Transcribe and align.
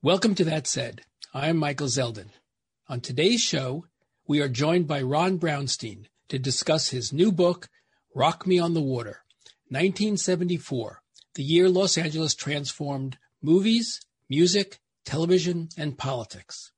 Welcome 0.00 0.36
to 0.36 0.44
That 0.44 0.68
Said. 0.68 1.00
I'm 1.34 1.56
Michael 1.56 1.88
Zeldin. 1.88 2.28
On 2.88 3.00
today's 3.00 3.40
show, 3.40 3.86
we 4.28 4.40
are 4.40 4.48
joined 4.48 4.86
by 4.86 5.02
Ron 5.02 5.40
Brownstein 5.40 6.04
to 6.28 6.38
discuss 6.38 6.90
his 6.90 7.12
new 7.12 7.32
book, 7.32 7.68
Rock 8.14 8.46
Me 8.46 8.60
on 8.60 8.74
the 8.74 8.80
Water 8.80 9.24
1974, 9.70 11.02
the 11.34 11.42
year 11.42 11.68
Los 11.68 11.98
Angeles 11.98 12.36
transformed 12.36 13.18
movies, 13.42 14.00
music, 14.28 14.78
television, 15.04 15.68
and 15.76 15.98
politics. 15.98 16.70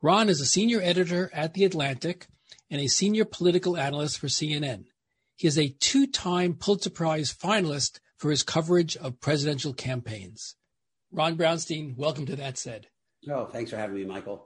Ron 0.00 0.30
is 0.30 0.40
a 0.40 0.46
senior 0.46 0.80
editor 0.80 1.30
at 1.34 1.52
The 1.52 1.66
Atlantic 1.66 2.26
and 2.70 2.80
a 2.80 2.86
senior 2.86 3.26
political 3.26 3.76
analyst 3.76 4.18
for 4.18 4.28
CNN. 4.28 4.86
He 5.36 5.46
is 5.46 5.58
a 5.58 5.76
two 5.78 6.06
time 6.06 6.54
Pulitzer 6.54 6.88
Prize 6.88 7.34
finalist 7.34 8.00
for 8.16 8.30
his 8.30 8.42
coverage 8.42 8.96
of 8.96 9.20
presidential 9.20 9.74
campaigns. 9.74 10.56
Ron 11.14 11.36
Brownstein, 11.36 11.96
welcome 11.96 12.26
to 12.26 12.34
That 12.34 12.58
Said. 12.58 12.88
Oh, 13.30 13.46
thanks 13.46 13.70
for 13.70 13.76
having 13.76 13.94
me, 13.94 14.04
Michael. 14.04 14.44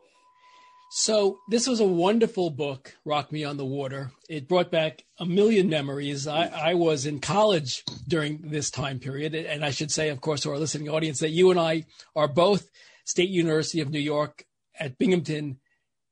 So, 0.91 1.38
this 1.48 1.66
was 1.66 1.80
a 1.80 1.86
wonderful 1.86 2.50
book, 2.50 2.94
Rock 3.06 3.32
Me 3.32 3.42
on 3.42 3.56
the 3.56 3.64
Water. 3.64 4.12
It 4.28 4.48
brought 4.48 4.70
back 4.70 5.02
a 5.18 5.24
million 5.24 5.70
memories. 5.70 6.27
I, 6.27 6.44
I, 6.46 6.74
was 6.74 7.06
in 7.06 7.20
college 7.20 7.84
during 8.06 8.50
this 8.50 8.70
time 8.70 8.98
period. 8.98 9.34
And 9.34 9.64
I 9.64 9.70
should 9.70 9.91
say, 9.91 10.10
of 10.10 10.20
course, 10.20 10.42
to 10.42 10.50
our 10.50 10.58
listening 10.58 10.91
audience, 10.91 11.20
that 11.20 11.30
you 11.30 11.50
and 11.50 11.58
I 11.58 11.84
are 12.14 12.28
both 12.28 12.69
State 13.06 13.30
University 13.30 13.80
of 13.80 13.88
New 13.88 13.98
York 13.98 14.44
at 14.78 14.98
Binghamton 14.98 15.60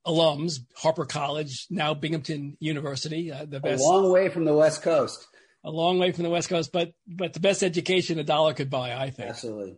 alums, 0.06 0.60
Harper 0.76 1.04
College, 1.04 1.66
now 1.68 1.92
Binghamton 1.92 2.56
University. 2.60 3.30
Uh, 3.30 3.44
the 3.44 3.60
best. 3.60 3.82
A 3.82 3.86
long 3.86 4.10
way 4.10 4.30
from 4.30 4.46
the 4.46 4.54
West 4.54 4.80
Coast. 4.80 5.26
A 5.64 5.70
long 5.70 5.98
way 5.98 6.12
from 6.12 6.24
the 6.24 6.30
West 6.30 6.48
Coast, 6.48 6.70
but 6.72 6.92
but 7.06 7.34
the 7.34 7.40
best 7.40 7.62
education 7.62 8.18
a 8.18 8.24
dollar 8.24 8.54
could 8.54 8.70
buy, 8.70 8.94
I 8.94 9.10
think. 9.10 9.28
Absolutely. 9.28 9.76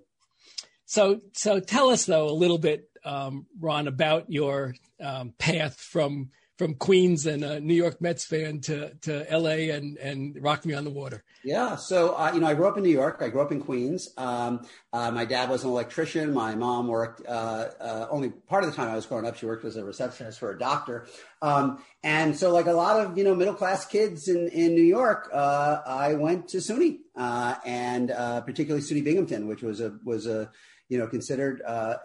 So, 0.89 1.20
so 1.34 1.61
tell 1.61 1.91
us 1.91 2.06
though 2.06 2.31
a 2.31 2.33
little 2.33 2.56
bit, 2.56 2.89
um, 3.05 3.44
Ron, 3.61 3.89
about 3.89 4.31
your 4.31 4.75
um, 4.98 5.34
path 5.39 5.78
from 5.78 6.31
from 6.56 6.75
Queens 6.75 7.27
and 7.27 7.44
a 7.44 7.61
New 7.61 7.75
York 7.75 8.00
Mets 8.00 8.25
fan 8.25 8.61
to 8.62 8.94
to 9.03 9.27
LA 9.31 9.70
and 9.75 9.98
and 9.98 10.42
Rock 10.42 10.64
Me 10.64 10.72
on 10.72 10.84
the 10.84 10.91
Water. 10.91 11.22
Yeah, 11.44 11.77
so 11.77 12.14
uh, 12.14 12.33
you 12.33 12.41
know, 12.41 12.47
I 12.47 12.55
grew 12.55 12.66
up 12.66 12.78
in 12.78 12.84
New 12.84 12.89
York. 12.89 13.19
I 13.20 13.28
grew 13.28 13.42
up 13.42 13.53
in 13.53 13.61
Queens. 13.61 14.09
Um, 14.16 14.66
uh, 14.91 15.11
my 15.11 15.27
dad 15.27 15.50
was 15.50 15.62
an 15.62 15.69
electrician. 15.69 16.33
My 16.33 16.55
mom 16.55 16.89
worked 16.89 17.20
uh, 17.28 17.66
uh 17.78 18.06
only 18.11 18.31
part 18.31 18.64
of 18.64 18.70
the 18.70 18.77
time 18.77 18.89
I 18.89 18.97
was 18.97 19.05
growing 19.05 19.27
up. 19.27 19.36
She 19.36 19.44
worked 19.44 19.66
as 19.66 19.77
a 19.77 19.84
receptionist 19.84 20.39
for 20.39 20.53
a 20.53 20.59
doctor. 20.59 21.06
Um, 21.42 21.83
and 22.03 22.34
so, 22.34 22.50
like 22.50 22.66
a 22.66 22.72
lot 22.72 22.98
of 23.05 23.19
you 23.19 23.25
know 23.25 23.34
middle 23.34 23.55
class 23.55 23.84
kids 23.84 24.27
in 24.27 24.48
in 24.48 24.75
New 24.75 24.83
York, 24.83 25.28
uh, 25.34 25.83
I 25.86 26.14
went 26.14 26.48
to 26.48 26.59
SUNY 26.59 27.00
uh, 27.14 27.56
and 27.66 28.09
particularly 28.47 28.83
SUNY 28.83 29.05
Binghamton, 29.05 29.48
which 29.48 29.62
was 29.62 29.83
a 29.83 29.98
was 30.03 30.27
a 30.27 30.50
you 30.89 30.98
know, 30.98 31.06
considered 31.06 31.62
uh, 31.67 31.97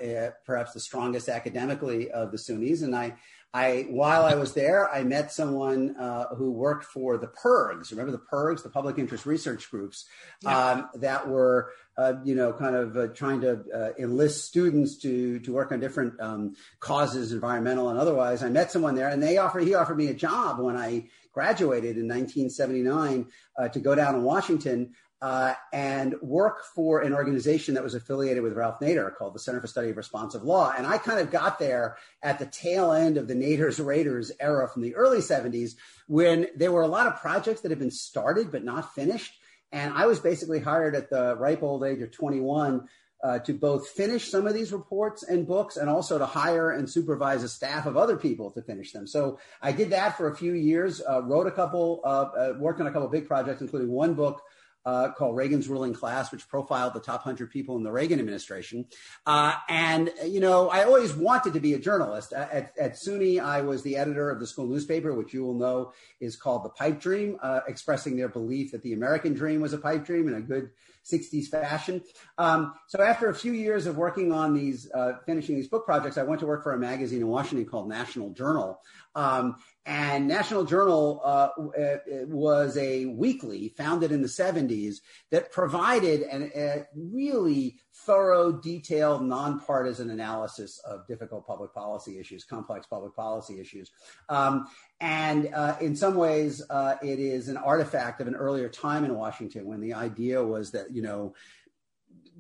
perhaps 0.45 0.73
the 0.73 0.80
strongest 0.80 1.30
academically 1.30 2.12
of 2.12 2.31
the 2.31 2.38
SUNYs. 2.38 2.84
And 2.84 2.95
I, 2.95 3.16
I, 3.56 3.86
while 3.89 4.26
I 4.26 4.34
was 4.34 4.53
there, 4.53 4.89
I 4.89 5.03
met 5.03 5.31
someone 5.31 5.95
uh, 5.98 6.34
who 6.36 6.52
worked 6.52 6.86
for 6.86 7.17
the 7.20 7.28
PIRGs. 7.28 7.92
Remember 7.92 8.11
the 8.11 8.17
PIRGs, 8.17 8.64
the 8.64 8.70
public 8.70 8.98
interest 8.98 9.28
research 9.28 9.70
groups 9.70 10.06
yeah. 10.42 10.72
um, 10.72 10.89
that 10.95 11.28
were, 11.28 11.72
uh, 11.95 12.14
you 12.23 12.34
know, 12.34 12.52
kind 12.52 12.76
of 12.76 12.98
uh, 12.98 13.08
trying 13.09 13.42
to 13.42 13.64
uh, 13.73 13.89
enlist 14.00 14.45
students 14.45 14.98
to 14.98 15.38
to 15.42 15.54
work 15.54 15.72
on 15.72 15.80
different 15.80 16.20
um, 16.20 16.56
causes, 16.80 17.31
environmental 17.31 17.89
and 17.89 18.00
otherwise. 18.00 18.42
I 18.42 18.50
met 18.50 18.72
someone 18.72 18.95
there, 18.95 19.09
and 19.09 19.22
they 19.22 19.38
offered 19.38 19.66
he 19.66 19.76
offered 19.76 19.98
me 19.98 20.08
a 20.08 20.16
job 20.16 20.59
when 20.59 20.76
I 20.76 21.09
graduated 21.31 21.98
in 21.98 22.08
1979 22.08 23.28
uh, 23.58 23.67
to 23.67 23.80
go 23.80 23.94
down 23.94 24.16
in 24.16 24.23
Washington 24.23 24.94
uh, 25.23 25.53
and 25.71 26.16
work 26.21 26.66
for 26.75 26.99
an 26.99 27.14
organization 27.14 27.75
that 27.75 27.83
was 27.83 27.95
affiliated 27.95 28.43
with 28.43 28.58
Ralph 28.58 28.81
Nader 28.81 29.15
called 29.15 29.33
the 29.33 29.39
Center 29.39 29.61
for 29.61 29.67
Study 29.67 29.89
of 29.89 29.95
Responsive 29.95 30.43
Law. 30.43 30.73
And 30.77 30.86
I 30.86 30.98
kind 30.98 31.17
of 31.17 31.31
got 31.31 31.59
there 31.59 31.95
at 32.21 32.39
the 32.39 32.45
tail 32.45 32.92
end 32.92 33.15
of 33.15 33.30
the 33.30 33.33
Nader's 33.33 33.80
Raiders 33.93 34.33
era 34.42 34.67
from 34.67 34.81
the 34.81 34.93
early 34.95 35.20
70s 35.20 35.75
when 36.08 36.48
there 36.58 36.73
were 36.73 36.81
a 36.81 36.87
lot 36.87 37.08
of 37.08 37.21
projects 37.21 37.61
that 37.61 37.71
had 37.71 37.80
been 37.80 37.89
started 37.89 38.52
but 38.52 38.65
not 38.65 38.93
finished. 38.93 39.39
And 39.71 39.93
I 39.93 40.08
was 40.08 40.20
basically 40.20 40.59
hired 40.59 40.93
at 40.93 41.09
the 41.09 41.37
ripe 41.37 41.64
old 41.64 41.86
age 41.86 42.02
of 42.02 42.11
21 42.11 42.86
uh, 43.23 43.39
to 43.39 43.53
both 43.53 43.87
finish 43.87 44.30
some 44.30 44.45
of 44.45 44.53
these 44.53 44.73
reports 44.73 45.23
and 45.23 45.48
books 45.48 45.77
and 45.77 45.89
also 45.89 46.17
to 46.17 46.25
hire 46.25 46.71
and 46.71 46.89
supervise 46.89 47.43
a 47.43 47.48
staff 47.48 47.86
of 47.86 47.95
other 47.95 48.17
people 48.17 48.52
to 48.52 48.61
finish 48.61 48.92
them. 48.92 49.08
So 49.08 49.39
I 49.61 49.71
did 49.71 49.92
that 49.92 50.17
for 50.17 50.27
a 50.27 50.36
few 50.36 50.52
years, 50.52 51.02
uh, 51.09 51.23
wrote 51.23 51.48
a 51.48 51.52
couple, 51.52 52.02
uh, 52.03 52.55
worked 52.59 52.81
on 52.81 52.87
a 52.87 52.92
couple 52.92 53.08
big 53.08 53.25
projects, 53.25 53.61
including 53.61 53.87
one 53.87 54.15
book 54.15 54.42
uh, 54.86 55.11
called 55.11 55.36
Reagan's 55.36 55.67
Ruling 55.67 55.94
Class, 55.94 56.32
which 56.32 56.48
profiled 56.48 56.94
the 56.94 56.99
top 56.99 57.26
100 57.26 57.49
people 57.49 57.77
in 57.77 57.83
the 57.83 57.92
Reagan 57.92 58.20
administration. 58.20 58.86
Uh, 59.26 59.54
and, 59.70 60.11
you 60.26 60.39
know, 60.39 60.70
I 60.70 60.83
always 60.83 61.14
wanted 61.14 61.54
to 61.54 61.60
be 61.60 61.73
a 61.73 61.80
journalist. 61.80 62.33
At, 62.33 62.73
at, 62.77 62.93
SUNY, 62.95 63.42
I 63.42 63.61
was 63.61 63.83
the 63.83 63.95
editor 63.95 64.30
of 64.30 64.39
the 64.39 64.48
school 64.48 64.67
newspaper, 64.67 65.14
which 65.14 65.33
you 65.33 65.45
will 65.45 65.54
know 65.54 65.93
is 66.20 66.36
called 66.36 66.64
The 66.64 66.70
Pipe 66.70 66.99
Dream, 66.99 67.38
uh, 67.42 67.61
expressing 67.67 68.17
their 68.17 68.30
belief 68.30 68.72
that 68.72 68.82
the 68.82 68.93
American 68.93 69.33
dream 69.33 69.61
was 69.61 69.73
a 69.73 69.77
pipe 69.77 70.05
dream 70.05 70.27
and 70.27 70.38
a 70.38 70.42
good 70.42 70.70
60s 71.05 71.47
fashion. 71.47 72.02
Um, 72.37 72.73
so 72.87 73.02
after 73.02 73.30
a 73.30 73.36
few 73.36 73.53
years 73.53 73.86
of 73.87 73.97
working 73.97 74.31
on 74.31 74.53
these, 74.53 74.89
uh, 74.91 75.14
finishing 75.25 75.55
these 75.55 75.67
book 75.67 75.86
projects, 75.86 76.17
I 76.17 76.23
went 76.23 76.39
to 76.41 76.45
work 76.47 76.64
for 76.64 76.73
a 76.73 76.80
magazine 76.80 77.19
in 77.19 77.27
Washington 77.27 77.65
called 77.65 77.89
National 77.89 78.30
Journal. 78.31 78.80
Um, 79.15 79.58
and 79.86 80.27
National 80.27 80.63
Journal 80.63 81.21
uh, 81.23 81.49
uh 81.58 81.97
was 82.27 82.77
a 82.77 83.05
weekly 83.05 83.73
founded 83.77 84.11
in 84.11 84.21
the 84.21 84.27
70s 84.27 84.97
that 85.30 85.52
provided 85.52 86.21
an, 86.21 86.52
a 86.55 86.86
really 86.95 87.80
thorough, 87.93 88.52
detailed, 88.52 89.23
nonpartisan 89.23 90.09
analysis 90.09 90.80
of 90.80 91.05
difficult 91.08 91.45
public 91.45 91.73
policy 91.73 92.17
issues, 92.17 92.43
complex 92.43 92.87
public 92.87 93.15
policy 93.15 93.59
issues. 93.59 93.92
Um, 94.30 94.65
and 95.03 95.53
uh, 95.53 95.75
in 95.81 95.97
some 95.97 96.15
ways, 96.15 96.61
uh, 96.69 96.95
it 97.02 97.19
is 97.19 97.49
an 97.49 97.58
artifact 97.58 98.21
of 98.21 98.27
an 98.27 98.36
earlier 98.36 98.69
time 98.69 99.03
in 99.03 99.14
Washington 99.14 99.65
when 99.65 99.81
the 99.81 99.95
idea 99.95 100.41
was 100.41 100.71
that, 100.71 100.91
you 100.91 101.02
know, 101.02 101.36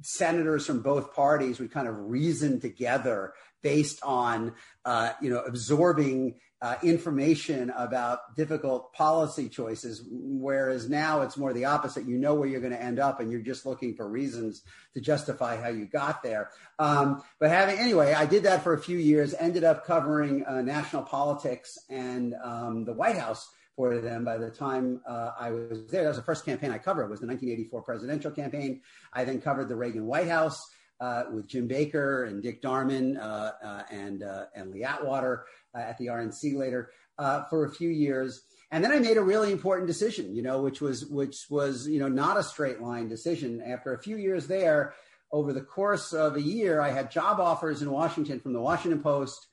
senators 0.01 0.65
from 0.65 0.81
both 0.81 1.13
parties 1.13 1.59
would 1.59 1.73
kind 1.73 1.89
of 1.89 2.09
reason 2.09 2.61
together 2.61 3.33
based 3.63 3.99
on, 4.01 4.53
uh, 4.85 5.11
you 5.21 5.29
know, 5.29 5.39
absorbing 5.39 6.35
uh, 6.63 6.77
information 6.81 7.69
about 7.71 8.37
difficult 8.37 8.93
policy 8.93 9.49
choices, 9.49 10.01
whereas 10.09 10.89
now 10.89 11.21
it's 11.21 11.35
more 11.35 11.51
the 11.51 11.65
opposite. 11.65 12.07
You 12.07 12.17
know 12.17 12.35
where 12.35 12.47
you're 12.47 12.61
going 12.61 12.71
to 12.71 12.81
end 12.81 12.99
up, 12.99 13.19
and 13.19 13.29
you're 13.29 13.41
just 13.41 13.65
looking 13.65 13.95
for 13.95 14.07
reasons 14.07 14.63
to 14.93 15.01
justify 15.01 15.61
how 15.61 15.67
you 15.67 15.85
got 15.85 16.23
there. 16.23 16.51
Um, 16.79 17.21
but 17.37 17.49
having 17.49 17.77
anyway, 17.77 18.13
I 18.13 18.25
did 18.25 18.43
that 18.43 18.63
for 18.63 18.73
a 18.73 18.79
few 18.79 18.97
years. 18.97 19.35
Ended 19.37 19.65
up 19.65 19.85
covering 19.85 20.45
uh, 20.45 20.61
national 20.61 21.03
politics 21.03 21.77
and 21.89 22.33
um, 22.41 22.85
the 22.85 22.93
White 22.93 23.17
House 23.17 23.51
for 23.75 23.97
them 23.97 24.23
by 24.23 24.37
the 24.37 24.49
time 24.49 25.01
uh, 25.05 25.31
I 25.37 25.51
was 25.51 25.85
there. 25.87 26.03
That 26.03 26.09
was 26.09 26.17
the 26.17 26.23
first 26.23 26.45
campaign 26.45 26.71
I 26.71 26.77
covered. 26.77 27.09
Was 27.09 27.19
the 27.19 27.27
1984 27.27 27.81
presidential 27.81 28.31
campaign. 28.31 28.79
I 29.11 29.25
then 29.25 29.41
covered 29.41 29.67
the 29.67 29.75
Reagan 29.75 30.05
White 30.05 30.29
House. 30.29 30.69
Uh, 30.99 31.25
with 31.33 31.47
Jim 31.47 31.67
Baker 31.67 32.25
and 32.25 32.41
Dick 32.41 32.61
Darman 32.61 33.17
uh, 33.19 33.51
uh, 33.61 33.83
and 33.91 34.23
uh, 34.23 34.45
and 34.55 34.71
Lee 34.71 34.85
Atwater. 34.85 35.43
Uh, 35.75 35.79
at 35.79 35.97
the 35.97 36.07
RNC 36.07 36.55
later 36.55 36.91
uh, 37.17 37.43
for 37.45 37.65
a 37.65 37.71
few 37.71 37.89
years. 37.89 38.41
And 38.71 38.83
then 38.83 38.91
I 38.91 38.99
made 38.99 39.17
a 39.17 39.23
really 39.23 39.51
important 39.51 39.87
decision, 39.87 40.35
you 40.35 40.41
know, 40.41 40.61
which 40.61 40.81
was 40.81 41.05
which 41.05 41.45
was 41.49 41.87
you 41.87 41.99
know 41.99 42.07
not 42.07 42.37
a 42.37 42.43
straight 42.43 42.81
line 42.81 43.07
decision. 43.07 43.61
After 43.61 43.93
a 43.93 44.01
few 44.01 44.17
years 44.17 44.47
there, 44.47 44.93
over 45.31 45.53
the 45.53 45.61
course 45.61 46.13
of 46.13 46.35
a 46.35 46.41
year, 46.41 46.81
I 46.81 46.89
had 46.89 47.11
job 47.11 47.39
offers 47.39 47.81
in 47.81 47.91
Washington 47.91 48.39
from 48.39 48.53
the 48.53 48.61
Washington 48.61 49.01
Post, 49.01 49.47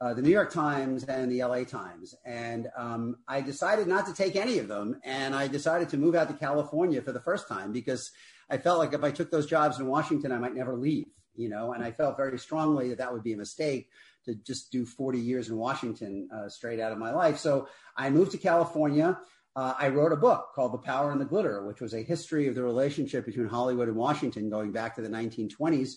uh, 0.00 0.14
the 0.14 0.22
New 0.22 0.30
York 0.30 0.52
Times, 0.52 1.04
and 1.04 1.30
the 1.30 1.44
LA 1.44 1.64
Times. 1.64 2.14
And 2.24 2.68
um, 2.76 3.16
I 3.28 3.40
decided 3.40 3.86
not 3.86 4.06
to 4.06 4.14
take 4.14 4.36
any 4.36 4.58
of 4.58 4.68
them. 4.68 5.00
And 5.04 5.34
I 5.34 5.46
decided 5.46 5.88
to 5.90 5.96
move 5.96 6.14
out 6.14 6.28
to 6.28 6.34
California 6.34 7.02
for 7.02 7.12
the 7.12 7.20
first 7.20 7.48
time 7.48 7.72
because 7.72 8.10
I 8.50 8.58
felt 8.58 8.78
like 8.78 8.94
if 8.94 9.04
I 9.04 9.12
took 9.12 9.30
those 9.30 9.46
jobs 9.46 9.78
in 9.78 9.86
Washington, 9.86 10.32
I 10.32 10.38
might 10.38 10.54
never 10.54 10.76
leave, 10.76 11.06
you 11.36 11.48
know, 11.48 11.72
and 11.72 11.84
I 11.84 11.92
felt 11.92 12.16
very 12.16 12.38
strongly 12.38 12.88
that 12.88 12.98
that 12.98 13.12
would 13.12 13.22
be 13.22 13.32
a 13.32 13.36
mistake 13.36 13.88
to 14.24 14.34
just 14.34 14.70
do 14.70 14.84
40 14.84 15.18
years 15.18 15.48
in 15.48 15.56
Washington 15.56 16.28
uh, 16.34 16.48
straight 16.48 16.80
out 16.80 16.92
of 16.92 16.98
my 16.98 17.12
life. 17.12 17.38
So 17.38 17.68
I 17.96 18.10
moved 18.10 18.32
to 18.32 18.38
California. 18.38 19.18
Uh, 19.54 19.74
I 19.78 19.88
wrote 19.88 20.12
a 20.12 20.16
book 20.16 20.48
called 20.54 20.72
The 20.72 20.78
Power 20.78 21.12
and 21.12 21.20
the 21.20 21.26
Glitter, 21.26 21.66
which 21.66 21.80
was 21.80 21.94
a 21.94 22.02
history 22.02 22.48
of 22.48 22.54
the 22.54 22.62
relationship 22.62 23.26
between 23.26 23.48
Hollywood 23.48 23.88
and 23.88 23.96
Washington 23.96 24.48
going 24.48 24.72
back 24.72 24.96
to 24.96 25.02
the 25.02 25.08
1920s. 25.08 25.96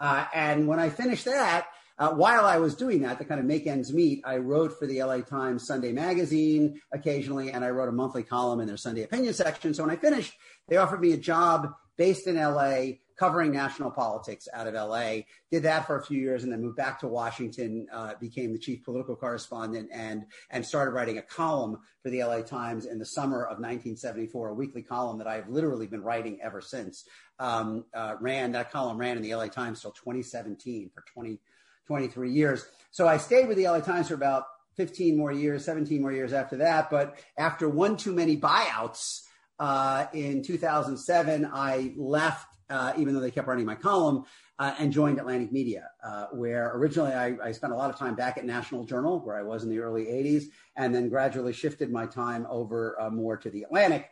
Uh, 0.00 0.24
and 0.34 0.66
when 0.66 0.78
I 0.78 0.88
finished 0.88 1.24
that, 1.26 1.66
uh, 1.98 2.10
while 2.10 2.44
I 2.44 2.58
was 2.58 2.74
doing 2.74 3.02
that 3.02 3.18
to 3.18 3.24
kind 3.24 3.40
of 3.40 3.46
make 3.46 3.66
ends 3.66 3.92
meet, 3.92 4.22
I 4.24 4.36
wrote 4.36 4.78
for 4.78 4.86
the 4.86 5.02
LA 5.02 5.20
Times 5.20 5.66
Sunday 5.66 5.92
magazine 5.92 6.80
occasionally, 6.92 7.52
and 7.52 7.64
I 7.64 7.70
wrote 7.70 7.88
a 7.88 7.92
monthly 7.92 8.22
column 8.22 8.60
in 8.60 8.66
their 8.66 8.76
Sunday 8.76 9.02
opinion 9.02 9.32
section. 9.32 9.72
So 9.72 9.82
when 9.82 9.92
I 9.92 9.96
finished, 9.96 10.34
they 10.68 10.76
offered 10.76 11.00
me 11.00 11.12
a 11.12 11.16
job 11.16 11.72
based 11.96 12.26
in 12.26 12.36
LA 12.36 12.98
covering 13.18 13.52
national 13.52 13.90
politics 13.90 14.48
out 14.52 14.66
of 14.66 14.74
LA. 14.74 15.20
Did 15.50 15.62
that 15.62 15.86
for 15.86 15.98
a 15.98 16.04
few 16.04 16.20
years 16.20 16.44
and 16.44 16.52
then 16.52 16.62
moved 16.62 16.76
back 16.76 17.00
to 17.00 17.08
Washington, 17.08 17.86
uh, 17.92 18.14
became 18.20 18.52
the 18.52 18.58
chief 18.58 18.84
political 18.84 19.16
correspondent 19.16 19.88
and, 19.92 20.24
and 20.50 20.64
started 20.64 20.92
writing 20.92 21.18
a 21.18 21.22
column 21.22 21.78
for 22.02 22.10
the 22.10 22.22
LA 22.22 22.42
Times 22.42 22.86
in 22.86 22.98
the 22.98 23.06
summer 23.06 23.42
of 23.42 23.58
1974, 23.58 24.48
a 24.48 24.54
weekly 24.54 24.82
column 24.82 25.18
that 25.18 25.26
I've 25.26 25.48
literally 25.48 25.86
been 25.86 26.02
writing 26.02 26.38
ever 26.42 26.60
since. 26.60 27.04
Um, 27.38 27.84
uh, 27.94 28.16
ran, 28.20 28.52
that 28.52 28.70
column 28.70 28.98
ran 28.98 29.16
in 29.16 29.22
the 29.22 29.34
LA 29.34 29.48
Times 29.48 29.80
till 29.80 29.92
2017 29.92 30.90
for 30.94 31.04
20, 31.12 31.38
23 31.86 32.30
years. 32.30 32.66
So 32.90 33.06
I 33.08 33.16
stayed 33.16 33.48
with 33.48 33.56
the 33.56 33.64
LA 33.64 33.80
Times 33.80 34.08
for 34.08 34.14
about 34.14 34.44
15 34.76 35.16
more 35.16 35.32
years, 35.32 35.64
17 35.64 36.00
more 36.00 36.12
years 36.12 36.32
after 36.32 36.56
that. 36.58 36.90
But 36.90 37.18
after 37.38 37.68
one 37.68 37.96
too 37.96 38.12
many 38.12 38.36
buyouts 38.36 39.22
uh, 39.58 40.06
in 40.12 40.42
2007, 40.42 41.48
I 41.52 41.94
left, 41.96 42.46
uh, 42.70 42.92
even 42.96 43.14
though 43.14 43.20
they 43.20 43.30
kept 43.30 43.46
running 43.46 43.66
my 43.66 43.74
column, 43.74 44.24
uh, 44.58 44.74
and 44.78 44.92
joined 44.92 45.18
Atlantic 45.18 45.52
Media, 45.52 45.90
uh, 46.02 46.26
where 46.32 46.72
originally 46.74 47.12
I, 47.12 47.36
I, 47.42 47.52
spent 47.52 47.72
a 47.72 47.76
lot 47.76 47.90
of 47.90 47.98
time 47.98 48.14
back 48.14 48.38
at 48.38 48.46
National 48.46 48.84
Journal, 48.84 49.20
where 49.20 49.36
I 49.36 49.42
was 49.42 49.64
in 49.64 49.70
the 49.70 49.80
early 49.80 50.06
80s, 50.06 50.44
and 50.76 50.94
then 50.94 51.10
gradually 51.10 51.52
shifted 51.52 51.92
my 51.92 52.06
time 52.06 52.46
over 52.48 52.98
uh, 53.00 53.10
more 53.10 53.36
to 53.36 53.50
the 53.50 53.64
Atlantic. 53.64 54.08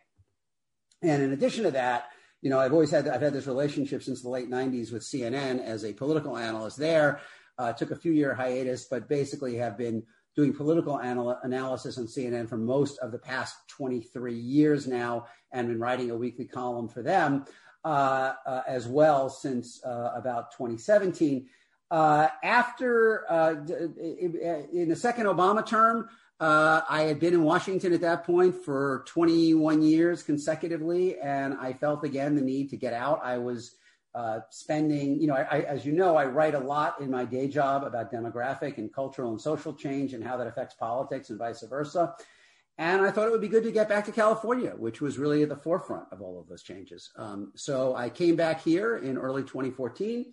And 1.03 1.23
in 1.23 1.33
addition 1.33 1.65
to 1.65 1.71
that, 1.73 2.09
you 2.43 2.51
know, 2.51 2.61
I've 2.61 2.75
always 2.75 2.91
had 2.91 3.09
I've 3.09 3.23
had 3.23 3.33
this 3.33 3.47
relationship 3.47 4.03
since 4.03 4.21
the 4.21 4.29
late 4.29 4.51
90s 4.51 4.93
with 4.93 5.03
CNN 5.03 5.65
as 5.65 5.85
a 5.85 5.95
political 5.95 6.37
analyst 6.37 6.77
there. 6.77 7.21
Uh, 7.57 7.73
took 7.73 7.91
a 7.91 7.97
few 7.97 8.13
year 8.13 8.35
hiatus, 8.35 8.85
but 8.85 9.09
basically 9.09 9.55
have 9.55 9.79
been 9.79 10.03
doing 10.37 10.53
political 10.53 11.01
anal- 11.01 11.39
analysis 11.45 11.97
on 11.97 12.07
CNN 12.07 12.49
for 12.49 12.57
most 12.57 12.99
of 12.99 13.13
the 13.13 13.19
past 13.19 13.57
23 13.69 14.35
years 14.35 14.87
now, 14.87 15.27
and 15.53 15.69
been 15.69 15.79
writing 15.79 16.11
a 16.11 16.17
weekly 16.17 16.45
column 16.45 16.89
for 16.89 17.03
them 17.03 17.45
as 17.85 18.87
well 18.87 19.29
since 19.29 19.85
uh, 19.85 20.13
about 20.15 20.53
2017. 20.53 21.47
Uh, 21.91 22.29
after 22.43 23.31
uh, 23.31 23.55
in 24.73 24.89
the 24.89 24.97
second 24.97 25.27
Obama 25.27 25.65
term, 25.65 26.09
uh, 26.41 26.81
I 26.89 27.03
had 27.03 27.21
been 27.21 27.35
in 27.35 27.45
Washington 27.45 27.93
at 27.93 28.01
that 28.01 28.25
point 28.25 28.65
for 28.65 29.05
21 29.07 29.83
years 29.83 30.23
consecutively, 30.23 31.19
and 31.21 31.55
I 31.55 31.73
felt 31.73 32.05
again 32.05 32.35
the 32.35 32.41
need 32.41 32.71
to 32.71 32.77
get 32.77 32.93
out. 32.93 33.21
I 33.23 33.39
was 33.39 33.77
uh, 34.15 34.41
spending, 34.51 35.21
you 35.21 35.27
know, 35.27 35.35
I, 35.35 35.43
I, 35.43 35.61
as 35.63 35.85
you 35.85 35.93
know, 35.93 36.17
I 36.17 36.27
write 36.27 36.55
a 36.55 36.59
lot 36.59 37.01
in 37.01 37.11
my 37.11 37.25
day 37.25 37.49
job 37.49 37.85
about 37.85 38.13
demographic 38.13 38.79
and 38.79 38.93
cultural 38.93 39.31
and 39.31 39.41
social 39.41 39.73
change 39.73 40.15
and 40.15 40.25
how 40.25 40.37
that 40.37 40.47
affects 40.47 40.75
politics 40.75 41.31
and 41.31 41.39
vice 41.39 41.63
versa. 41.63 42.15
And 42.77 43.03
I 43.03 43.11
thought 43.11 43.29
it 43.29 43.31
would 43.31 43.41
be 43.41 43.49
good 43.49 43.63
to 43.65 43.71
get 43.71 43.89
back 43.89 44.05
to 44.07 44.13
California, 44.13 44.73
which 44.77 45.01
was 45.01 45.17
really 45.19 45.43
at 45.43 45.49
the 45.49 45.57
forefront 45.57 46.07
of 46.11 46.21
all 46.21 46.41
of 46.41 46.49
those 46.49 46.63
changes. 46.63 47.11
Um, 47.17 47.53
so 47.55 47.95
I 47.95 48.11
came 48.11 48.35
back 48.35 48.63
here 48.63 48.97
in 48.97 49.17
early 49.17 49.43
2014 49.43 50.33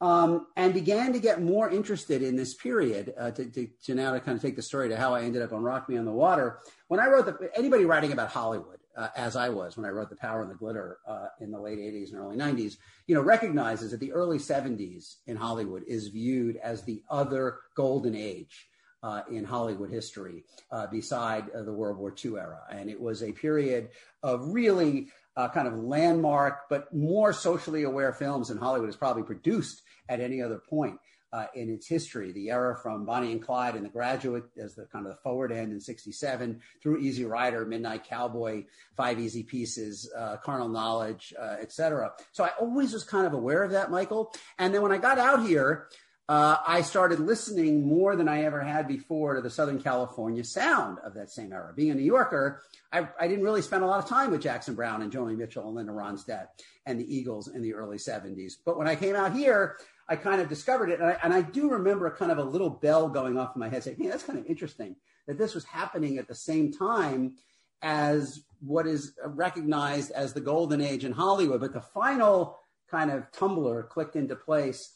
um, 0.00 0.46
and 0.56 0.72
began 0.72 1.12
to 1.12 1.18
get 1.18 1.42
more 1.42 1.68
interested 1.68 2.22
in 2.22 2.36
this 2.36 2.54
period 2.54 3.14
uh, 3.18 3.32
to, 3.32 3.46
to, 3.46 3.68
to, 3.84 3.94
now 3.94 4.12
to 4.12 4.20
kind 4.20 4.36
of 4.36 4.42
take 4.42 4.54
the 4.54 4.62
story 4.62 4.88
to 4.88 4.96
how 4.96 5.14
I 5.14 5.22
ended 5.22 5.42
up 5.42 5.52
on 5.52 5.62
Rock 5.62 5.88
Me 5.88 5.96
on 5.96 6.04
the 6.04 6.12
Water. 6.12 6.60
When 6.86 7.00
I 7.00 7.08
wrote 7.08 7.26
the, 7.26 7.50
anybody 7.56 7.84
writing 7.84 8.12
about 8.12 8.30
Hollywood, 8.30 8.78
uh, 8.96 9.08
as 9.14 9.36
I 9.36 9.48
was 9.48 9.76
when 9.76 9.84
I 9.84 9.90
wrote 9.90 10.08
The 10.08 10.16
Power 10.16 10.42
and 10.42 10.50
the 10.50 10.54
Glitter 10.54 10.98
uh, 11.06 11.26
in 11.40 11.50
the 11.50 11.60
late 11.60 11.78
80s 11.78 12.12
and 12.12 12.18
early 12.18 12.36
90s, 12.36 12.76
you 13.06 13.14
know, 13.14 13.20
recognizes 13.20 13.90
that 13.90 14.00
the 14.00 14.12
early 14.12 14.38
70s 14.38 15.16
in 15.26 15.36
Hollywood 15.36 15.84
is 15.86 16.08
viewed 16.08 16.56
as 16.56 16.82
the 16.82 17.02
other 17.10 17.58
golden 17.74 18.14
age. 18.14 18.68
Uh, 19.06 19.22
in 19.30 19.44
Hollywood 19.44 19.88
history, 19.88 20.42
uh, 20.72 20.88
beside 20.88 21.44
uh, 21.50 21.62
the 21.62 21.72
World 21.72 21.96
War 21.96 22.12
II 22.12 22.38
era. 22.38 22.62
And 22.72 22.90
it 22.90 23.00
was 23.00 23.22
a 23.22 23.30
period 23.30 23.90
of 24.24 24.48
really 24.48 25.10
uh, 25.36 25.48
kind 25.48 25.68
of 25.68 25.74
landmark, 25.74 26.68
but 26.68 26.92
more 26.92 27.32
socially 27.32 27.84
aware 27.84 28.12
films 28.12 28.48
than 28.48 28.58
Hollywood 28.58 28.88
has 28.88 28.96
probably 28.96 29.22
produced 29.22 29.82
at 30.08 30.18
any 30.18 30.42
other 30.42 30.58
point 30.58 30.98
uh, 31.32 31.46
in 31.54 31.68
its 31.70 31.86
history. 31.86 32.32
The 32.32 32.50
era 32.50 32.76
from 32.82 33.04
Bonnie 33.04 33.30
and 33.30 33.42
Clyde 33.42 33.76
and 33.76 33.84
The 33.84 33.90
Graduate 33.90 34.44
as 34.56 34.74
the 34.74 34.86
kind 34.86 35.06
of 35.06 35.12
the 35.12 35.18
forward 35.18 35.52
end 35.52 35.70
in 35.70 35.80
'67 35.80 36.60
through 36.82 36.98
Easy 36.98 37.24
Rider, 37.24 37.64
Midnight 37.64 38.04
Cowboy, 38.04 38.64
Five 38.96 39.20
Easy 39.20 39.42
Pieces, 39.42 40.10
uh, 40.18 40.38
Carnal 40.38 40.68
Knowledge, 40.68 41.34
uh, 41.40 41.56
etc. 41.60 42.12
So 42.32 42.42
I 42.42 42.50
always 42.60 42.92
was 42.92 43.04
kind 43.04 43.26
of 43.26 43.34
aware 43.34 43.62
of 43.62 43.70
that, 43.72 43.90
Michael. 43.90 44.32
And 44.58 44.74
then 44.74 44.82
when 44.82 44.92
I 44.92 44.98
got 44.98 45.18
out 45.18 45.46
here. 45.46 45.88
Uh, 46.28 46.56
I 46.66 46.82
started 46.82 47.20
listening 47.20 47.86
more 47.86 48.16
than 48.16 48.28
I 48.28 48.42
ever 48.42 48.60
had 48.60 48.88
before 48.88 49.34
to 49.34 49.40
the 49.40 49.50
Southern 49.50 49.80
California 49.80 50.42
sound 50.42 50.98
of 51.04 51.14
that 51.14 51.30
same 51.30 51.52
era. 51.52 51.72
Being 51.74 51.92
a 51.92 51.94
New 51.94 52.02
Yorker, 52.02 52.62
I, 52.92 53.06
I, 53.20 53.28
didn't 53.28 53.44
really 53.44 53.62
spend 53.62 53.84
a 53.84 53.86
lot 53.86 54.02
of 54.02 54.08
time 54.08 54.32
with 54.32 54.42
Jackson 54.42 54.74
Browne 54.74 55.02
and 55.02 55.12
Joni 55.12 55.36
Mitchell 55.36 55.68
and 55.68 55.76
Linda 55.76 55.92
Ronstadt 55.92 56.48
and 56.84 56.98
the 56.98 57.14
Eagles 57.14 57.46
in 57.46 57.62
the 57.62 57.74
early 57.74 57.96
70s. 57.96 58.54
But 58.64 58.76
when 58.76 58.88
I 58.88 58.96
came 58.96 59.14
out 59.14 59.36
here, 59.36 59.76
I 60.08 60.16
kind 60.16 60.40
of 60.40 60.48
discovered 60.48 60.90
it. 60.90 60.98
And 60.98 61.10
I, 61.10 61.16
and 61.22 61.32
I 61.32 61.42
do 61.42 61.70
remember 61.70 62.10
kind 62.10 62.32
of 62.32 62.38
a 62.38 62.44
little 62.44 62.70
bell 62.70 63.08
going 63.08 63.38
off 63.38 63.54
in 63.54 63.60
my 63.60 63.68
head 63.68 63.84
saying, 63.84 63.98
hey, 64.00 64.08
that's 64.08 64.24
kind 64.24 64.38
of 64.38 64.46
interesting 64.46 64.96
that 65.28 65.38
this 65.38 65.54
was 65.54 65.64
happening 65.64 66.18
at 66.18 66.26
the 66.26 66.34
same 66.34 66.72
time 66.72 67.34
as 67.82 68.42
what 68.60 68.88
is 68.88 69.12
recognized 69.24 70.10
as 70.10 70.32
the 70.32 70.40
golden 70.40 70.80
age 70.80 71.04
in 71.04 71.12
Hollywood. 71.12 71.60
But 71.60 71.72
the 71.72 71.80
final 71.80 72.58
kind 72.90 73.10
of 73.12 73.30
tumbler 73.32 73.84
clicked 73.84 74.16
into 74.16 74.34
place 74.34 74.94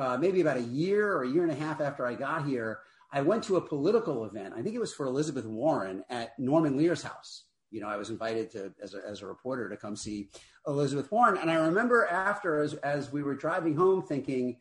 uh, 0.00 0.16
maybe 0.18 0.40
about 0.40 0.56
a 0.56 0.62
year 0.62 1.12
or 1.12 1.22
a 1.22 1.28
year 1.28 1.42
and 1.42 1.52
a 1.52 1.54
half 1.54 1.80
after 1.80 2.06
I 2.06 2.14
got 2.14 2.46
here. 2.46 2.80
I 3.12 3.22
went 3.22 3.42
to 3.44 3.56
a 3.56 3.60
political 3.60 4.24
event. 4.24 4.54
I 4.56 4.62
think 4.62 4.74
it 4.74 4.80
was 4.80 4.94
for 4.94 5.06
Elizabeth 5.06 5.44
Warren 5.44 6.04
at 6.08 6.38
Norman 6.38 6.76
Lear's 6.76 7.02
house. 7.02 7.44
You 7.70 7.80
know, 7.80 7.88
I 7.88 7.96
was 7.96 8.10
invited 8.10 8.50
to 8.52 8.72
as 8.82 8.94
a, 8.94 9.00
as 9.06 9.22
a 9.22 9.26
reporter 9.26 9.68
to 9.68 9.76
come 9.76 9.96
see 9.96 10.30
Elizabeth 10.66 11.10
Warren. 11.10 11.36
And 11.36 11.50
I 11.50 11.54
remember 11.54 12.06
after, 12.06 12.60
as, 12.60 12.74
as 12.74 13.12
we 13.12 13.22
were 13.22 13.34
driving 13.34 13.76
home, 13.76 14.02
thinking, 14.02 14.58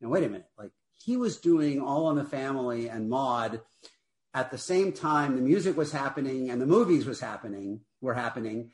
"Now 0.00 0.08
wait 0.08 0.24
a 0.24 0.28
minute, 0.28 0.48
like 0.58 0.70
he 1.02 1.16
was 1.16 1.38
doing 1.38 1.80
All 1.80 2.10
in 2.10 2.16
the 2.16 2.24
Family 2.24 2.88
and 2.88 3.08
Maude 3.08 3.60
at 4.34 4.50
the 4.50 4.58
same 4.58 4.92
time 4.92 5.34
the 5.34 5.42
music 5.42 5.76
was 5.76 5.92
happening 5.92 6.50
and 6.50 6.60
the 6.60 6.66
movies 6.66 7.06
was 7.06 7.20
happening 7.20 7.80
were 8.00 8.14
happening 8.14 8.70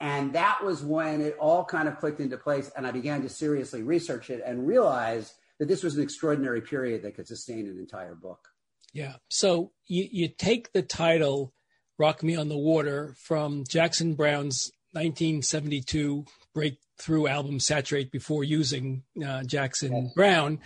and 0.00 0.32
that 0.32 0.60
was 0.64 0.82
when 0.82 1.20
it 1.20 1.36
all 1.38 1.64
kind 1.64 1.88
of 1.88 1.98
clicked 1.98 2.20
into 2.20 2.36
place 2.36 2.70
and 2.76 2.86
i 2.86 2.90
began 2.90 3.22
to 3.22 3.28
seriously 3.28 3.82
research 3.82 4.30
it 4.30 4.42
and 4.44 4.66
realize 4.66 5.34
that 5.58 5.68
this 5.68 5.82
was 5.82 5.96
an 5.96 6.02
extraordinary 6.02 6.60
period 6.60 7.02
that 7.02 7.14
could 7.14 7.26
sustain 7.26 7.66
an 7.66 7.78
entire 7.78 8.14
book 8.14 8.48
yeah 8.92 9.16
so 9.28 9.72
you, 9.86 10.08
you 10.10 10.28
take 10.28 10.72
the 10.72 10.82
title 10.82 11.52
rock 11.98 12.22
me 12.22 12.36
on 12.36 12.48
the 12.48 12.58
water 12.58 13.14
from 13.18 13.64
jackson 13.68 14.14
browne's 14.14 14.70
1972 14.92 16.24
breakthrough 16.54 17.26
album 17.26 17.60
Saturate 17.60 18.10
before 18.10 18.42
using 18.42 19.02
uh, 19.24 19.44
Jackson 19.44 20.04
yes. 20.04 20.12
Browne. 20.14 20.60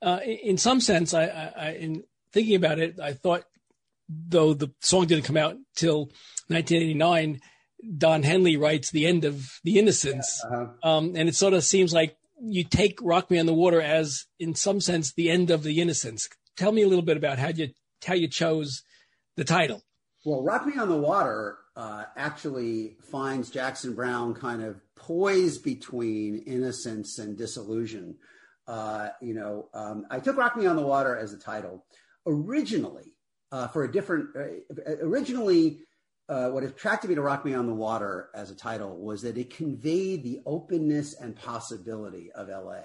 Uh, 0.00 0.20
in 0.24 0.56
some 0.56 0.80
sense, 0.80 1.12
I, 1.12 1.24
I, 1.24 1.70
in 1.72 2.04
thinking 2.32 2.56
about 2.56 2.78
it, 2.78 2.98
I 2.98 3.12
thought 3.12 3.44
though 4.08 4.54
the 4.54 4.72
song 4.80 5.06
didn't 5.06 5.24
come 5.24 5.36
out 5.36 5.56
till 5.76 6.06
1989, 6.48 7.40
Don 7.96 8.22
Henley 8.22 8.56
writes 8.56 8.90
the 8.90 9.06
end 9.06 9.24
of 9.24 9.60
The 9.64 9.78
Innocence, 9.78 10.42
yeah, 10.50 10.56
uh-huh. 10.56 10.96
um, 10.96 11.12
and 11.14 11.28
it 11.28 11.34
sort 11.34 11.52
of 11.54 11.62
seems 11.62 11.92
like 11.92 12.16
you 12.40 12.64
take 12.64 12.98
Rock 13.02 13.30
Me 13.30 13.38
on 13.38 13.46
the 13.46 13.54
Water 13.54 13.80
as, 13.80 14.26
in 14.38 14.54
some 14.54 14.80
sense, 14.80 15.12
the 15.12 15.30
end 15.30 15.50
of 15.50 15.62
The 15.62 15.80
innocence. 15.80 16.28
Tell 16.56 16.72
me 16.72 16.82
a 16.82 16.88
little 16.88 17.04
bit 17.04 17.16
about 17.16 17.38
how 17.38 17.48
you 17.48 17.68
how 18.04 18.14
you 18.14 18.28
chose 18.28 18.82
the 19.36 19.44
title. 19.44 19.82
Well, 20.24 20.42
Rock 20.42 20.66
Me 20.66 20.78
on 20.78 20.88
the 20.88 20.96
Water 20.96 21.58
uh, 21.76 22.04
actually 22.16 22.96
finds 23.10 23.50
Jackson 23.50 23.94
Browne 23.94 24.34
kind 24.34 24.62
of 24.62 24.80
poised 24.96 25.62
between 25.62 26.42
innocence 26.46 27.18
and 27.18 27.36
disillusion. 27.36 28.16
Uh, 28.66 29.10
you 29.22 29.34
know, 29.34 29.68
um, 29.74 30.06
I 30.10 30.20
took 30.20 30.36
Rock 30.36 30.56
Me 30.56 30.66
on 30.66 30.76
the 30.76 30.82
Water 30.82 31.16
as 31.16 31.32
a 31.32 31.38
title 31.38 31.86
originally 32.26 33.14
uh, 33.52 33.68
for 33.68 33.84
a 33.84 33.90
different, 33.90 34.28
uh, 34.36 34.96
originally, 35.00 35.80
uh, 36.28 36.50
what 36.50 36.62
attracted 36.62 37.08
me 37.08 37.14
to 37.14 37.22
Rock 37.22 37.44
Me 37.44 37.54
on 37.54 37.66
the 37.66 37.74
Water 37.74 38.28
as 38.34 38.50
a 38.50 38.54
title 38.54 38.96
was 38.98 39.22
that 39.22 39.38
it 39.38 39.54
conveyed 39.54 40.22
the 40.22 40.40
openness 40.44 41.14
and 41.14 41.34
possibility 41.34 42.30
of 42.32 42.48
LA. 42.48 42.82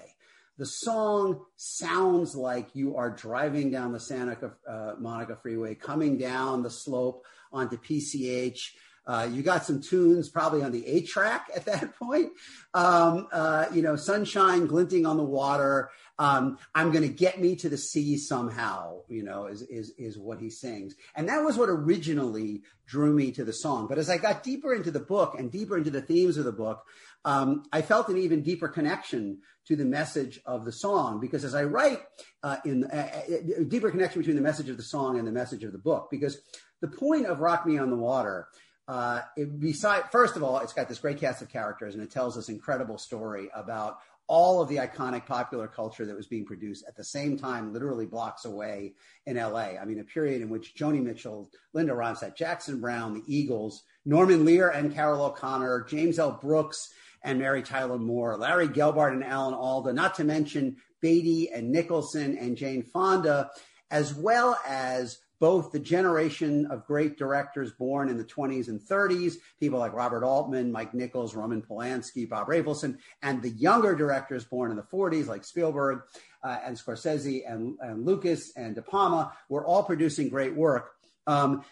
The 0.56 0.66
song 0.66 1.44
sounds 1.56 2.34
like 2.34 2.68
you 2.74 2.96
are 2.96 3.10
driving 3.10 3.70
down 3.70 3.92
the 3.92 4.00
Santa 4.00 4.52
uh, 4.66 4.94
Monica 4.98 5.36
Freeway, 5.36 5.74
coming 5.74 6.16
down 6.16 6.62
the 6.62 6.70
slope 6.70 7.26
onto 7.52 7.76
PCH. 7.76 8.70
Uh, 9.06 9.28
you 9.30 9.42
got 9.42 9.64
some 9.64 9.80
tunes 9.80 10.28
probably 10.28 10.62
on 10.62 10.72
the 10.72 10.86
eight 10.86 11.06
track 11.06 11.48
at 11.54 11.64
that 11.66 11.94
point. 11.98 12.32
Um, 12.72 13.28
uh, 13.32 13.66
you 13.72 13.82
know, 13.82 13.96
sunshine 13.96 14.66
glinting 14.66 15.06
on 15.06 15.16
the 15.16 15.24
water. 15.24 15.90
Um, 16.18 16.58
I'm 16.74 16.90
going 16.90 17.02
to 17.02 17.12
get 17.12 17.40
me 17.40 17.56
to 17.56 17.68
the 17.68 17.76
sea 17.76 18.16
somehow. 18.16 19.00
You 19.08 19.24
know, 19.24 19.46
is 19.46 19.62
is 19.62 19.92
is 19.98 20.18
what 20.18 20.40
he 20.40 20.50
sings, 20.50 20.94
and 21.14 21.28
that 21.28 21.44
was 21.44 21.56
what 21.56 21.68
originally 21.68 22.62
drew 22.86 23.12
me 23.12 23.32
to 23.32 23.44
the 23.44 23.52
song. 23.52 23.86
But 23.88 23.98
as 23.98 24.08
I 24.08 24.18
got 24.18 24.42
deeper 24.42 24.74
into 24.74 24.90
the 24.90 25.00
book 25.00 25.34
and 25.38 25.50
deeper 25.50 25.76
into 25.76 25.90
the 25.90 26.02
themes 26.02 26.36
of 26.36 26.44
the 26.44 26.52
book, 26.52 26.84
um, 27.24 27.64
I 27.72 27.82
felt 27.82 28.08
an 28.08 28.18
even 28.18 28.42
deeper 28.42 28.68
connection 28.68 29.38
to 29.66 29.76
the 29.76 29.84
message 29.84 30.40
of 30.44 30.64
the 30.64 30.72
song 30.72 31.20
because 31.20 31.44
as 31.44 31.54
I 31.54 31.64
write 31.64 32.00
uh, 32.42 32.56
in 32.64 32.84
uh, 32.84 33.22
uh, 33.28 33.60
a 33.60 33.64
deeper 33.64 33.90
connection 33.90 34.20
between 34.20 34.36
the 34.36 34.42
message 34.42 34.68
of 34.68 34.76
the 34.76 34.82
song 34.82 35.18
and 35.18 35.26
the 35.26 35.32
message 35.32 35.64
of 35.64 35.72
the 35.72 35.78
book 35.78 36.08
because 36.10 36.38
the 36.82 36.88
point 36.88 37.24
of 37.26 37.40
Rock 37.40 37.66
Me 37.66 37.78
on 37.78 37.88
the 37.88 37.96
Water 37.96 38.48
uh, 38.86 39.22
it, 39.36 39.58
beside, 39.60 40.10
first 40.10 40.36
of 40.36 40.42
all, 40.42 40.58
it's 40.58 40.72
got 40.72 40.88
this 40.88 40.98
great 40.98 41.18
cast 41.18 41.42
of 41.42 41.48
characters 41.48 41.94
and 41.94 42.02
it 42.02 42.10
tells 42.10 42.34
this 42.34 42.48
incredible 42.48 42.98
story 42.98 43.48
about 43.54 43.98
all 44.26 44.62
of 44.62 44.68
the 44.68 44.76
iconic 44.76 45.26
popular 45.26 45.68
culture 45.68 46.06
that 46.06 46.16
was 46.16 46.26
being 46.26 46.46
produced 46.46 46.84
at 46.88 46.96
the 46.96 47.04
same 47.04 47.36
time, 47.36 47.72
literally 47.72 48.06
blocks 48.06 48.44
away 48.44 48.94
in 49.26 49.36
LA. 49.36 49.76
I 49.80 49.84
mean, 49.84 50.00
a 50.00 50.04
period 50.04 50.40
in 50.40 50.48
which 50.48 50.74
Joni 50.74 51.02
Mitchell, 51.02 51.50
Linda 51.74 51.92
Ronstadt, 51.92 52.36
Jackson 52.36 52.80
Browne, 52.80 53.14
the 53.14 53.24
Eagles, 53.26 53.82
Norman 54.06 54.44
Lear 54.44 54.70
and 54.70 54.94
Carroll 54.94 55.24
O'Connor, 55.24 55.86
James 55.88 56.18
L. 56.18 56.38
Brooks 56.40 56.90
and 57.22 57.38
Mary 57.38 57.62
Tyler 57.62 57.98
Moore, 57.98 58.36
Larry 58.36 58.68
Gelbart 58.68 59.12
and 59.12 59.24
Alan 59.24 59.54
Alda, 59.54 59.92
not 59.92 60.14
to 60.16 60.24
mention 60.24 60.76
Beatty 61.00 61.50
and 61.50 61.70
Nicholson 61.70 62.36
and 62.38 62.56
Jane 62.56 62.82
Fonda, 62.82 63.50
as 63.90 64.14
well 64.14 64.58
as 64.66 65.18
both 65.44 65.72
the 65.72 65.78
generation 65.78 66.64
of 66.70 66.86
great 66.86 67.18
directors 67.18 67.70
born 67.72 68.08
in 68.08 68.16
the 68.16 68.24
20s 68.24 68.68
and 68.68 68.80
30s, 68.80 69.34
people 69.60 69.78
like 69.78 69.92
Robert 69.92 70.24
Altman, 70.24 70.72
Mike 70.72 70.94
Nichols, 70.94 71.34
Roman 71.34 71.60
Polanski, 71.60 72.26
Bob 72.26 72.46
Rafelson, 72.46 72.96
and 73.20 73.42
the 73.42 73.50
younger 73.50 73.94
directors 73.94 74.46
born 74.46 74.70
in 74.70 74.78
the 74.78 74.82
40s 74.82 75.26
like 75.26 75.44
Spielberg 75.44 76.00
uh, 76.42 76.60
and 76.64 76.78
Scorsese 76.78 77.42
and, 77.46 77.76
and, 77.82 78.06
Lucas 78.06 78.56
and 78.56 78.74
De 78.74 78.80
Palma 78.80 79.34
were 79.50 79.66
all 79.66 79.82
producing 79.82 80.30
great 80.30 80.56
work. 80.56 80.92
Um, 81.26 81.62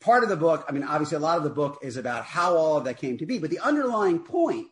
part 0.00 0.22
of 0.22 0.28
the 0.28 0.36
book, 0.36 0.64
I 0.68 0.70
mean, 0.70 0.84
obviously, 0.84 1.16
a 1.16 1.18
lot 1.18 1.36
of 1.36 1.42
the 1.42 1.50
book 1.50 1.80
is 1.82 1.96
about 1.96 2.22
how 2.22 2.56
all 2.56 2.76
of 2.76 2.84
that 2.84 2.98
came 2.98 3.18
to 3.18 3.26
be, 3.26 3.40
but 3.40 3.50
the 3.50 3.58
underlying 3.58 4.20
point 4.20 4.68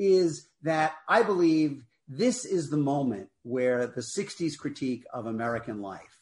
is 0.00 0.48
that 0.62 0.94
I 1.08 1.22
believe 1.22 1.84
this 2.08 2.44
is 2.44 2.68
the 2.68 2.76
moment 2.78 3.28
where 3.44 3.86
the 3.86 4.00
60s 4.00 4.58
critique 4.58 5.04
of 5.14 5.26
American 5.26 5.80
life 5.80 6.18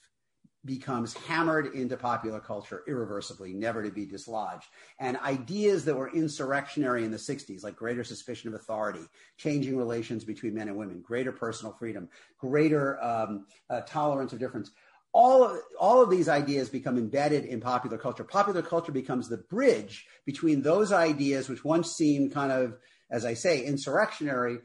becomes 0.64 1.14
hammered 1.14 1.74
into 1.74 1.96
popular 1.96 2.40
culture 2.40 2.82
irreversibly, 2.86 3.54
never 3.54 3.82
to 3.82 3.90
be 3.90 4.04
dislodged. 4.04 4.66
And 4.98 5.16
ideas 5.18 5.84
that 5.86 5.96
were 5.96 6.12
insurrectionary 6.12 7.04
in 7.04 7.10
the 7.10 7.16
60s, 7.16 7.62
like 7.62 7.76
greater 7.76 8.04
suspicion 8.04 8.48
of 8.48 8.54
authority, 8.54 9.06
changing 9.38 9.76
relations 9.76 10.24
between 10.24 10.54
men 10.54 10.68
and 10.68 10.76
women, 10.76 11.00
greater 11.00 11.32
personal 11.32 11.72
freedom, 11.72 12.08
greater 12.38 13.02
um, 13.02 13.46
uh, 13.70 13.80
tolerance 13.82 14.32
of 14.32 14.38
difference, 14.38 14.70
all 15.12 15.44
of, 15.44 15.58
all 15.78 16.02
of 16.02 16.10
these 16.10 16.28
ideas 16.28 16.68
become 16.68 16.98
embedded 16.98 17.44
in 17.44 17.60
popular 17.60 17.98
culture. 17.98 18.24
Popular 18.24 18.62
culture 18.62 18.92
becomes 18.92 19.28
the 19.28 19.38
bridge 19.38 20.06
between 20.24 20.62
those 20.62 20.92
ideas, 20.92 21.48
which 21.48 21.64
once 21.64 21.92
seemed 21.92 22.32
kind 22.32 22.52
of, 22.52 22.76
as 23.10 23.24
I 23.24 23.34
say, 23.34 23.64
insurrectionary, 23.64 24.58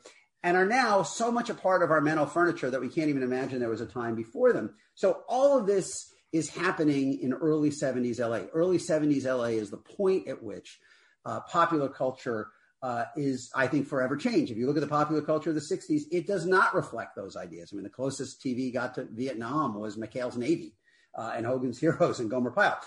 and 0.46 0.56
are 0.56 0.66
now 0.66 1.02
so 1.02 1.32
much 1.32 1.50
a 1.50 1.56
part 1.56 1.82
of 1.82 1.90
our 1.90 2.00
mental 2.00 2.28
furniture 2.28 2.70
that 2.70 2.80
we 2.80 2.88
can't 2.88 3.10
even 3.10 3.24
imagine 3.24 3.60
there 3.60 3.68
was 3.68 3.82
a 3.82 3.86
time 3.88 4.14
before 4.14 4.54
them. 4.54 4.76
So 4.94 5.24
all 5.28 5.58
of 5.58 5.66
this 5.66 6.14
is 6.32 6.50
happening 6.50 7.20
in 7.20 7.34
early 7.34 7.72
70s 7.72 8.20
LA. 8.20 8.48
Early 8.54 8.78
70s 8.78 9.26
LA 9.26 9.58
is 9.58 9.72
the 9.72 9.78
point 9.78 10.28
at 10.28 10.44
which 10.44 10.80
uh, 11.26 11.40
popular 11.40 11.90
culture 11.90 12.50
uh, 12.84 13.06
is, 13.18 13.50
I 13.56 13.66
think, 13.66 13.88
forever 13.88 14.16
changed. 14.16 14.52
If 14.52 14.60
you 14.60 14.68
look 14.68 14.78
at 14.78 14.82
the 14.82 14.88
popular 14.88 15.24
culture 15.24 15.50
of 15.50 15.56
the 15.56 15.62
60s, 15.62 16.04
it 16.12 16.28
does 16.28 16.46
not 16.46 16.76
reflect 16.76 17.16
those 17.16 17.36
ideas. 17.36 17.72
I 17.74 17.78
mean, 17.78 17.84
the 17.84 17.90
closest 17.90 18.40
TV 18.40 18.72
got 18.72 18.94
to 18.96 19.08
Vietnam 19.12 19.74
was 19.74 19.98
McHale's 19.98 20.38
Navy 20.38 20.76
uh, 21.18 21.34
and 21.36 21.48
Hogan's 21.48 21.80
Heroes 21.82 22.20
and 22.20 22.30
Gomer 22.30 22.52
Pyle. 22.52 22.80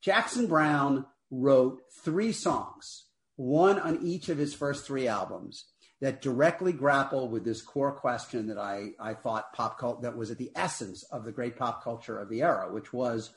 Jackson 0.00 0.48
Browne 0.48 1.06
wrote 1.30 1.78
three 2.02 2.32
songs, 2.32 3.04
one 3.36 3.78
on 3.78 4.00
each 4.02 4.28
of 4.28 4.36
his 4.36 4.52
first 4.52 4.84
three 4.84 5.06
albums 5.06 5.66
that 6.04 6.20
directly 6.20 6.70
grapple 6.70 7.30
with 7.30 7.46
this 7.46 7.62
core 7.62 7.90
question 7.90 8.46
that 8.46 8.58
I, 8.58 8.90
I 9.00 9.14
thought 9.14 9.54
pop 9.54 9.78
cult 9.78 10.02
that 10.02 10.14
was 10.14 10.30
at 10.30 10.36
the 10.36 10.52
essence 10.54 11.02
of 11.04 11.24
the 11.24 11.32
great 11.32 11.56
pop 11.56 11.82
culture 11.82 12.18
of 12.18 12.28
the 12.28 12.42
era, 12.42 12.70
which 12.70 12.92
was 12.92 13.30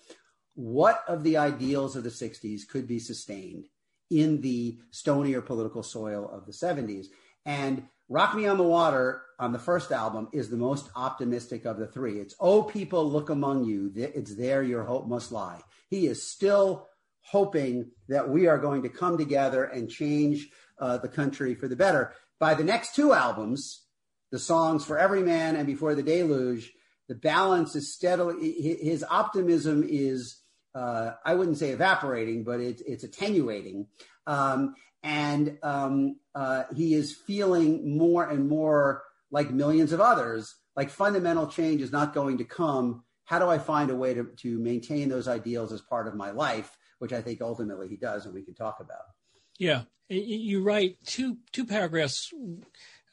what 0.54 1.02
of 1.08 1.24
the 1.24 1.38
ideals 1.38 1.96
of 1.96 2.04
the 2.04 2.10
60s 2.10 2.68
could 2.68 2.86
be 2.86 3.00
sustained 3.00 3.70
in 4.12 4.42
the 4.42 4.80
stonier 4.92 5.46
political 5.46 5.82
soil 5.82 6.30
of 6.30 6.46
the 6.46 6.52
70s. 6.52 7.06
And 7.46 7.88
Rock 8.10 8.36
Me 8.36 8.48
on 8.48 8.58
the 8.58 8.64
Water 8.64 9.22
on 9.40 9.54
the 9.54 9.60
first 9.60 9.94
album 9.94 10.28
is 10.34 10.50
the 10.50 10.58
most 10.58 10.90
optimistic 10.94 11.64
of 11.64 11.78
the 11.78 11.88
three. 11.88 12.20
It's, 12.20 12.36
Oh, 12.38 12.64
people, 12.64 13.10
look 13.10 13.30
among 13.30 13.64
you. 13.64 13.94
It's 13.96 14.36
there 14.36 14.62
your 14.62 14.84
hope 14.84 15.08
must 15.08 15.32
lie. 15.32 15.62
He 15.90 16.06
is 16.08 16.30
still 16.30 16.90
hoping 17.22 17.92
that 18.10 18.28
we 18.28 18.48
are 18.48 18.58
going 18.58 18.84
to 18.84 18.90
come 18.90 19.18
together 19.18 19.64
and 19.64 19.90
change 19.90 20.50
uh, 20.80 20.98
the 20.98 21.08
country 21.08 21.56
for 21.56 21.68
the 21.70 21.76
better. 21.76 22.14
By 22.40 22.54
the 22.54 22.64
next 22.64 22.96
two 22.96 23.14
albums, 23.14 23.84
the 24.32 24.40
songs 24.40 24.86
For 24.86 24.98
Every 24.98 25.24
Man 25.24 25.56
and 25.56 25.66
Before 25.66 25.96
the 25.96 26.04
Deluge, 26.04 26.72
the 27.08 27.16
balance 27.16 27.76
is 27.76 27.94
steadily, 27.94 28.52
his 28.52 29.04
optimism 29.10 29.84
is 29.88 30.42
uh, 30.78 31.14
I 31.26 31.34
wouldn't 31.34 31.58
say 31.58 31.72
evaporating, 31.72 32.44
but 32.44 32.60
it, 32.60 32.82
it's 32.86 33.04
attenuating. 33.04 33.88
Um, 34.28 34.76
and 35.02 35.58
um, 35.64 36.20
uh, 36.36 36.64
he 36.76 36.94
is 36.94 37.16
feeling 37.16 37.98
more 37.98 38.30
and 38.30 38.48
more 38.48 39.04
like 39.32 39.50
millions 39.50 39.92
of 39.92 40.02
others, 40.02 40.54
like 40.76 40.90
fundamental 40.90 41.48
change 41.48 41.82
is 41.82 41.92
not 41.92 42.14
going 42.14 42.38
to 42.38 42.44
come. 42.44 43.04
How 43.26 43.40
do 43.40 43.48
I 43.48 43.58
find 43.58 43.90
a 43.90 43.96
way 43.96 44.14
to, 44.14 44.26
to 44.38 44.60
maintain 44.60 45.10
those 45.10 45.28
ideals 45.28 45.72
as 45.72 45.82
part 45.82 46.08
of 46.08 46.16
my 46.16 46.32
life, 46.32 46.78
which 47.00 47.12
I 47.12 47.22
think 47.22 47.42
ultimately 47.42 47.88
he 47.88 47.98
does, 47.98 48.26
and 48.26 48.34
we 48.34 48.44
can 48.44 48.54
talk 48.54 48.78
about. 48.80 49.17
Yeah, 49.58 49.84
you 50.10 50.64
write 50.64 50.98
two 51.06 51.38
two 51.52 51.66
paragraphs. 51.66 52.32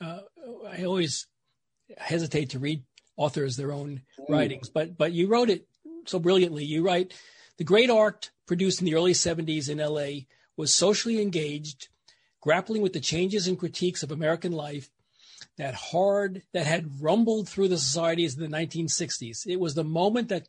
Uh, 0.01 0.21
I 0.69 0.85
always 0.85 1.27
hesitate 1.97 2.51
to 2.51 2.59
read 2.59 2.83
authors 3.17 3.57
their 3.57 3.73
own 3.73 4.03
writings, 4.29 4.69
but 4.69 4.97
but 4.97 5.13
you 5.13 5.29
wrote 5.29 5.51
it 5.51 5.67
so 6.07 6.19
brilliantly. 6.19 6.65
You 6.65 6.83
write 6.83 7.15
the 7.57 7.65
great 7.65 7.91
art 7.91 8.31
produced 8.47 8.81
in 8.81 8.87
the 8.87 8.95
early 8.95 9.13
70s 9.13 9.69
in 9.69 9.79
LA 9.79 10.27
was 10.57 10.75
socially 10.75 11.21
engaged, 11.21 11.89
grappling 12.41 12.83
with 12.83 12.93
the 12.93 13.01
changes 13.01 13.47
and 13.47 13.59
critiques 13.59 14.03
of 14.03 14.11
American 14.11 14.53
life 14.53 14.91
that 15.57 15.75
hard 15.75 16.43
that 16.53 16.67
had 16.67 17.01
rumbled 17.01 17.49
through 17.49 17.69
the 17.69 17.79
societies 17.79 18.37
in 18.37 18.43
the 18.43 18.57
1960s. 18.57 19.47
It 19.47 19.61
was 19.61 19.75
the 19.75 19.85
moment 19.85 20.29
that 20.29 20.49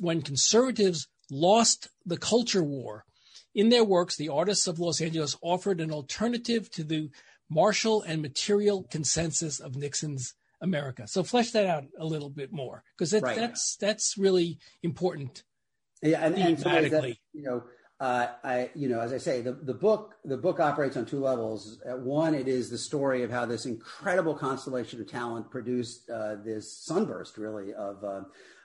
when 0.00 0.22
conservatives 0.22 1.06
lost 1.30 1.88
the 2.06 2.16
culture 2.16 2.62
war. 2.62 3.04
In 3.54 3.70
their 3.70 3.84
works, 3.84 4.16
the 4.16 4.28
artists 4.28 4.66
of 4.66 4.78
Los 4.78 5.00
Angeles 5.00 5.36
offered 5.40 5.80
an 5.80 5.90
alternative 5.90 6.70
to 6.72 6.84
the 6.84 7.10
martial 7.50 8.02
and 8.02 8.22
material 8.22 8.84
consensus 8.90 9.58
of 9.58 9.76
Nixon's 9.76 10.34
America. 10.60 11.06
So 11.06 11.22
flesh 11.22 11.50
that 11.52 11.66
out 11.66 11.84
a 11.98 12.04
little 12.04 12.30
bit 12.30 12.52
more 12.52 12.82
because 12.96 13.12
that, 13.12 13.22
right. 13.22 13.36
that's 13.36 13.76
that's 13.76 14.18
really 14.18 14.58
important 14.82 15.44
yeah, 16.02 16.24
and, 16.24 16.36
and 16.36 16.58
so 16.58 16.68
that, 16.68 17.16
you 17.32 17.42
know, 17.42 17.64
uh, 18.00 18.28
I, 18.44 18.70
you 18.74 18.88
know, 18.88 19.00
as 19.00 19.12
I 19.12 19.18
say, 19.18 19.40
the, 19.40 19.52
the 19.52 19.74
book 19.74 20.14
the 20.24 20.36
book 20.36 20.60
operates 20.60 20.96
on 20.96 21.04
two 21.04 21.18
levels. 21.18 21.80
At 21.84 21.98
one, 21.98 22.34
it 22.34 22.46
is 22.46 22.70
the 22.70 22.78
story 22.78 23.24
of 23.24 23.30
how 23.30 23.44
this 23.46 23.66
incredible 23.66 24.34
constellation 24.34 25.00
of 25.00 25.10
talent 25.10 25.50
produced 25.50 26.08
uh, 26.08 26.36
this 26.44 26.72
sunburst, 26.72 27.36
really, 27.36 27.74
of 27.74 28.04
uh, 28.04 28.20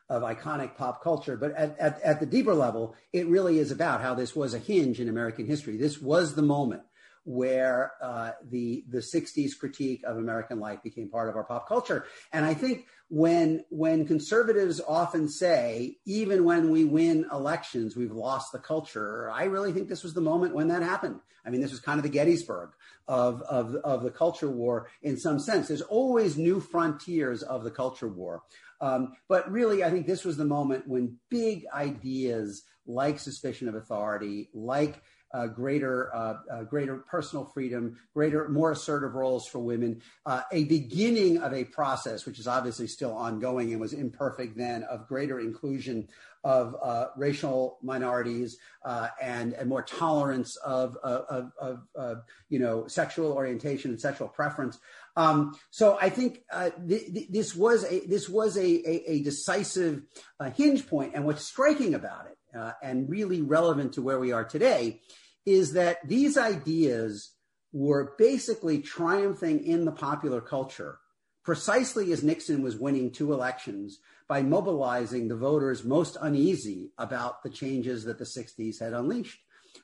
of 0.09 0.21
iconic 0.23 0.75
pop 0.75 1.03
culture. 1.03 1.37
But 1.37 1.53
at, 1.53 1.77
at, 1.79 2.01
at 2.01 2.19
the 2.19 2.25
deeper 2.25 2.53
level, 2.53 2.95
it 3.11 3.27
really 3.27 3.59
is 3.59 3.71
about 3.71 4.01
how 4.01 4.13
this 4.13 4.35
was 4.35 4.53
a 4.53 4.59
hinge 4.59 4.99
in 4.99 5.09
American 5.09 5.45
history. 5.45 5.77
This 5.77 6.01
was 6.01 6.35
the 6.35 6.41
moment 6.41 6.83
where 7.25 7.93
uh, 8.01 8.31
the 8.49 8.83
the 8.89 8.97
60s 8.97 9.57
critique 9.57 10.03
of 10.05 10.17
American 10.17 10.59
life 10.59 10.83
became 10.83 11.09
part 11.09 11.29
of 11.29 11.35
our 11.35 11.43
pop 11.45 11.67
culture. 11.67 12.05
And 12.33 12.45
I 12.45 12.53
think 12.53 12.85
when 13.09 13.63
when 13.69 14.05
conservatives 14.05 14.81
often 14.85 15.29
say, 15.29 15.97
even 16.05 16.43
when 16.43 16.69
we 16.69 16.83
win 16.83 17.25
elections, 17.31 17.95
we've 17.95 18.11
lost 18.11 18.51
the 18.51 18.59
culture, 18.59 19.31
I 19.31 19.45
really 19.45 19.71
think 19.71 19.87
this 19.87 20.03
was 20.03 20.13
the 20.13 20.21
moment 20.21 20.53
when 20.53 20.67
that 20.67 20.81
happened. 20.81 21.19
I 21.45 21.49
mean, 21.49 21.61
this 21.61 21.71
was 21.71 21.79
kind 21.79 21.99
of 21.99 22.03
the 22.03 22.09
Gettysburg 22.09 22.71
of, 23.07 23.41
of, 23.43 23.75
of 23.75 24.03
the 24.03 24.11
culture 24.11 24.49
war 24.49 24.87
in 25.01 25.17
some 25.17 25.39
sense. 25.39 25.67
There's 25.67 25.81
always 25.81 26.37
new 26.37 26.61
frontiers 26.61 27.43
of 27.43 27.63
the 27.63 27.71
culture 27.71 28.07
war. 28.07 28.43
Um, 28.83 29.13
but 29.29 29.49
really, 29.49 29.81
I 29.81 29.89
think 29.89 30.05
this 30.05 30.25
was 30.25 30.35
the 30.35 30.43
moment 30.43 30.87
when 30.87 31.17
big 31.29 31.65
ideas 31.73 32.63
like 32.85 33.17
suspicion 33.17 33.69
of 33.69 33.75
authority, 33.75 34.49
like 34.53 35.01
uh, 35.33 35.47
greater 35.47 36.13
uh, 36.13 36.35
uh, 36.51 36.63
greater 36.63 36.97
personal 36.97 37.45
freedom, 37.45 37.97
greater 38.13 38.49
more 38.49 38.71
assertive 38.71 39.15
roles 39.15 39.47
for 39.47 39.59
women, 39.59 40.01
uh, 40.25 40.41
a 40.51 40.65
beginning 40.65 41.37
of 41.37 41.53
a 41.53 41.63
process 41.63 42.25
which 42.25 42.39
is 42.39 42.47
obviously 42.47 42.85
still 42.85 43.13
ongoing 43.13 43.71
and 43.71 43.79
was 43.79 43.93
imperfect 43.93 44.57
then 44.57 44.83
of 44.83 45.07
greater 45.07 45.39
inclusion 45.39 46.07
of 46.43 46.75
uh, 46.81 47.07
racial 47.15 47.77
minorities 47.81 48.57
uh, 48.83 49.07
and 49.21 49.53
and 49.53 49.69
more 49.69 49.81
tolerance 49.83 50.55
of 50.57 50.97
of, 51.03 51.51
of, 51.59 51.79
of 51.95 52.23
you 52.49 52.59
know 52.59 52.87
sexual 52.87 53.31
orientation 53.31 53.91
and 53.91 53.99
sexual 53.99 54.27
preference. 54.27 54.79
Um, 55.15 55.57
so 55.69 55.97
I 56.01 56.09
think 56.09 56.43
th- 56.87 57.13
th- 57.13 57.29
this 57.29 57.55
was 57.55 57.85
a 57.85 58.05
this 58.07 58.27
was 58.27 58.57
a, 58.57 58.61
a, 58.61 59.11
a 59.11 59.23
decisive 59.23 60.03
hinge 60.55 60.87
point. 60.87 60.89
point, 60.89 61.11
and 61.15 61.25
what's 61.25 61.45
striking 61.45 61.93
about 61.93 62.27
it. 62.27 62.37
and 62.81 63.09
really 63.09 63.41
relevant 63.41 63.93
to 63.93 64.01
where 64.01 64.19
we 64.19 64.31
are 64.31 64.43
today 64.43 65.01
is 65.45 65.73
that 65.73 66.07
these 66.07 66.37
ideas 66.37 67.31
were 67.71 68.13
basically 68.17 68.79
triumphing 68.79 69.65
in 69.65 69.85
the 69.85 69.91
popular 69.91 70.41
culture 70.41 70.99
precisely 71.43 72.11
as 72.11 72.23
Nixon 72.23 72.61
was 72.61 72.77
winning 72.77 73.11
two 73.11 73.33
elections 73.33 73.99
by 74.27 74.41
mobilizing 74.41 75.27
the 75.27 75.35
voters 75.35 75.83
most 75.83 76.17
uneasy 76.21 76.91
about 76.97 77.43
the 77.43 77.49
changes 77.49 78.03
that 78.05 78.17
the 78.17 78.25
60s 78.25 78.79
had 78.79 78.93
unleashed. 78.93 79.39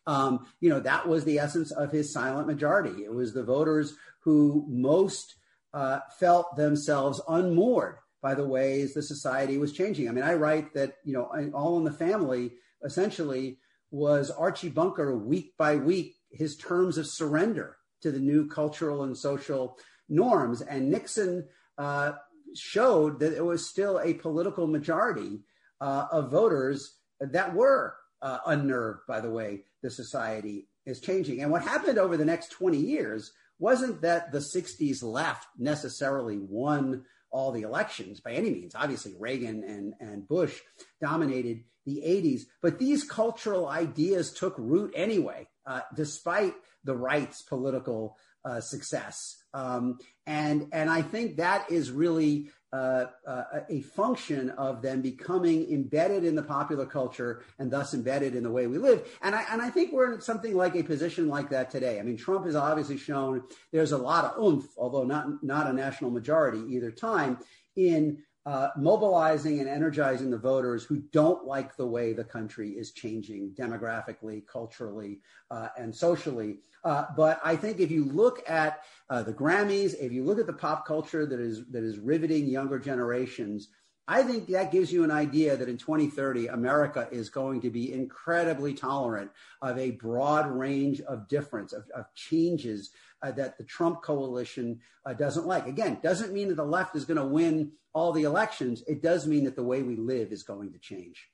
Um, 0.07 0.47
you 0.59 0.69
know, 0.69 0.79
that 0.79 1.07
was 1.07 1.25
the 1.25 1.39
essence 1.39 1.71
of 1.71 1.91
his 1.91 2.13
silent 2.13 2.47
majority. 2.47 3.03
It 3.03 3.13
was 3.13 3.33
the 3.33 3.43
voters 3.43 3.95
who 4.21 4.65
most 4.67 5.35
uh, 5.73 5.99
felt 6.19 6.55
themselves 6.55 7.21
unmoored 7.27 7.97
by 8.21 8.35
the 8.35 8.47
ways 8.47 8.93
the 8.93 9.01
society 9.01 9.57
was 9.57 9.73
changing. 9.73 10.09
I 10.09 10.11
mean, 10.11 10.23
I 10.23 10.33
write 10.33 10.73
that, 10.73 10.95
you 11.03 11.13
know, 11.13 11.31
All 11.53 11.77
in 11.77 11.83
the 11.83 11.91
Family 11.91 12.53
essentially 12.83 13.59
was 13.91 14.29
Archie 14.29 14.69
Bunker 14.69 15.17
week 15.17 15.53
by 15.57 15.75
week, 15.75 16.15
his 16.31 16.57
terms 16.57 16.97
of 16.97 17.07
surrender 17.07 17.77
to 18.01 18.11
the 18.11 18.19
new 18.19 18.47
cultural 18.47 19.03
and 19.03 19.17
social 19.17 19.77
norms. 20.07 20.61
And 20.61 20.89
Nixon 20.89 21.47
uh, 21.77 22.13
showed 22.55 23.19
that 23.19 23.33
it 23.33 23.45
was 23.45 23.69
still 23.69 23.99
a 23.99 24.13
political 24.13 24.67
majority 24.67 25.39
uh, 25.81 26.05
of 26.11 26.31
voters 26.31 26.97
that 27.19 27.53
were 27.53 27.95
uh, 28.21 28.39
unnerved 28.47 29.01
by 29.07 29.21
the 29.21 29.29
way 29.29 29.63
the 29.81 29.89
society 29.89 30.67
is 30.85 30.99
changing. 30.99 31.41
And 31.41 31.51
what 31.51 31.61
happened 31.61 31.97
over 31.97 32.17
the 32.17 32.25
next 32.25 32.49
20 32.51 32.77
years 32.77 33.31
wasn't 33.59 34.01
that 34.01 34.31
the 34.31 34.39
60s 34.39 35.03
left 35.03 35.47
necessarily 35.57 36.37
won 36.37 37.03
all 37.31 37.51
the 37.51 37.61
elections 37.61 38.19
by 38.19 38.31
any 38.31 38.49
means. 38.49 38.73
Obviously, 38.75 39.13
Reagan 39.19 39.63
and, 39.63 39.93
and 39.99 40.27
Bush 40.27 40.59
dominated 41.01 41.63
the 41.85 42.01
80s, 42.05 42.41
but 42.61 42.79
these 42.79 43.03
cultural 43.03 43.67
ideas 43.67 44.31
took 44.33 44.55
root 44.57 44.91
anyway, 44.95 45.47
uh, 45.65 45.81
despite 45.95 46.53
the 46.83 46.95
right's 46.95 47.41
political 47.41 48.17
uh, 48.45 48.61
success. 48.61 49.43
Um, 49.53 49.99
and 50.25 50.67
and 50.71 50.89
I 50.89 51.01
think 51.01 51.37
that 51.37 51.71
is 51.71 51.91
really 51.91 52.49
uh, 52.71 53.05
uh, 53.25 53.43
a 53.67 53.81
function 53.81 54.51
of 54.51 54.81
them 54.81 55.01
becoming 55.01 55.71
embedded 55.71 56.23
in 56.23 56.35
the 56.35 56.43
popular 56.43 56.85
culture 56.85 57.41
and 57.57 57.71
thus 57.71 57.95
embedded 57.95 58.35
in 58.35 58.43
the 58.43 58.51
way 58.51 58.67
we 58.67 58.77
live. 58.77 59.07
And 59.23 59.33
I 59.33 59.43
and 59.51 59.61
I 59.61 59.69
think 59.69 59.91
we're 59.91 60.13
in 60.13 60.21
something 60.21 60.55
like 60.55 60.75
a 60.75 60.83
position 60.83 61.27
like 61.27 61.49
that 61.49 61.71
today. 61.71 61.99
I 61.99 62.03
mean, 62.03 62.17
Trump 62.17 62.45
has 62.45 62.55
obviously 62.55 62.97
shown 62.97 63.43
there's 63.71 63.91
a 63.91 63.97
lot 63.97 64.25
of 64.25 64.43
oomph, 64.43 64.67
although 64.77 65.03
not 65.03 65.43
not 65.43 65.67
a 65.67 65.73
national 65.73 66.11
majority 66.11 66.59
either 66.75 66.91
time 66.91 67.39
in 67.75 68.19
uh, 68.45 68.69
mobilizing 68.77 69.59
and 69.59 69.69
energizing 69.69 70.29
the 70.29 70.37
voters 70.37 70.83
who 70.83 70.97
don't 71.11 71.45
like 71.45 71.75
the 71.75 71.85
way 71.85 72.13
the 72.13 72.23
country 72.23 72.71
is 72.71 72.91
changing 72.93 73.51
demographically, 73.51 74.45
culturally, 74.47 75.19
uh, 75.51 75.67
and 75.77 75.95
socially. 75.95 76.59
Uh, 76.83 77.05
but 77.15 77.39
I 77.43 77.55
think 77.55 77.79
if 77.79 77.91
you 77.91 78.05
look 78.05 78.47
at 78.49 78.83
uh, 79.09 79.23
the 79.23 79.33
Grammys, 79.33 79.95
if 79.99 80.11
you 80.11 80.23
look 80.23 80.39
at 80.39 80.47
the 80.47 80.53
pop 80.53 80.85
culture 80.85 81.25
that 81.25 81.39
is 81.39 81.65
that 81.71 81.83
is 81.83 81.99
riveting 81.99 82.47
younger 82.47 82.79
generations, 82.79 83.69
I 84.07 84.23
think 84.23 84.47
that 84.47 84.71
gives 84.71 84.91
you 84.91 85.03
an 85.03 85.11
idea 85.11 85.55
that 85.55 85.69
in 85.69 85.77
2030, 85.77 86.47
America 86.47 87.07
is 87.11 87.29
going 87.29 87.61
to 87.61 87.69
be 87.69 87.93
incredibly 87.93 88.73
tolerant 88.73 89.29
of 89.61 89.77
a 89.77 89.91
broad 89.91 90.49
range 90.49 90.99
of 91.01 91.27
difference, 91.27 91.73
of, 91.73 91.83
of 91.95 92.05
changes 92.15 92.89
uh, 93.21 93.31
that 93.33 93.59
the 93.59 93.63
Trump 93.63 94.01
coalition 94.01 94.79
uh, 95.05 95.13
doesn't 95.13 95.45
like. 95.45 95.67
Again, 95.67 95.99
doesn't 96.01 96.33
mean 96.33 96.47
that 96.47 96.55
the 96.55 96.65
left 96.65 96.95
is 96.95 97.05
going 97.05 97.19
to 97.19 97.25
win 97.25 97.71
all 97.93 98.11
the 98.11 98.23
elections. 98.23 98.83
It 98.87 99.03
does 99.03 99.27
mean 99.27 99.43
that 99.43 99.55
the 99.55 99.63
way 99.63 99.83
we 99.83 99.95
live 99.95 100.31
is 100.31 100.41
going 100.41 100.71
to 100.73 100.79
change. 100.79 101.29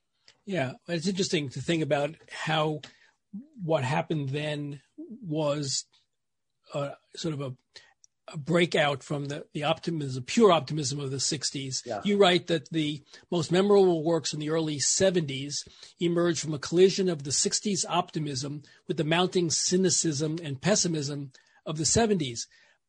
Yeah, 0.45 0.73
it's 0.89 1.07
interesting 1.07 1.47
to 1.49 1.61
think 1.61 1.81
about 1.81 2.15
how 2.29 2.81
what 3.63 3.83
happened 3.83 4.29
then 4.29 4.81
was 5.21 5.85
uh, 6.73 6.91
sort 7.15 7.33
of 7.33 7.41
a, 7.41 7.53
a, 8.33 8.37
breakout 8.37 9.03
from 9.03 9.25
the, 9.25 9.45
the 9.53 9.63
optimism, 9.63 10.23
pure 10.23 10.51
optimism 10.51 10.99
of 10.99 11.11
the 11.11 11.17
60s. 11.17 11.85
Yeah. 11.85 12.01
You 12.03 12.17
write 12.17 12.47
that 12.47 12.69
the 12.69 13.03
most 13.31 13.51
memorable 13.51 14.03
works 14.03 14.33
in 14.33 14.39
the 14.39 14.49
early 14.49 14.77
70s 14.77 15.67
emerged 15.99 16.39
from 16.39 16.53
a 16.53 16.59
collision 16.59 17.09
of 17.09 17.23
the 17.23 17.31
60s 17.31 17.85
optimism 17.87 18.63
with 18.87 18.97
the 18.97 19.03
mounting 19.03 19.49
cynicism 19.49 20.37
and 20.43 20.61
pessimism 20.61 21.31
of 21.65 21.77
the 21.77 21.83
70s. 21.83 22.41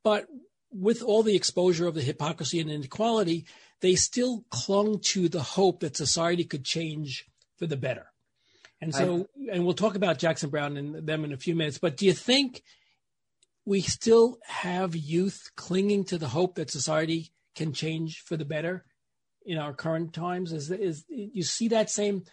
But 0.02 0.26
with 0.70 1.02
all 1.02 1.23
the 1.23 1.37
exposure 1.37 1.87
of 1.87 1.94
the 1.94 2.02
hypocrisy 2.02 2.61
and 2.61 2.70
inequality, 2.70 3.46
they 3.80 3.94
still 3.94 4.44
clung 4.50 5.00
to 5.00 5.28
the 5.28 5.42
hope 5.42 5.80
that 5.80 5.96
society 5.96 6.44
could 6.44 6.64
change 6.64 7.26
for 7.56 7.66
the 7.66 7.76
better. 7.76 8.06
And 8.80 8.95
so, 8.95 9.28
I, 9.50 9.54
and 9.54 9.64
we'll 9.64 9.75
talk 9.75 9.97
about 9.97 10.18
Jackson 10.18 10.50
Browne 10.50 10.76
and 10.76 11.06
them 11.06 11.25
in 11.25 11.33
a 11.33 11.38
few 11.38 11.54
minutes, 11.54 11.78
but 11.78 11.97
do 11.97 12.06
you 12.06 12.12
think 12.12 12.62
we 13.65 13.80
still 13.80 14.39
have 14.47 14.95
youth 14.95 15.50
clinging 15.56 16.04
to 16.04 16.19
the 16.19 16.28
hope 16.28 16.56
that 16.56 16.71
society 16.71 17.32
can 17.54 17.73
change 17.73 18.23
for 18.26 18.36
the 18.36 18.45
better 18.45 18.84
in 19.45 19.58
our 19.58 19.73
current 19.73 20.12
times? 20.12 20.52
Is, 20.52 20.71
is 20.71 21.04
you 21.08 21.43
see 21.43 21.69
that 21.69 21.91
same 21.91 22.25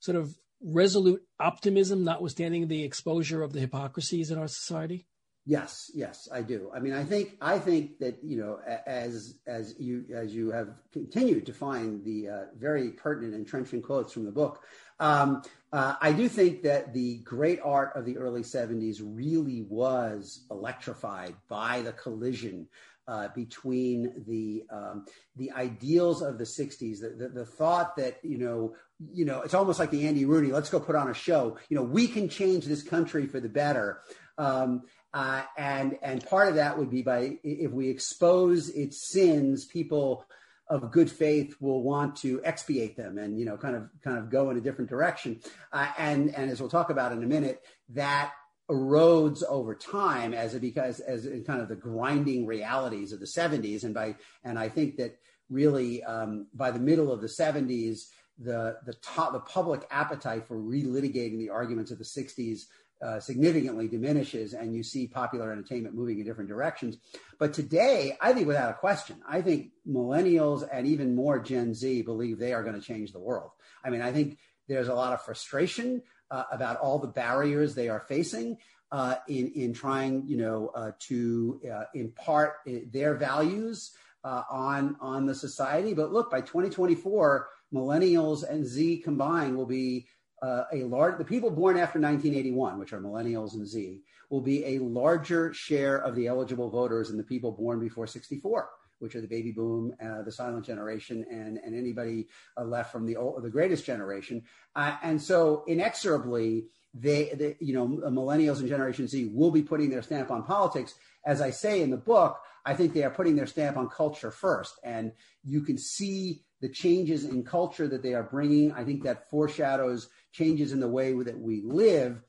sort 0.00 0.16
of 0.16 0.36
resolute 0.62 1.22
optimism, 1.38 2.04
notwithstanding 2.04 2.68
the 2.68 2.82
exposure 2.82 3.42
of 3.42 3.52
the 3.52 3.60
hypocrisies 3.60 4.30
in 4.30 4.38
our 4.38 4.48
society? 4.48 5.06
Yes, 5.46 5.90
yes, 5.94 6.26
I 6.32 6.40
do. 6.40 6.70
I 6.74 6.80
mean, 6.80 6.94
I 6.94 7.04
think 7.04 7.36
I 7.38 7.58
think 7.58 7.98
that 7.98 8.18
you 8.24 8.38
know, 8.38 8.60
as 8.86 9.38
as 9.46 9.74
you 9.78 10.06
as 10.14 10.34
you 10.34 10.50
have 10.50 10.70
continued 10.90 11.44
to 11.46 11.52
find 11.52 12.02
the 12.02 12.28
uh, 12.28 12.44
very 12.58 12.90
pertinent 12.92 13.34
and 13.34 13.46
trenchant 13.46 13.84
quotes 13.84 14.10
from 14.10 14.24
the 14.24 14.32
book, 14.32 14.62
um, 15.00 15.42
uh, 15.70 15.96
I 16.00 16.12
do 16.12 16.30
think 16.30 16.62
that 16.62 16.94
the 16.94 17.18
great 17.18 17.60
art 17.62 17.92
of 17.94 18.06
the 18.06 18.16
early 18.16 18.40
'70s 18.40 19.02
really 19.04 19.66
was 19.68 20.46
electrified 20.50 21.34
by 21.46 21.82
the 21.82 21.92
collision 21.92 22.66
uh, 23.06 23.28
between 23.34 24.24
the 24.26 24.64
um, 24.74 25.04
the 25.36 25.52
ideals 25.52 26.22
of 26.22 26.38
the 26.38 26.44
'60s, 26.44 27.00
the, 27.00 27.10
the, 27.10 27.28
the 27.28 27.44
thought 27.44 27.96
that 27.96 28.18
you 28.22 28.38
know, 28.38 28.74
you 29.12 29.26
know, 29.26 29.42
it's 29.42 29.52
almost 29.52 29.78
like 29.78 29.90
the 29.90 30.06
Andy 30.06 30.24
Rooney. 30.24 30.52
Let's 30.52 30.70
go 30.70 30.80
put 30.80 30.96
on 30.96 31.10
a 31.10 31.14
show. 31.14 31.58
You 31.68 31.76
know, 31.76 31.82
we 31.82 32.08
can 32.08 32.30
change 32.30 32.64
this 32.64 32.82
country 32.82 33.26
for 33.26 33.40
the 33.40 33.48
better. 33.50 34.00
Um, 34.38 34.82
uh, 35.14 35.42
and 35.56 35.96
and 36.02 36.26
part 36.26 36.48
of 36.48 36.56
that 36.56 36.76
would 36.76 36.90
be 36.90 37.00
by 37.00 37.38
if 37.44 37.70
we 37.70 37.88
expose 37.88 38.68
its 38.68 39.08
sins, 39.08 39.64
people 39.64 40.26
of 40.68 40.90
good 40.90 41.10
faith 41.10 41.54
will 41.60 41.82
want 41.82 42.16
to 42.16 42.40
expiate 42.42 42.96
them 42.96 43.18
and 43.18 43.38
you 43.38 43.44
know 43.44 43.56
kind 43.56 43.76
of 43.76 43.88
kind 44.02 44.18
of 44.18 44.28
go 44.28 44.50
in 44.50 44.56
a 44.56 44.60
different 44.60 44.90
direction. 44.90 45.40
Uh, 45.72 45.86
and 45.98 46.34
and 46.34 46.50
as 46.50 46.60
we'll 46.60 46.68
talk 46.68 46.90
about 46.90 47.12
in 47.12 47.22
a 47.22 47.26
minute, 47.26 47.62
that 47.90 48.32
erodes 48.68 49.44
over 49.48 49.72
time 49.74 50.34
as 50.34 50.54
it 50.54 50.60
because 50.60 50.98
as 50.98 51.26
in 51.26 51.44
kind 51.44 51.60
of 51.60 51.68
the 51.68 51.76
grinding 51.76 52.44
realities 52.44 53.12
of 53.12 53.20
the 53.20 53.26
70s 53.26 53.84
and 53.84 53.94
by 53.94 54.16
and 54.42 54.58
I 54.58 54.70
think 54.70 54.96
that 54.96 55.18
really 55.50 56.02
um, 56.02 56.46
by 56.54 56.70
the 56.70 56.78
middle 56.78 57.12
of 57.12 57.20
the 57.20 57.26
70s 57.26 58.06
the 58.38 58.78
the 58.86 58.94
top 58.94 59.32
the 59.32 59.40
public 59.40 59.86
appetite 59.90 60.48
for 60.48 60.56
relitigating 60.56 61.38
the 61.38 61.50
arguments 61.50 61.90
of 61.90 61.98
the 61.98 62.04
60s 62.04 62.62
uh, 63.04 63.20
significantly 63.20 63.86
diminishes 63.86 64.54
and 64.54 64.74
you 64.74 64.82
see 64.82 65.06
popular 65.06 65.52
entertainment 65.52 65.94
moving 65.94 66.18
in 66.18 66.24
different 66.24 66.48
directions. 66.48 66.96
But 67.38 67.52
today, 67.52 68.16
I 68.20 68.32
think 68.32 68.46
without 68.46 68.70
a 68.70 68.74
question, 68.74 69.20
I 69.28 69.42
think 69.42 69.72
millennials 69.86 70.66
and 70.72 70.86
even 70.86 71.14
more 71.14 71.38
Gen 71.38 71.74
Z 71.74 72.02
believe 72.02 72.38
they 72.38 72.54
are 72.54 72.62
going 72.62 72.80
to 72.80 72.80
change 72.80 73.12
the 73.12 73.20
world. 73.20 73.50
I 73.84 73.90
mean, 73.90 74.00
I 74.00 74.10
think 74.10 74.38
there's 74.68 74.88
a 74.88 74.94
lot 74.94 75.12
of 75.12 75.22
frustration 75.22 76.02
uh, 76.30 76.44
about 76.50 76.78
all 76.78 76.98
the 76.98 77.08
barriers 77.08 77.74
they 77.74 77.90
are 77.90 78.00
facing. 78.00 78.56
Uh, 78.92 79.16
in 79.26 79.48
in 79.56 79.72
trying, 79.72 80.24
you 80.24 80.36
know, 80.36 80.70
uh, 80.76 80.92
to 81.00 81.60
uh, 81.68 81.82
impart 81.94 82.58
their 82.92 83.14
values 83.14 83.90
on 84.22 84.96
on 85.00 85.26
the 85.26 85.34
society, 85.34 85.94
but 85.94 86.12
look, 86.12 86.30
by 86.30 86.40
2024, 86.40 87.48
millennials 87.72 88.48
and 88.48 88.64
Z 88.64 88.98
combined 88.98 89.56
will 89.56 89.66
be 89.66 90.06
uh, 90.44 90.64
a 90.72 90.84
large 90.84 91.16
the 91.16 91.24
people 91.24 91.50
born 91.50 91.76
after 91.76 91.98
1981, 91.98 92.78
which 92.78 92.92
are 92.92 93.00
millennials 93.00 93.54
and 93.54 93.66
Z, 93.66 94.02
will 94.30 94.42
be 94.42 94.64
a 94.64 94.78
larger 94.78 95.52
share 95.54 95.96
of 95.98 96.14
the 96.14 96.26
eligible 96.26 96.68
voters 96.68 97.08
than 97.08 97.16
the 97.16 97.24
people 97.24 97.52
born 97.52 97.80
before 97.80 98.06
64, 98.06 98.68
which 98.98 99.14
are 99.14 99.20
the 99.20 99.26
baby 99.26 99.52
boom, 99.52 99.94
uh, 100.04 100.22
the 100.22 100.32
silent 100.32 100.66
generation, 100.66 101.24
and 101.30 101.58
and 101.58 101.74
anybody 101.74 102.28
uh, 102.58 102.64
left 102.64 102.92
from 102.92 103.06
the 103.06 103.16
old, 103.16 103.42
the 103.42 103.50
greatest 103.50 103.86
generation. 103.86 104.42
Uh, 104.76 104.96
and 105.02 105.20
so 105.20 105.64
inexorably, 105.66 106.66
they, 106.92 107.30
they, 107.34 107.56
you 107.60 107.74
know, 107.74 107.88
millennials 107.88 108.60
and 108.60 108.68
Generation 108.68 109.08
Z 109.08 109.30
will 109.32 109.50
be 109.50 109.62
putting 109.62 109.90
their 109.90 110.02
stamp 110.02 110.30
on 110.30 110.44
politics. 110.44 110.94
As 111.24 111.40
I 111.40 111.50
say 111.50 111.82
in 111.82 111.90
the 111.90 111.96
book, 111.96 112.38
I 112.66 112.74
think 112.74 112.92
they 112.92 113.02
are 113.02 113.10
putting 113.10 113.34
their 113.34 113.46
stamp 113.46 113.76
on 113.76 113.88
culture 113.88 114.30
first, 114.30 114.78
and 114.84 115.12
you 115.42 115.62
can 115.62 115.78
see 115.78 116.44
the 116.60 116.68
changes 116.68 117.24
in 117.24 117.44
culture 117.44 117.88
that 117.88 118.02
they 118.02 118.14
are 118.14 118.22
bringing. 118.22 118.72
I 118.72 118.84
think 118.84 119.02
that 119.02 119.28
foreshadows 119.28 120.08
changes 120.34 120.72
in 120.72 120.80
the 120.80 120.88
way 120.88 121.14
that 121.22 121.38
we 121.38 121.62
live. 121.62 122.20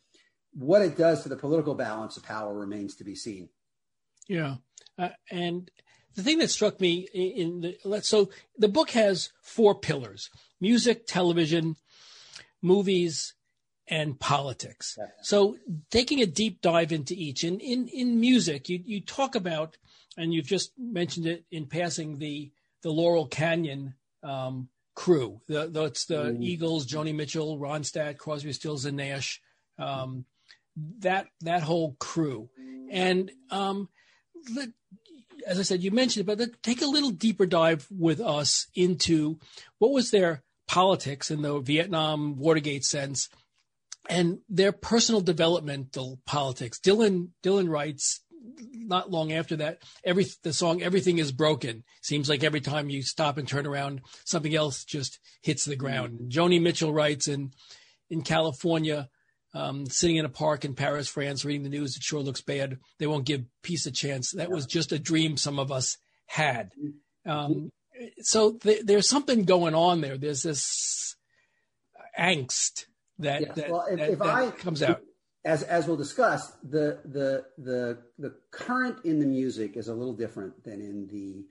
What 0.53 0.81
it 0.81 0.97
does 0.97 1.23
to 1.23 1.29
the 1.29 1.35
political 1.35 1.75
balance 1.75 2.15
of 2.15 2.23
power 2.23 2.53
remains 2.53 2.95
to 2.95 3.03
be 3.03 3.15
seen. 3.15 3.49
Yeah, 4.29 4.55
uh, 4.97 5.09
and 5.29 5.69
the 6.15 6.23
thing 6.23 6.37
that 6.37 6.49
struck 6.49 6.79
me 6.79 7.09
in 7.13 7.59
the 7.59 8.01
so 8.01 8.29
the 8.57 8.69
book 8.69 8.91
has 8.91 9.31
four 9.43 9.75
pillars: 9.75 10.29
music, 10.61 11.07
television, 11.07 11.75
movies, 12.61 13.33
and 13.87 14.19
politics. 14.19 14.95
Yeah. 14.97 15.05
So 15.21 15.57
taking 15.91 16.21
a 16.21 16.25
deep 16.25 16.61
dive 16.61 16.91
into 16.91 17.13
each. 17.13 17.43
And 17.43 17.61
in, 17.61 17.87
in 17.87 18.19
music, 18.19 18.69
you, 18.69 18.81
you 18.83 19.01
talk 19.01 19.35
about, 19.35 19.77
and 20.17 20.33
you've 20.33 20.47
just 20.47 20.71
mentioned 20.77 21.27
it 21.27 21.45
in 21.51 21.67
passing, 21.67 22.17
the, 22.17 22.51
the 22.81 22.89
Laurel 22.89 23.27
Canyon 23.27 23.95
um, 24.23 24.69
crew. 24.95 25.41
The, 25.47 25.67
the, 25.67 25.85
it's 25.85 26.05
the 26.05 26.25
mm. 26.25 26.41
Eagles, 26.41 26.87
Joni 26.87 27.13
Mitchell, 27.13 27.59
Ronstadt, 27.59 28.17
Crosby, 28.17 28.53
Stills, 28.53 28.85
and 28.85 28.97
Nash. 28.97 29.41
Um, 29.77 30.25
that 30.99 31.27
that 31.41 31.63
whole 31.63 31.95
crew. 31.99 32.49
And 32.89 33.31
um, 33.49 33.89
as 35.45 35.59
I 35.59 35.63
said, 35.63 35.83
you 35.83 35.91
mentioned 35.91 36.27
it, 36.27 36.37
but 36.37 36.63
take 36.63 36.81
a 36.81 36.87
little 36.87 37.11
deeper 37.11 37.45
dive 37.45 37.87
with 37.89 38.19
us 38.19 38.67
into 38.75 39.39
what 39.79 39.91
was 39.91 40.11
their 40.11 40.43
politics 40.67 41.31
in 41.31 41.41
the 41.41 41.59
Vietnam 41.59 42.37
Watergate 42.37 42.83
sense 42.83 43.29
and 44.09 44.39
their 44.49 44.71
personal 44.71 45.21
developmental 45.21 46.19
politics. 46.25 46.79
Dylan 46.79 47.29
Dylan 47.43 47.69
writes 47.69 48.21
not 48.71 49.11
long 49.11 49.31
after 49.33 49.55
that, 49.57 49.79
every 50.03 50.25
the 50.43 50.53
song 50.53 50.81
"Everything 50.81 51.17
Is 51.17 51.31
Broken" 51.31 51.83
seems 52.01 52.29
like 52.29 52.43
every 52.43 52.61
time 52.61 52.89
you 52.89 53.01
stop 53.01 53.37
and 53.37 53.47
turn 53.47 53.65
around, 53.65 54.01
something 54.25 54.55
else 54.55 54.83
just 54.83 55.19
hits 55.41 55.65
the 55.65 55.75
ground. 55.75 56.19
Mm-hmm. 56.19 56.27
Joni 56.29 56.61
Mitchell 56.61 56.93
writes 56.93 57.27
in 57.27 57.51
in 58.09 58.21
California, 58.21 59.09
um, 59.53 59.85
sitting 59.87 60.17
in 60.17 60.25
a 60.25 60.29
park 60.29 60.65
in 60.65 60.75
Paris, 60.75 61.07
France, 61.07 61.45
reading 61.45 61.63
the 61.63 61.69
news. 61.69 61.95
It 61.95 62.03
sure 62.03 62.21
looks 62.21 62.41
bad. 62.41 62.77
They 62.99 63.07
won't 63.07 63.25
give 63.25 63.45
peace 63.63 63.85
a 63.85 63.91
chance. 63.91 64.31
That 64.31 64.51
was 64.51 64.65
just 64.65 64.91
a 64.91 64.99
dream 64.99 65.37
some 65.37 65.59
of 65.59 65.71
us 65.71 65.97
had. 66.27 66.71
Um, 67.25 67.71
so 68.19 68.53
th- 68.53 68.83
there's 68.85 69.09
something 69.09 69.45
going 69.45 69.73
on 69.73 70.01
there. 70.01 70.17
There's 70.17 70.43
this 70.43 71.15
angst 72.19 72.85
that, 73.19 73.41
yes. 73.41 73.55
that, 73.55 73.71
well, 73.71 73.85
if, 73.89 73.97
that, 73.97 74.09
if 74.11 74.19
that 74.19 74.27
I, 74.27 74.51
comes 74.51 74.83
out. 74.83 75.01
As, 75.45 75.61
as 75.61 75.85
we'll 75.85 75.95
discuss, 75.95 76.53
the, 76.63 76.99
the, 77.05 77.45
the, 77.59 77.99
the 78.17 78.33
current 78.49 78.97
in 79.05 79.19
the 79.19 79.27
music 79.27 79.77
is 79.77 79.87
a 79.87 79.93
little 79.93 80.15
different 80.15 80.63
than 80.63 80.81
in 80.81 81.07
the 81.07 81.45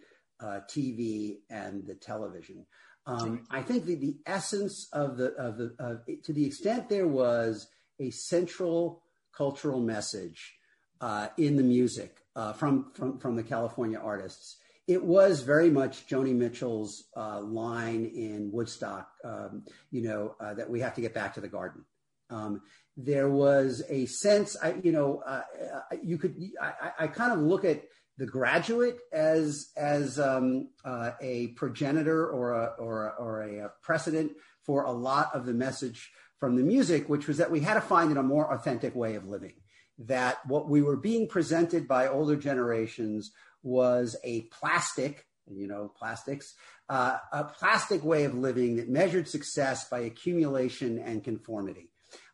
uh, 0.44 0.60
TV 0.68 1.38
and 1.48 1.86
the 1.86 1.94
television. 1.94 2.66
Um, 3.06 3.44
I 3.50 3.62
think 3.62 3.84
the, 3.84 3.94
the 3.94 4.16
essence 4.26 4.88
of 4.92 5.16
the, 5.16 5.32
of 5.34 5.58
the, 5.58 5.74
of, 5.78 6.00
to 6.24 6.32
the 6.32 6.44
extent 6.44 6.88
there 6.88 7.06
was 7.06 7.68
a 8.00 8.10
central 8.10 9.02
cultural 9.36 9.80
message 9.80 10.54
uh, 11.00 11.28
in 11.36 11.56
the 11.56 11.62
music 11.62 12.16
uh, 12.34 12.52
from, 12.52 12.90
from, 12.94 13.18
from 13.18 13.36
the 13.36 13.42
California 13.42 13.98
artists. 13.98 14.56
It 14.86 15.02
was 15.02 15.40
very 15.42 15.70
much 15.70 16.08
Joni 16.08 16.34
Mitchell's 16.34 17.04
uh, 17.16 17.40
line 17.40 18.06
in 18.06 18.50
Woodstock, 18.52 19.08
um, 19.24 19.64
you 19.90 20.02
know, 20.02 20.34
uh, 20.40 20.54
that 20.54 20.68
we 20.68 20.80
have 20.80 20.94
to 20.94 21.00
get 21.00 21.14
back 21.14 21.34
to 21.34 21.40
the 21.40 21.48
garden. 21.48 21.84
Um, 22.30 22.62
there 22.96 23.28
was 23.28 23.82
a 23.88 24.06
sense, 24.06 24.56
I, 24.62 24.76
you 24.82 24.92
know, 24.92 25.22
uh, 25.26 25.42
uh, 25.74 25.96
you 26.02 26.18
could, 26.18 26.36
I, 26.60 26.92
I, 27.00 27.06
kind 27.08 27.32
of 27.32 27.40
look 27.40 27.64
at 27.64 27.82
the 28.18 28.26
graduate 28.26 28.98
as 29.12 29.70
as 29.76 30.20
um, 30.20 30.68
a 31.20 31.48
progenitor 31.56 32.28
or 32.28 32.52
a, 32.52 32.66
or 32.78 33.08
a, 33.08 33.14
or 33.18 33.42
a 33.42 33.72
precedent 33.82 34.32
for 34.64 34.84
a 34.84 34.92
lot 34.92 35.34
of 35.34 35.44
the 35.44 35.52
message 35.52 36.12
from 36.38 36.56
the 36.56 36.62
music, 36.62 37.08
which 37.08 37.26
was 37.26 37.38
that 37.38 37.50
we 37.50 37.60
had 37.60 37.74
to 37.74 37.80
find 37.80 38.10
in 38.10 38.16
a 38.16 38.22
more 38.22 38.52
authentic 38.52 38.94
way 38.94 39.16
of 39.16 39.26
living. 39.26 39.54
That 39.98 40.38
what 40.46 40.68
we 40.68 40.82
were 40.82 40.96
being 40.96 41.28
presented 41.28 41.88
by 41.88 42.08
older 42.08 42.36
generations 42.36 43.32
was 43.62 44.16
a 44.24 44.42
plastic, 44.42 45.26
you 45.46 45.66
know, 45.66 45.90
plastics, 45.96 46.54
uh, 46.88 47.16
a 47.32 47.44
plastic 47.44 48.04
way 48.04 48.24
of 48.24 48.34
living 48.34 48.76
that 48.76 48.88
measured 48.88 49.28
success 49.28 49.88
by 49.88 50.00
accumulation 50.00 50.98
and 50.98 51.24
conformity. 51.24 51.90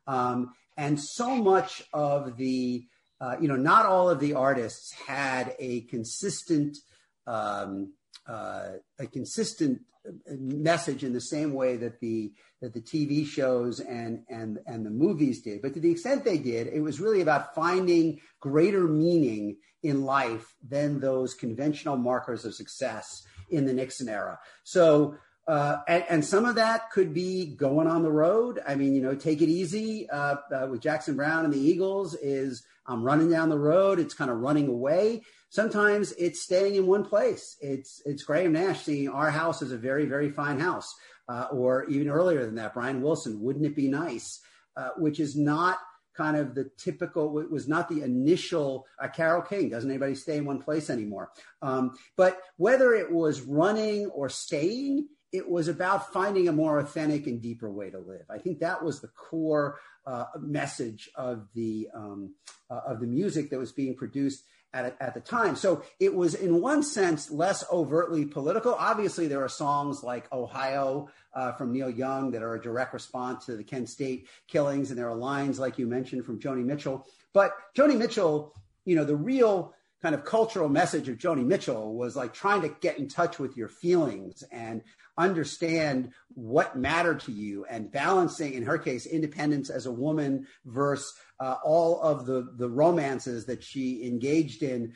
Um, 0.06 0.52
and 0.76 0.98
so 0.98 1.36
much 1.36 1.82
of 1.92 2.36
the, 2.36 2.84
uh, 3.20 3.36
you 3.40 3.48
know, 3.48 3.56
not 3.56 3.86
all 3.86 4.08
of 4.08 4.20
the 4.20 4.34
artists 4.34 4.92
had 4.92 5.54
a 5.58 5.82
consistent, 5.82 6.78
um, 7.26 7.92
uh, 8.26 8.70
a 8.98 9.06
consistent 9.06 9.80
message 10.26 11.04
in 11.04 11.12
the 11.12 11.20
same 11.20 11.52
way 11.52 11.76
that 11.76 12.00
the 12.00 12.32
that 12.60 12.74
the 12.74 12.80
TV 12.80 13.26
shows 13.26 13.80
and 13.80 14.22
and 14.28 14.58
and 14.66 14.84
the 14.84 14.90
movies 14.90 15.42
did. 15.42 15.62
But 15.62 15.74
to 15.74 15.80
the 15.80 15.90
extent 15.90 16.24
they 16.24 16.38
did, 16.38 16.68
it 16.68 16.80
was 16.80 17.00
really 17.00 17.20
about 17.20 17.54
finding 17.54 18.20
greater 18.40 18.84
meaning 18.84 19.56
in 19.82 20.04
life 20.04 20.54
than 20.66 21.00
those 21.00 21.34
conventional 21.34 21.96
markers 21.96 22.44
of 22.44 22.54
success 22.54 23.22
in 23.50 23.66
the 23.66 23.72
Nixon 23.74 24.08
era. 24.08 24.38
So. 24.64 25.16
Uh, 25.50 25.82
and, 25.88 26.04
and, 26.08 26.24
some 26.24 26.44
of 26.44 26.54
that 26.54 26.92
could 26.92 27.12
be 27.12 27.56
going 27.56 27.88
on 27.88 28.04
the 28.04 28.12
road. 28.12 28.60
I 28.68 28.76
mean, 28.76 28.94
you 28.94 29.02
know, 29.02 29.16
take 29.16 29.42
it 29.42 29.48
easy 29.48 30.08
uh, 30.08 30.36
uh, 30.54 30.68
with 30.70 30.80
Jackson 30.80 31.16
Browne 31.16 31.44
and 31.44 31.52
the 31.52 31.58
Eagles 31.58 32.14
is 32.14 32.62
I'm 32.86 33.02
running 33.02 33.28
down 33.28 33.48
the 33.48 33.58
road. 33.58 33.98
It's 33.98 34.14
kind 34.14 34.30
of 34.30 34.36
running 34.38 34.68
away. 34.68 35.22
Sometimes 35.48 36.12
it's 36.12 36.40
staying 36.40 36.76
in 36.76 36.86
one 36.86 37.04
place. 37.04 37.56
It's 37.60 38.00
it's 38.04 38.22
Graham 38.22 38.52
Nash 38.52 38.84
seeing 38.84 39.08
our 39.08 39.28
house 39.28 39.60
is 39.60 39.72
a 39.72 39.76
very 39.76 40.04
very 40.04 40.30
fine 40.30 40.60
house, 40.60 40.94
uh, 41.28 41.48
or 41.50 41.84
even 41.86 42.08
earlier 42.08 42.46
than 42.46 42.54
that, 42.54 42.74
Brian 42.74 43.02
Wilson. 43.02 43.40
Wouldn't 43.40 43.66
it 43.66 43.74
be 43.74 43.88
nice? 43.88 44.40
Uh, 44.76 44.90
which 44.98 45.18
is 45.18 45.34
not 45.34 45.78
kind 46.16 46.36
of 46.36 46.54
the 46.54 46.70
typical. 46.78 47.40
It 47.40 47.50
was 47.50 47.66
not 47.66 47.88
the 47.88 48.02
initial. 48.02 48.86
Uh, 49.02 49.08
Carole 49.08 49.42
King 49.42 49.68
doesn't 49.68 49.90
anybody 49.90 50.14
stay 50.14 50.36
in 50.36 50.44
one 50.44 50.62
place 50.62 50.90
anymore. 50.90 51.32
Um, 51.60 51.98
but 52.16 52.40
whether 52.56 52.94
it 52.94 53.10
was 53.10 53.40
running 53.40 54.06
or 54.06 54.28
staying, 54.28 55.08
it 55.32 55.48
was 55.48 55.68
about 55.68 56.12
finding 56.12 56.48
a 56.48 56.52
more 56.52 56.78
authentic 56.78 57.26
and 57.26 57.40
deeper 57.40 57.70
way 57.70 57.90
to 57.90 57.98
live. 57.98 58.24
I 58.28 58.38
think 58.38 58.58
that 58.60 58.82
was 58.82 59.00
the 59.00 59.08
core 59.08 59.78
uh, 60.06 60.24
message 60.40 61.10
of 61.14 61.46
the 61.54 61.88
um, 61.94 62.34
uh, 62.70 62.80
of 62.86 63.00
the 63.00 63.06
music 63.06 63.50
that 63.50 63.58
was 63.58 63.72
being 63.72 63.94
produced 63.94 64.44
at, 64.72 64.96
at 65.00 65.14
the 65.14 65.20
time. 65.20 65.56
So 65.56 65.82
it 65.98 66.14
was, 66.14 66.34
in 66.34 66.60
one 66.60 66.82
sense, 66.82 67.30
less 67.30 67.64
overtly 67.70 68.24
political. 68.24 68.74
Obviously, 68.74 69.26
there 69.26 69.42
are 69.42 69.48
songs 69.48 70.02
like 70.02 70.32
Ohio 70.32 71.08
uh, 71.34 71.52
from 71.52 71.72
Neil 71.72 71.90
Young 71.90 72.30
that 72.32 72.42
are 72.42 72.54
a 72.54 72.62
direct 72.62 72.94
response 72.94 73.46
to 73.46 73.56
the 73.56 73.64
Kent 73.64 73.88
State 73.88 74.28
killings, 74.46 74.90
and 74.90 74.98
there 74.98 75.08
are 75.08 75.16
lines, 75.16 75.58
like 75.58 75.78
you 75.78 75.86
mentioned, 75.86 76.24
from 76.24 76.38
Joni 76.38 76.64
Mitchell. 76.64 77.06
But 77.32 77.52
Joni 77.76 77.96
Mitchell, 77.96 78.54
you 78.84 78.96
know, 78.96 79.04
the 79.04 79.16
real 79.16 79.74
kind 80.02 80.14
of 80.14 80.24
cultural 80.24 80.68
message 80.68 81.08
of 81.08 81.18
Joni 81.18 81.44
Mitchell 81.44 81.94
was 81.94 82.16
like 82.16 82.32
trying 82.32 82.62
to 82.62 82.68
get 82.80 82.98
in 82.98 83.06
touch 83.06 83.38
with 83.38 83.56
your 83.56 83.68
feelings 83.68 84.42
and 84.50 84.82
understand 85.20 86.12
what 86.34 86.76
mattered 86.76 87.20
to 87.20 87.32
you 87.32 87.64
and 87.66 87.92
balancing, 87.92 88.54
in 88.54 88.62
her 88.62 88.78
case, 88.78 89.06
independence 89.06 89.70
as 89.70 89.86
a 89.86 89.92
woman 89.92 90.46
versus 90.64 91.14
uh, 91.38 91.56
all 91.64 92.00
of 92.00 92.26
the, 92.26 92.52
the 92.56 92.68
romances 92.68 93.46
that 93.46 93.62
she 93.62 94.06
engaged 94.06 94.62
in 94.62 94.92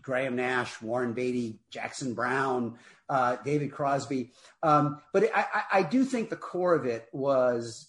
Graham 0.00 0.36
Nash, 0.36 0.80
Warren 0.82 1.12
Beatty, 1.12 1.60
Jackson 1.70 2.14
Browne, 2.14 2.78
uh, 3.08 3.36
David 3.44 3.72
Crosby. 3.72 4.32
Um, 4.62 5.00
but 5.12 5.30
I, 5.34 5.62
I, 5.72 5.82
do 5.82 6.04
think 6.04 6.28
the 6.28 6.36
core 6.36 6.74
of 6.74 6.86
it 6.86 7.06
was, 7.12 7.88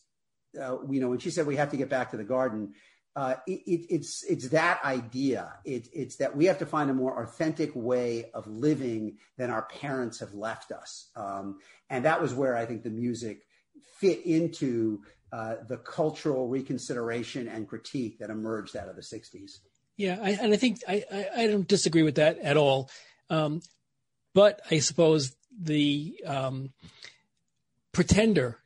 uh, 0.62 0.78
you 0.90 1.00
know, 1.00 1.10
when 1.10 1.20
she 1.20 1.32
said 1.32 1.48
we 1.48 1.56
have 1.56 1.72
to 1.72 1.78
get 1.78 1.90
back 1.90 2.12
to 2.12 2.18
the 2.18 2.24
garden, 2.24 2.74
uh, 3.18 3.34
it, 3.48 3.88
it's 3.90 4.24
it's 4.26 4.50
that 4.50 4.80
idea. 4.86 5.52
It, 5.66 5.90
it's 5.92 6.18
that 6.18 6.38
we 6.38 6.46
have 6.46 6.60
to 6.60 6.68
find 6.68 6.92
a 6.92 6.94
more 6.94 7.24
authentic 7.24 7.72
way 7.74 8.30
of 8.36 8.46
living 8.46 9.18
than 9.38 9.50
our 9.50 9.64
parents 9.64 10.20
have 10.20 10.36
left 10.36 10.72
us, 10.72 11.10
um, 11.16 11.58
and 11.90 12.06
that 12.06 12.22
was 12.22 12.36
where 12.36 12.56
I 12.56 12.68
think 12.68 12.84
the 12.84 12.92
music 12.92 13.42
fit 14.00 14.24
into 14.24 15.02
uh, 15.32 15.56
the 15.68 15.78
cultural 15.78 16.48
reconsideration 16.48 17.48
and 17.48 17.68
critique 17.68 18.20
that 18.20 18.30
emerged 18.30 18.78
out 18.78 18.88
of 18.88 18.96
the 18.96 19.02
'60s. 19.02 19.62
Yeah, 19.98 20.20
I, 20.22 20.38
and 20.40 20.54
I 20.54 20.58
think 20.58 20.82
I, 20.88 21.04
I, 21.12 21.30
I, 21.38 21.48
don't 21.48 21.68
disagree 21.68 22.04
with 22.04 22.16
that 22.16 22.38
at 22.38 22.56
all. 22.56 22.92
Um, 23.32 23.64
but 24.36 24.62
I 24.70 24.78
suppose 24.78 25.36
the 25.60 26.22
um, 26.24 26.70
Pretender, 27.94 28.60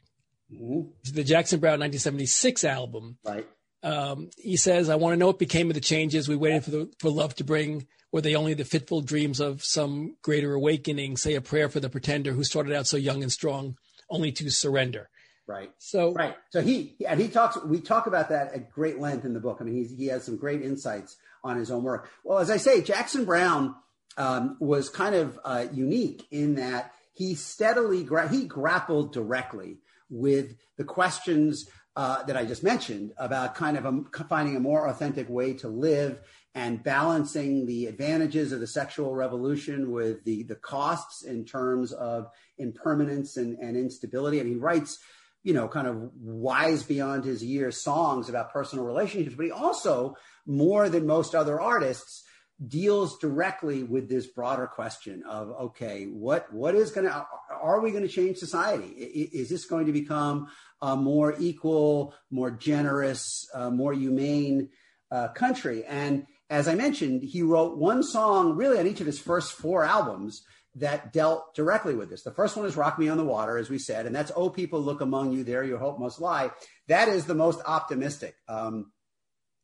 mm-hmm. 0.54 0.90
the 1.10 1.24
Jackson 1.24 1.62
Browne 1.62 1.80
1976 1.80 2.66
album, 2.66 3.18
right 3.24 3.48
um, 3.84 4.30
he 4.38 4.58
says, 4.58 4.90
I 4.90 4.96
want 4.96 5.14
to 5.14 5.18
know 5.18 5.28
what 5.28 5.40
became 5.40 5.70
of 5.70 5.74
the 5.74 5.82
changes 5.82 6.28
we 6.28 6.36
waited 6.36 6.64
for, 6.64 6.72
the, 6.72 6.92
for 7.00 7.10
love 7.10 7.36
to 7.36 7.44
bring. 7.44 7.88
Were 8.12 8.22
they 8.22 8.36
only 8.36 8.54
the 8.54 8.66
fitful 8.66 9.02
dreams 9.02 9.40
of 9.40 9.64
some 9.64 10.16
greater 10.22 10.54
awakening? 10.54 11.18
Say 11.18 11.36
a 11.36 11.42
prayer 11.42 11.70
for 11.70 11.80
the 11.80 11.90
pretender 11.90 12.34
who 12.34 12.44
started 12.44 12.74
out 12.74 12.88
so 12.88 12.98
young 12.98 13.24
and 13.24 13.32
strong, 13.32 13.78
only 14.10 14.32
to 14.34 14.50
surrender. 14.52 15.10
Right. 15.48 15.72
So 15.80 16.14
right. 16.14 16.36
So 16.52 16.62
he 16.62 16.96
and 17.08 17.20
he 17.20 17.28
talks. 17.28 17.58
We 17.64 17.82
talk 17.82 18.08
about 18.08 18.30
that 18.30 18.54
at 18.54 18.70
great 18.72 19.00
length 19.00 19.26
in 19.26 19.34
the 19.34 19.40
book. 19.40 19.58
I 19.60 19.64
mean, 19.64 19.86
he 19.98 20.08
has 20.08 20.24
some 20.24 20.38
great 20.38 20.62
insights 20.62 21.18
on 21.44 21.58
his 21.58 21.72
own 21.72 21.84
work. 21.84 22.10
Well, 22.24 22.40
as 22.40 22.52
I 22.52 22.58
say, 22.58 22.82
Jackson 22.82 23.26
Browne 23.26 23.76
um, 24.18 24.58
was 24.60 24.90
kind 24.90 25.16
of 25.16 25.40
uh, 25.44 25.66
unique 25.74 26.26
in 26.32 26.56
that 26.56 26.94
he 27.14 27.36
steadily 27.36 28.04
gra- 28.04 28.30
he 28.30 28.46
grappled 28.46 29.14
directly 29.14 29.80
with 30.10 30.56
the 30.78 30.84
questions 30.84 31.68
uh, 31.96 32.24
that 32.24 32.38
I 32.38 32.46
just 32.46 32.64
mentioned 32.64 33.12
about 33.18 33.56
kind 33.56 33.78
of 33.78 33.86
a, 33.86 34.24
finding 34.30 34.56
a 34.56 34.62
more 34.62 34.88
authentic 34.88 35.30
way 35.30 35.54
to 35.56 35.68
live 35.68 36.20
and 36.56 36.84
balancing 36.84 37.66
the 37.66 37.86
advantages 37.86 38.52
of 38.52 38.60
the 38.60 38.68
sexual 38.68 39.14
revolution 39.16 39.92
with 39.92 40.24
the, 40.24 40.44
the 40.44 40.56
costs 40.56 41.24
in 41.24 41.46
terms 41.46 41.92
of 41.94 42.28
impermanence 42.58 43.38
and, 43.38 43.58
and 43.60 43.78
instability. 43.78 44.40
And 44.40 44.50
he 44.50 44.56
writes, 44.56 45.00
you 45.44 45.54
know, 45.54 45.68
kind 45.68 45.88
of 45.88 46.12
wise 46.20 46.84
beyond 46.84 47.24
his 47.24 47.44
years 47.44 47.82
songs 47.82 48.30
about 48.30 48.54
personal 48.54 48.86
relationships, 48.86 49.36
but 49.36 49.46
he 49.46 49.52
also, 49.52 50.16
more 50.46 50.88
than 50.90 51.06
most 51.06 51.34
other 51.36 51.60
artists, 51.60 52.24
deals 52.68 53.18
directly 53.18 53.84
with 53.84 54.08
this 54.08 54.28
broader 54.28 54.68
question 54.68 55.24
of 55.24 55.50
okay 55.50 56.06
what 56.06 56.52
what 56.54 56.76
is 56.76 56.92
going 56.92 57.08
to 57.08 57.26
are 57.62 57.80
we 57.80 57.92
going 57.92 58.04
to 58.04 58.10
change 58.10 58.38
society? 58.38 58.86
Is 58.86 59.50
this 59.50 59.66
going 59.66 59.88
to 59.88 59.92
become 59.92 60.48
a 60.82 60.96
more 60.96 61.36
equal 61.40 62.14
more 62.30 62.52
generous 62.52 63.48
uh, 63.54 63.70
more 63.70 63.94
humane 63.94 64.70
uh, 65.10 65.30
country? 65.30 65.84
And 65.86 66.28
as 66.50 66.68
i 66.68 66.76
mentioned 66.76 67.24
he 67.24 67.42
wrote 67.42 67.78
one 67.78 68.04
song 68.04 68.56
really 68.56 68.78
on 68.78 68.86
each 68.86 69.00
of 69.00 69.08
his 69.08 69.20
first 69.20 69.54
four 69.54 69.84
albums 69.84 70.44
that 70.76 71.12
dealt 71.12 71.54
directly 71.56 71.96
with 71.96 72.10
this. 72.10 72.24
The 72.24 72.32
first 72.32 72.56
one 72.56 72.66
is 72.66 72.78
rock 72.78 72.98
me 72.98 73.10
on 73.10 73.18
the 73.18 73.26
water 73.26 73.58
as 73.58 73.70
we 73.70 73.80
said 73.80 74.06
and 74.06 74.16
that's 74.16 74.32
oh 74.36 74.50
people 74.50 74.82
look 74.82 75.02
among 75.02 75.32
you 75.32 75.44
there 75.44 75.64
your 75.64 75.80
hope 75.80 76.00
must 76.00 76.22
lie. 76.22 76.52
That 76.88 77.08
is 77.08 77.26
the 77.26 77.34
most 77.34 77.60
optimistic. 77.66 78.36
Um, 78.48 78.92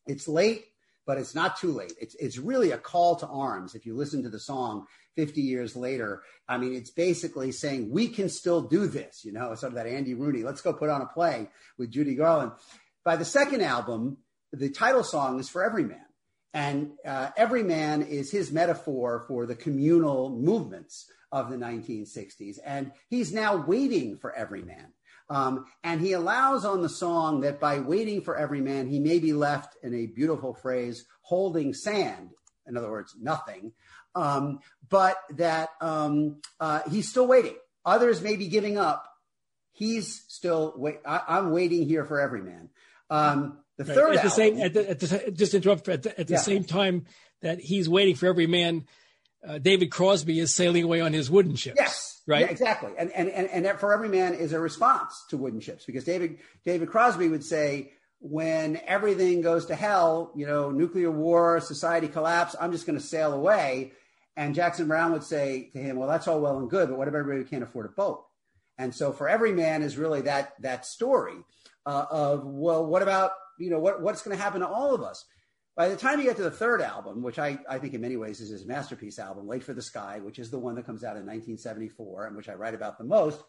it's 0.08 0.28
late 0.28 0.66
but 1.08 1.17
it's 1.17 1.34
not 1.34 1.58
too 1.58 1.72
late. 1.72 1.93
It's 2.00 2.15
it's 2.15 2.38
really 2.38 2.72
a 2.72 2.78
call 2.78 3.15
to 3.15 3.28
arms. 3.28 3.74
If 3.74 3.86
you 3.86 3.96
listen 3.96 4.22
to 4.24 4.30
the 4.30 4.39
song 4.39 4.86
50 5.15 5.41
years 5.41 5.76
later, 5.76 6.22
I 6.48 6.58
mean, 6.58 6.76
it's 6.76 6.91
basically 6.91 7.52
saying 7.52 7.89
we 7.89 8.10
can 8.10 8.30
still 8.30 8.62
do 8.62 8.86
this. 8.86 9.24
You 9.24 9.32
know, 9.32 9.56
sort 9.56 9.72
of 9.72 9.76
that 9.76 9.88
Andy 9.88 10.13
Rooney. 10.13 10.43
Let's 10.43 10.62
go 10.62 10.74
put 10.74 10.89
on 10.89 11.02
a 11.02 11.08
play 11.08 11.48
with 11.78 11.89
Judy 11.89 12.13
Garland. 12.13 12.52
By 13.04 13.15
the 13.15 13.26
second 13.26 13.62
album, 13.62 14.17
the 14.52 14.70
title 14.70 15.04
song 15.04 15.39
is 15.39 15.50
for 15.50 15.63
every 15.63 15.86
man. 15.86 16.02
And 16.54 16.91
uh, 17.06 17.30
every 17.38 17.63
man 17.63 18.02
is 18.02 18.32
his 18.32 18.52
metaphor 18.52 19.26
for 19.28 19.46
the 19.46 19.56
communal 19.56 20.30
movements 20.30 21.10
of 21.32 21.50
the 21.50 21.58
1960s. 21.58 22.58
And 22.65 22.91
he's 23.10 23.34
now 23.34 23.58
waiting 23.58 24.17
for 24.17 24.34
every 24.34 24.62
man. 24.62 24.88
Um, 25.30 25.66
and 25.84 26.00
he 26.00 26.13
allows 26.13 26.63
on 26.63 26.82
the 26.82 26.90
song 26.90 27.42
that 27.42 27.60
by 27.60 27.80
waiting 27.80 28.22
for 28.22 28.38
every 28.38 28.62
man, 28.62 28.88
he 28.88 29.00
may 29.00 29.20
be 29.20 29.34
left 29.34 29.76
in 29.84 29.94
a 29.94 30.06
beautiful 30.06 30.54
phrase, 30.54 31.06
holding 31.22 31.74
sand. 31.74 32.30
In 32.66 32.78
other 32.78 32.90
words, 32.90 33.16
nothing. 33.20 33.74
Um, 34.16 34.60
but 34.90 35.18
that 35.32 35.70
um, 35.82 36.38
uh, 36.60 36.82
he's 36.90 37.10
still 37.10 37.28
waiting. 37.28 37.56
Others 37.86 38.22
may 38.22 38.36
be 38.36 38.48
giving 38.48 38.78
up. 38.78 39.06
He's 39.72 40.26
still 40.28 40.74
wait. 40.76 41.00
I, 41.06 41.38
am 41.38 41.52
waiting 41.52 41.86
here 41.88 42.04
for 42.04 42.20
every 42.20 42.42
man. 42.42 42.70
Um, 43.10 43.60
the 43.78 43.86
right. 43.86 43.96
third 43.96 44.16
at 44.16 44.24
the 44.24 44.30
same 44.30 44.60
at 44.60 44.74
the, 44.74 44.90
at 44.90 45.00
the, 45.00 45.32
just 45.32 45.54
interrupt 45.54 45.88
at 45.88 46.04
the, 46.04 46.20
at 46.20 46.28
the 46.28 46.34
yeah. 46.34 46.40
same 46.40 46.63
time 46.63 47.06
that 47.42 47.60
he's 47.60 47.88
waiting 47.88 48.16
for 48.16 48.26
every 48.26 48.48
man. 48.48 48.88
Uh, 49.48 49.60
David 49.60 49.92
Crosby 49.92 50.40
is 50.40 50.54
sailing 50.54 50.84
away 50.84 51.00
on 51.00 51.13
his 51.13 51.30
wooden 51.30 51.56
ship. 51.56 51.76
Yes, 51.78 52.16
Right. 52.28 52.42
Yeah, 52.42 52.48
exactly. 52.48 52.92
And, 52.98 53.10
and, 53.12 53.30
and, 53.30 53.66
and 53.66 53.80
for 53.80 53.94
every 53.94 54.10
man 54.10 54.34
is 54.34 54.52
a 54.52 54.60
response 54.60 55.24
to 55.30 55.38
wooden 55.38 55.62
ships 55.62 55.86
because 55.86 56.04
David, 56.04 56.40
David 56.66 56.90
Crosby 56.90 57.30
would 57.30 57.44
say, 57.44 57.94
when 58.20 58.82
everything 58.88 59.42
goes 59.42 59.68
to 59.68 59.76
hell, 59.76 60.32
you 60.36 60.48
know, 60.48 60.72
nuclear 60.72 61.12
war, 61.12 61.60
society 61.62 62.08
collapse, 62.08 62.56
I'm 62.60 62.72
just 62.72 62.86
going 62.86 62.98
to 62.98 63.06
sail 63.06 63.32
away. 63.34 63.94
And 64.36 64.56
Jackson 64.56 64.88
Browne 64.88 65.13
would 65.13 65.24
say 65.24 65.70
to 65.74 65.80
him, 65.80 65.98
well, 65.98 66.10
that's 66.10 66.28
all 66.28 66.42
well 66.42 66.58
and 66.60 66.70
good, 66.70 66.90
but 66.90 66.98
what 66.98 67.08
about 67.08 67.20
everybody 67.20 67.48
can't 67.48 67.63
afford 67.63 67.86
a 67.86 67.90
boat? 67.90 68.26
And 68.78 68.94
so 68.94 69.12
for 69.12 69.30
every 69.30 69.54
man 69.54 69.82
is 69.82 69.98
really 69.98 70.22
that, 70.22 70.54
that 70.62 70.86
story 70.86 71.38
uh, 71.86 72.06
of, 72.10 72.46
well, 72.46 72.86
what 72.86 73.02
about, 73.02 73.32
you 73.60 73.70
know, 73.70 73.80
what, 73.80 74.02
what's 74.02 74.22
going 74.22 74.36
to 74.36 74.44
happen 74.44 74.62
to 74.62 74.68
all 74.68 74.94
of 74.94 75.02
us? 75.02 75.26
By 75.78 75.90
the 75.90 75.96
time 75.96 76.20
you 76.20 76.26
get 76.26 76.38
to 76.38 76.44
the 76.44 76.50
third 76.50 76.82
album, 76.82 77.22
which 77.22 77.38
I, 77.38 77.60
I 77.70 77.78
think 77.78 77.94
in 77.94 78.02
many 78.02 78.18
ways 78.18 78.42
is 78.42 78.50
his 78.50 78.66
masterpiece 78.66 79.20
album, 79.20 79.48
Late 79.48 79.63
for 79.63 79.76
the 79.76 79.82
Sky, 79.82 80.20
which 80.24 80.40
is 80.40 80.50
the 80.50 80.58
one 80.58 80.74
that 80.74 80.88
comes 80.88 81.04
out 81.04 81.18
in 81.18 81.26
1974 81.26 82.26
and 82.26 82.36
which 82.36 82.50
I 82.50 82.56
write 82.56 82.74
about 82.74 82.98
the 82.98 83.04
most, 83.04 83.44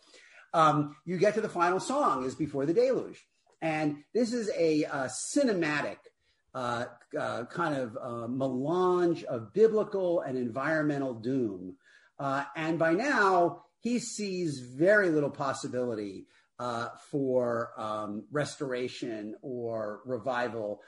um, 0.52 0.94
you 1.06 1.16
get 1.16 1.32
to 1.34 1.40
the 1.40 1.48
final 1.48 1.80
song 1.80 2.26
is 2.26 2.34
Before 2.34 2.66
the 2.66 2.74
Deluge. 2.74 3.26
And 3.62 4.04
this 4.12 4.34
is 4.34 4.50
a, 4.54 4.84
cinematic 5.08 5.96
uh, 6.54 6.84
uh, 7.18 7.44
kind 7.46 7.74
of 7.74 7.96
uh, 8.00 8.28
melange 8.28 9.24
of 9.24 9.54
biblical 9.54 10.20
and 10.20 10.36
environmental 10.36 11.14
doom. 11.14 11.76
Uh, 12.18 12.44
and 12.56 12.78
by 12.78 12.92
now, 12.92 13.62
he 13.80 13.98
sees 13.98 14.58
very 14.58 15.08
little 15.08 15.30
possibility 15.30 16.26
uh, 16.58 16.88
for 17.10 17.70
um, 17.78 18.24
restoration 18.30 19.34
or 19.40 20.00
revival. 20.04 20.82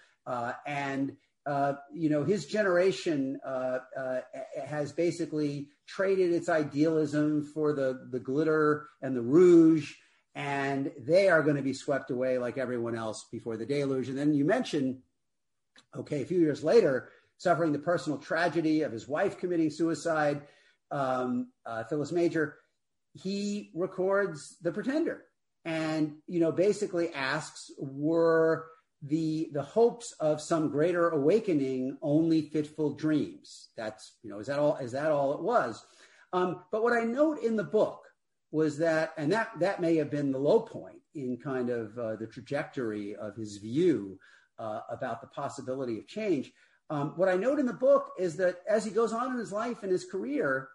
And 0.67 1.17
uh, 1.47 1.75
you 1.93 2.11
know, 2.11 2.25
his 2.25 2.47
generation 2.47 3.41
uh, 3.47 3.79
uh, 3.99 4.21
has 4.67 4.93
basically 4.93 5.69
traded 5.87 6.33
its 6.33 6.49
idealism 6.49 7.51
for 7.55 7.73
the, 7.73 8.09
the 8.11 8.21
glitter 8.21 8.89
and 9.03 9.17
the 9.17 9.23
rouge, 9.23 9.93
and 10.35 10.93
they 10.99 11.29
are 11.29 11.43
going 11.43 11.57
to 11.57 11.63
be 11.63 11.73
swept 11.73 12.11
away 12.11 12.39
like 12.39 12.59
everyone 12.59 12.95
else 12.95 13.27
before 13.33 13.57
the 13.57 13.67
deluge. 13.67 14.09
And 14.09 14.19
then 14.19 14.35
you 14.35 14.45
mentioned, 14.45 14.99
okay, 15.97 16.23
a 16.23 16.27
few 16.27 16.39
years 16.39 16.63
later, 16.63 17.09
suffering 17.39 17.73
the 17.73 17.79
personal 17.79 18.19
tragedy 18.19 18.83
of 18.83 18.93
his 18.93 19.09
wife 19.09 19.39
committing 19.39 19.71
suicide, 19.71 20.43
um, 20.91 21.51
uh, 21.65 21.85
Phyllis 21.85 22.13
Major, 22.13 22.57
he 23.15 23.71
records 23.75 24.57
The 24.61 24.73
Pretender 24.73 25.25
and, 25.65 26.17
you 26.27 26.41
know, 26.41 26.53
basically 26.53 27.13
asks, 27.13 27.71
were 27.79 28.67
the 29.03 29.51
the 29.53 29.63
hopes 29.63 30.13
of 30.21 30.41
some 30.41 30.69
greater 30.69 31.11
awakening 31.11 31.97
only 32.03 32.43
fitful 32.43 32.95
dreams. 32.95 33.69
That's 33.77 34.17
you 34.23 34.31
know 34.31 34.39
is 34.39 34.47
that 34.47 34.59
all 34.59 34.77
is 34.77 34.93
that 34.93 35.11
all 35.11 35.33
it 35.33 35.41
was? 35.41 35.85
Um, 36.33 36.65
but 36.71 36.83
what 36.83 36.93
i 36.93 37.03
note 37.03 37.43
in 37.43 37.57
the 37.57 37.65
book 37.65 38.05
was 38.53 38.77
that 38.79 39.13
and 39.17 39.33
that 39.33 39.51
that 39.59 39.81
may 39.81 39.97
have 39.97 40.11
been 40.11 40.33
the 40.33 40.39
low 40.39 40.61
point 40.61 41.01
in 41.15 41.37
kind 41.39 41.71
of 41.71 41.99
uh, 41.99 42.17
the 42.17 42.27
trajectory 42.27 43.17
of 43.17 43.35
his 43.37 43.57
view 43.57 44.19
uh, 44.59 44.81
about 44.91 45.21
the 45.21 45.27
possibility 45.29 45.99
of 45.99 46.07
change. 46.07 46.53
Um, 46.91 47.15
what 47.17 47.29
i 47.29 47.37
note 47.37 47.59
in 47.59 47.67
the 47.67 47.73
book 47.73 48.11
is 48.19 48.37
that 48.37 48.59
as 48.69 48.85
he 48.85 48.91
goes 48.91 49.13
on 49.13 49.33
in 49.33 49.39
his 49.39 49.53
life 49.53 49.83
and 49.83 49.91
his 49.91 50.05
career 50.05 50.69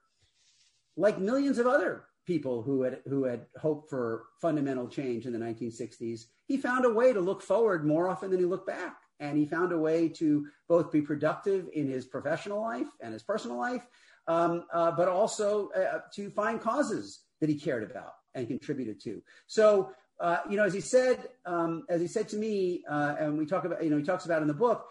like 0.98 1.20
millions 1.20 1.60
of 1.60 1.68
other 1.68 2.06
people 2.26 2.62
who 2.62 2.84
had 2.84 3.00
who 3.08 3.24
had 3.24 3.46
hoped 3.60 3.90
for 3.90 4.26
fundamental 4.42 4.88
change 4.88 5.26
in 5.26 5.34
the 5.34 5.40
1960s, 5.40 6.26
he 6.48 6.58
found 6.58 6.86
a 6.86 6.90
way 6.90 7.14
to 7.14 7.20
look 7.20 7.42
forward 7.42 7.86
more 7.86 8.10
often 8.10 8.30
than 8.32 8.40
he 8.40 8.46
looked 8.46 8.68
back. 8.68 8.98
And 9.20 9.38
he 9.38 9.46
found 9.46 9.72
a 9.72 9.78
way 9.78 10.10
to 10.10 10.46
both 10.68 10.92
be 10.92 11.02
productive 11.02 11.70
in 11.74 11.88
his 11.88 12.06
professional 12.06 12.62
life 12.62 12.88
and 13.00 13.14
his 13.14 13.24
personal 13.24 13.58
life, 13.58 13.88
um, 14.28 14.66
uh, 14.74 14.92
but 14.92 15.08
also 15.08 15.70
uh, 15.70 16.00
to 16.16 16.30
find 16.32 16.60
causes 16.60 17.22
that 17.40 17.48
he 17.48 17.56
cared 17.56 17.90
about 17.90 18.16
and 18.34 18.48
contributed 18.48 19.02
to. 19.04 19.22
So, 19.48 19.92
uh, 20.20 20.40
you 20.50 20.58
know, 20.58 20.66
as 20.66 20.74
he 20.74 20.82
said, 20.82 21.30
um, 21.46 21.86
as 21.90 22.02
he 22.02 22.08
said 22.08 22.28
to 22.30 22.38
me, 22.38 22.84
uh, 22.90 23.16
and 23.20 23.38
we 23.38 23.46
talk 23.46 23.64
about, 23.64 23.84
you 23.84 23.90
know, 23.90 23.98
he 23.98 24.04
talks 24.04 24.26
about 24.26 24.42
in 24.42 24.48
the 24.50 24.54
book, 24.54 24.88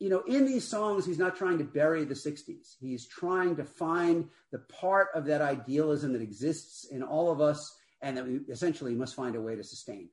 you 0.00 0.08
know, 0.08 0.22
in 0.26 0.46
these 0.46 0.66
songs, 0.66 1.04
he's 1.04 1.18
not 1.18 1.36
trying 1.36 1.58
to 1.58 1.64
bury 1.64 2.04
the 2.04 2.14
60s. 2.14 2.76
He's 2.80 3.06
trying 3.06 3.54
to 3.56 3.64
find 3.64 4.28
the 4.50 4.58
part 4.58 5.08
of 5.14 5.26
that 5.26 5.42
idealism 5.42 6.14
that 6.14 6.22
exists 6.22 6.86
in 6.86 7.02
all 7.02 7.30
of 7.30 7.42
us 7.42 7.76
and 8.00 8.16
that 8.16 8.26
we 8.26 8.40
essentially 8.48 8.94
must 8.94 9.14
find 9.14 9.36
a 9.36 9.40
way 9.40 9.54
to 9.54 9.62
sustain. 9.62 10.08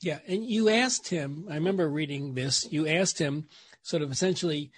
Yeah. 0.00 0.20
And 0.28 0.44
you 0.46 0.68
asked 0.68 1.08
him, 1.08 1.46
I 1.50 1.56
remember 1.56 1.88
reading 1.88 2.34
this, 2.34 2.70
you 2.70 2.86
asked 2.86 3.18
him 3.18 3.48
sort 3.82 4.02
of 4.02 4.12
essentially 4.12 4.70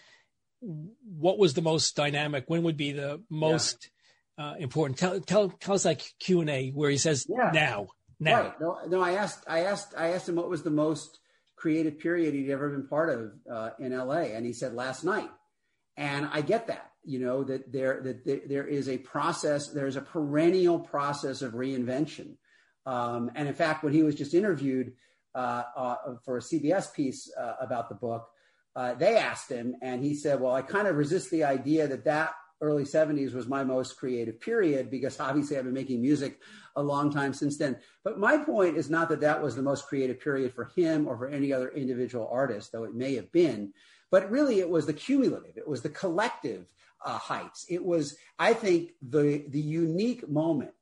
what 0.60 1.38
was 1.38 1.52
the 1.52 1.62
most 1.62 1.94
dynamic, 1.94 2.44
when 2.46 2.62
would 2.62 2.78
be 2.78 2.92
the 2.92 3.20
most 3.28 3.90
yeah. 4.38 4.52
uh, 4.52 4.54
important. 4.54 4.98
Tell, 4.98 5.20
tell, 5.20 5.50
tell 5.50 5.74
us 5.74 5.84
like 5.84 6.14
Q 6.18 6.40
and 6.40 6.48
A 6.48 6.70
where 6.70 6.88
he 6.88 6.96
says 6.96 7.26
yeah. 7.28 7.50
now, 7.52 7.88
now. 8.18 8.40
Right. 8.40 8.60
No, 8.60 8.78
no, 8.88 9.00
I 9.02 9.12
asked, 9.12 9.44
I 9.46 9.64
asked, 9.64 9.92
I 9.98 10.12
asked 10.12 10.30
him 10.30 10.36
what 10.36 10.48
was 10.48 10.62
the 10.62 10.70
most 10.70 11.18
creative 11.66 11.98
period 11.98 12.32
he'd 12.32 12.48
ever 12.48 12.68
been 12.70 12.86
part 12.86 13.10
of 13.10 13.32
uh, 13.52 13.70
in 13.80 13.90
LA. 13.90 14.30
And 14.36 14.46
he 14.46 14.52
said 14.52 14.72
last 14.74 15.02
night. 15.02 15.28
And 15.96 16.28
I 16.32 16.40
get 16.40 16.68
that, 16.68 16.92
you 17.04 17.18
know, 17.18 17.42
that 17.42 17.72
there, 17.72 18.00
that 18.02 18.48
there 18.48 18.68
is 18.68 18.88
a 18.88 18.98
process, 18.98 19.70
there's 19.70 19.96
a 19.96 20.00
perennial 20.00 20.78
process 20.78 21.42
of 21.42 21.54
reinvention. 21.54 22.36
Um, 22.86 23.32
and 23.34 23.48
in 23.48 23.54
fact, 23.54 23.82
when 23.82 23.92
he 23.92 24.04
was 24.04 24.14
just 24.14 24.32
interviewed 24.32 24.92
uh, 25.34 25.64
uh, 25.76 25.96
for 26.24 26.36
a 26.36 26.40
CBS 26.40 26.94
piece 26.94 27.28
uh, 27.36 27.54
about 27.60 27.88
the 27.88 27.96
book, 27.96 28.28
uh, 28.76 28.94
they 28.94 29.16
asked 29.16 29.50
him, 29.50 29.74
and 29.82 30.04
he 30.04 30.14
said, 30.14 30.40
Well, 30.40 30.54
I 30.54 30.62
kind 30.62 30.86
of 30.86 30.94
resist 30.94 31.32
the 31.32 31.42
idea 31.42 31.88
that 31.88 32.04
that 32.04 32.34
early 32.60 32.84
70s 32.84 33.34
was 33.34 33.46
my 33.46 33.64
most 33.64 33.96
creative 33.96 34.40
period 34.40 34.90
because 34.90 35.20
obviously 35.20 35.56
I've 35.56 35.64
been 35.64 35.74
making 35.74 36.00
music 36.00 36.40
a 36.74 36.82
long 36.82 37.12
time 37.12 37.32
since 37.32 37.58
then. 37.58 37.76
But 38.04 38.18
my 38.18 38.38
point 38.38 38.76
is 38.76 38.88
not 38.88 39.08
that 39.10 39.20
that 39.20 39.42
was 39.42 39.54
the 39.54 39.62
most 39.62 39.86
creative 39.86 40.20
period 40.20 40.54
for 40.54 40.64
him 40.76 41.06
or 41.06 41.16
for 41.16 41.28
any 41.28 41.52
other 41.52 41.68
individual 41.68 42.28
artist, 42.30 42.72
though 42.72 42.84
it 42.84 42.94
may 42.94 43.14
have 43.14 43.30
been. 43.32 43.72
But 44.10 44.30
really, 44.30 44.60
it 44.60 44.70
was 44.70 44.86
the 44.86 44.92
cumulative, 44.92 45.56
it 45.56 45.68
was 45.68 45.82
the 45.82 45.90
collective 45.90 46.72
uh, 47.04 47.18
heights. 47.18 47.66
It 47.68 47.84
was, 47.84 48.16
I 48.38 48.54
think, 48.54 48.92
the, 49.02 49.44
the 49.48 49.60
unique 49.60 50.28
moment 50.28 50.72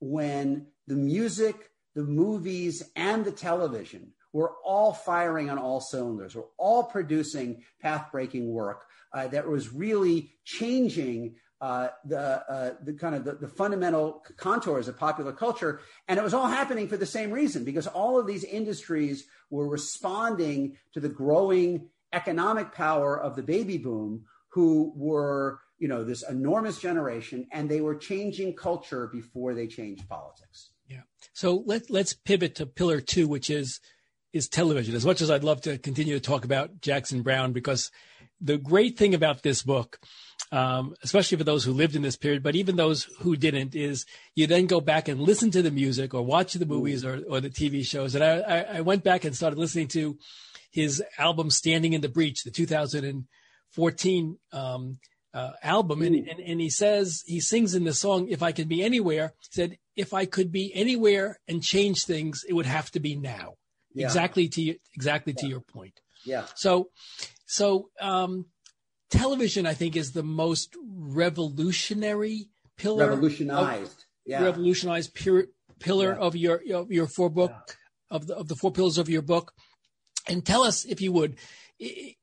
when 0.00 0.66
the 0.86 0.94
music, 0.94 1.70
the 1.94 2.04
movies, 2.04 2.82
and 2.94 3.24
the 3.24 3.32
television 3.32 4.12
were 4.34 4.52
all 4.64 4.92
firing 4.92 5.48
on 5.48 5.58
all 5.58 5.80
cylinders, 5.80 6.34
We're 6.34 6.42
all 6.58 6.82
producing 6.82 7.62
path 7.80 8.08
breaking 8.12 8.50
work 8.50 8.84
uh, 9.12 9.28
that 9.28 9.48
was 9.48 9.72
really 9.72 10.32
changing 10.44 11.36
uh, 11.60 11.88
the, 12.04 12.18
uh, 12.18 12.74
the 12.82 12.92
kind 12.92 13.14
of 13.14 13.24
the, 13.24 13.34
the, 13.36 13.48
fundamental 13.48 14.22
contours 14.36 14.88
of 14.88 14.98
popular 14.98 15.32
culture. 15.32 15.80
And 16.08 16.18
it 16.18 16.22
was 16.22 16.34
all 16.34 16.48
happening 16.48 16.88
for 16.88 16.96
the 16.96 17.06
same 17.06 17.30
reason, 17.30 17.64
because 17.64 17.86
all 17.86 18.18
of 18.18 18.26
these 18.26 18.44
industries 18.44 19.24
were 19.50 19.68
responding 19.68 20.76
to 20.92 21.00
the 21.00 21.08
growing 21.08 21.88
economic 22.12 22.72
power 22.72 23.18
of 23.18 23.36
the 23.36 23.42
baby 23.42 23.78
boom, 23.78 24.24
who 24.48 24.92
were, 24.96 25.60
you 25.78 25.88
know, 25.88 26.04
this 26.04 26.24
enormous 26.28 26.80
generation 26.80 27.46
and 27.52 27.68
they 27.68 27.80
were 27.80 27.94
changing 27.94 28.54
culture 28.56 29.08
before 29.12 29.54
they 29.54 29.68
changed 29.68 30.08
politics. 30.08 30.70
Yeah. 30.88 31.02
So 31.32 31.62
let, 31.66 31.88
let's 31.88 32.14
pivot 32.14 32.56
to 32.56 32.66
pillar 32.66 33.00
two, 33.00 33.26
which 33.26 33.48
is, 33.48 33.80
is 34.34 34.48
television. 34.48 34.96
As 34.96 35.06
much 35.06 35.22
as 35.22 35.30
I'd 35.30 35.44
love 35.44 35.60
to 35.62 35.78
continue 35.78 36.14
to 36.14 36.20
talk 36.20 36.44
about 36.44 36.80
Jackson 36.80 37.22
Browne, 37.22 37.52
because 37.52 37.92
the 38.40 38.58
great 38.58 38.98
thing 38.98 39.14
about 39.14 39.42
this 39.42 39.62
book, 39.62 40.00
um, 40.50 40.94
especially 41.04 41.38
for 41.38 41.44
those 41.44 41.64
who 41.64 41.72
lived 41.72 41.94
in 41.94 42.02
this 42.02 42.16
period, 42.16 42.42
but 42.42 42.56
even 42.56 42.74
those 42.74 43.04
who 43.20 43.36
didn't, 43.36 43.76
is 43.76 44.04
you 44.34 44.48
then 44.48 44.66
go 44.66 44.80
back 44.80 45.06
and 45.06 45.20
listen 45.20 45.52
to 45.52 45.62
the 45.62 45.70
music 45.70 46.14
or 46.14 46.22
watch 46.22 46.54
the 46.54 46.66
movies 46.66 47.04
or, 47.04 47.22
or 47.28 47.40
the 47.40 47.48
TV 47.48 47.86
shows. 47.86 48.16
And 48.16 48.24
I, 48.24 48.38
I, 48.40 48.60
I 48.62 48.80
went 48.80 49.04
back 49.04 49.24
and 49.24 49.36
started 49.36 49.58
listening 49.58 49.86
to 49.88 50.18
his 50.72 51.00
album 51.16 51.48
Standing 51.48 51.92
in 51.92 52.00
the 52.00 52.08
Breach, 52.08 52.42
the 52.42 52.50
2014 52.50 54.38
um, 54.52 54.98
uh, 55.32 55.50
album. 55.62 56.02
And, 56.02 56.16
and, 56.16 56.40
and 56.40 56.60
he 56.60 56.70
says, 56.70 57.22
he 57.24 57.38
sings 57.38 57.76
in 57.76 57.84
the 57.84 57.94
song, 57.94 58.26
If 58.28 58.42
I 58.42 58.50
Could 58.50 58.68
Be 58.68 58.82
Anywhere, 58.82 59.34
he 59.38 59.48
said, 59.52 59.78
if 59.94 60.12
I 60.12 60.26
could 60.26 60.50
be 60.50 60.74
anywhere 60.74 61.38
and 61.46 61.62
change 61.62 62.04
things, 62.04 62.44
it 62.48 62.54
would 62.54 62.66
have 62.66 62.90
to 62.90 63.00
be 63.00 63.14
now. 63.14 63.54
Yeah. 63.94 64.06
Exactly 64.06 64.48
to 64.48 64.74
exactly 64.94 65.34
yeah. 65.36 65.42
to 65.42 65.48
your 65.48 65.60
point. 65.60 66.00
Yeah. 66.24 66.46
So, 66.54 66.88
so 67.46 67.90
um, 68.00 68.46
television, 69.10 69.66
I 69.66 69.74
think, 69.74 69.96
is 69.96 70.12
the 70.12 70.22
most 70.22 70.76
revolutionary 70.84 72.48
pillar. 72.76 73.08
Revolutionized. 73.08 73.98
Of, 73.98 74.04
yeah. 74.26 74.42
Revolutionized 74.42 75.14
pure, 75.14 75.46
pillar 75.78 76.16
yeah. 76.18 76.26
of 76.26 76.36
your 76.36 76.60
of 76.74 76.90
your 76.90 77.06
four 77.06 77.30
book 77.30 77.76
of 78.10 78.26
the 78.26 78.36
of 78.36 78.48
the 78.48 78.56
four 78.56 78.72
pillars 78.72 78.98
of 78.98 79.08
your 79.08 79.22
book. 79.22 79.52
And 80.26 80.44
tell 80.44 80.62
us, 80.62 80.84
if 80.86 81.00
you 81.02 81.12
would, 81.12 81.36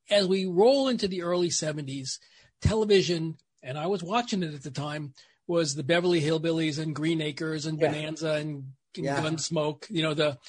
as 0.10 0.28
we 0.28 0.46
roll 0.46 0.88
into 0.88 1.08
the 1.08 1.22
early 1.22 1.50
70s, 1.50 2.18
television, 2.62 3.36
and 3.62 3.78
I 3.78 3.86
was 3.86 4.02
watching 4.02 4.42
it 4.42 4.56
at 4.56 4.64
the 4.64 4.72
time, 4.72 5.14
was 5.46 5.76
the 5.76 5.84
Beverly 5.84 6.20
Hillbillies 6.22 6.80
and 6.80 6.96
Green 6.96 7.22
Acres 7.22 7.68
and 7.68 7.80
yeah. 7.80 7.92
Bonanza 7.92 8.34
and, 8.34 8.72
and 8.96 9.06
yeah. 9.06 9.22
Gunsmoke. 9.22 9.88
You 9.90 10.02
know, 10.02 10.14
the 10.16 10.40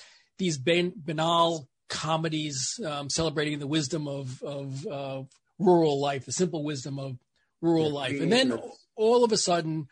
these 0.43 0.59
ban- 0.59 0.93
banal 0.97 1.69
comedies 1.89 2.81
um, 2.85 3.09
celebrating 3.09 3.61
the 3.61 3.67
wisdom 3.69 4.09
of, 4.09 4.43
of 4.43 4.87
uh, 4.89 5.23
rural 5.61 6.01
life, 6.01 6.27
the 6.27 6.33
simple 6.33 6.65
wisdom 6.65 6.99
of 6.99 7.17
rural 7.61 7.91
yeah. 7.91 7.95
life. 7.95 8.21
And 8.21 8.33
then 8.33 8.59
all 8.97 9.23
of 9.23 9.31
a 9.31 9.37
sudden, 9.37 9.87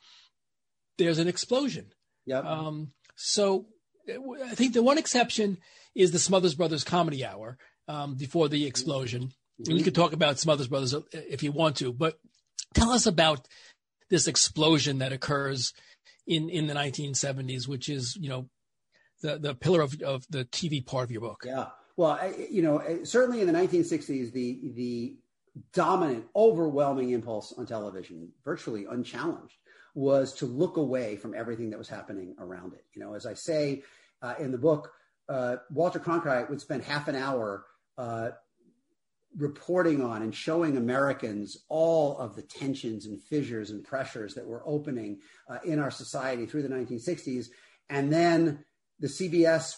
there's 0.98 1.20
an 1.20 1.28
explosion. 1.28 1.92
Yeah. 2.26 2.40
Um, 2.40 2.90
so 3.14 3.66
I 4.08 4.56
think 4.56 4.74
the 4.74 4.82
one 4.82 4.98
exception 4.98 5.58
is 5.94 6.10
the 6.10 6.18
Smothers 6.18 6.56
Brothers 6.56 6.82
Comedy 6.82 7.24
Hour 7.24 7.56
um, 7.86 8.16
before 8.16 8.48
the 8.48 8.66
explosion. 8.66 9.26
Mm-hmm. 9.26 9.70
And 9.70 9.78
you 9.78 9.84
could 9.84 9.94
talk 9.94 10.12
about 10.12 10.40
Smothers 10.40 10.66
Brothers 10.66 10.94
uh, 10.94 11.02
if 11.12 11.44
you 11.44 11.52
want 11.52 11.76
to, 11.76 11.92
but 11.92 12.18
tell 12.74 12.90
us 12.90 13.06
about 13.06 13.46
this 14.08 14.26
explosion 14.26 14.98
that 14.98 15.12
occurs 15.12 15.72
in 16.26 16.50
in 16.50 16.66
the 16.66 16.74
1970s, 16.74 17.68
which 17.68 17.88
is 17.88 18.16
you 18.16 18.28
know 18.28 18.48
the 19.20 19.38
the 19.38 19.54
pillar 19.54 19.80
of 19.80 20.00
of 20.02 20.26
the 20.30 20.44
TV 20.46 20.84
part 20.84 21.04
of 21.04 21.10
your 21.10 21.20
book. 21.20 21.42
Yeah. 21.44 21.66
Well, 21.96 22.18
you 22.50 22.62
know, 22.62 22.82
certainly 23.04 23.40
in 23.40 23.46
the 23.46 23.52
1960s, 23.52 24.32
the 24.32 24.72
the 24.74 25.16
dominant, 25.72 26.26
overwhelming 26.34 27.10
impulse 27.10 27.52
on 27.56 27.66
television, 27.66 28.30
virtually 28.44 28.86
unchallenged, 28.88 29.56
was 29.94 30.32
to 30.34 30.46
look 30.46 30.76
away 30.76 31.16
from 31.16 31.34
everything 31.34 31.70
that 31.70 31.78
was 31.78 31.88
happening 31.88 32.34
around 32.38 32.72
it. 32.72 32.84
You 32.94 33.02
know, 33.02 33.14
as 33.14 33.26
I 33.26 33.34
say 33.34 33.82
uh, 34.22 34.34
in 34.38 34.52
the 34.52 34.58
book, 34.58 34.92
uh, 35.28 35.56
Walter 35.70 35.98
Cronkite 35.98 36.48
would 36.48 36.60
spend 36.60 36.82
half 36.82 37.08
an 37.08 37.16
hour 37.16 37.66
uh, 37.98 38.30
reporting 39.36 40.02
on 40.02 40.22
and 40.22 40.34
showing 40.34 40.76
Americans 40.76 41.64
all 41.68 42.18
of 42.18 42.34
the 42.34 42.42
tensions 42.42 43.06
and 43.06 43.22
fissures 43.22 43.70
and 43.70 43.84
pressures 43.84 44.34
that 44.34 44.46
were 44.46 44.62
opening 44.66 45.20
uh, 45.48 45.58
in 45.64 45.78
our 45.78 45.90
society 45.90 46.46
through 46.46 46.62
the 46.62 46.68
1960s. 46.68 47.46
And 47.88 48.12
then 48.12 48.64
the 49.00 49.08
CBS 49.08 49.76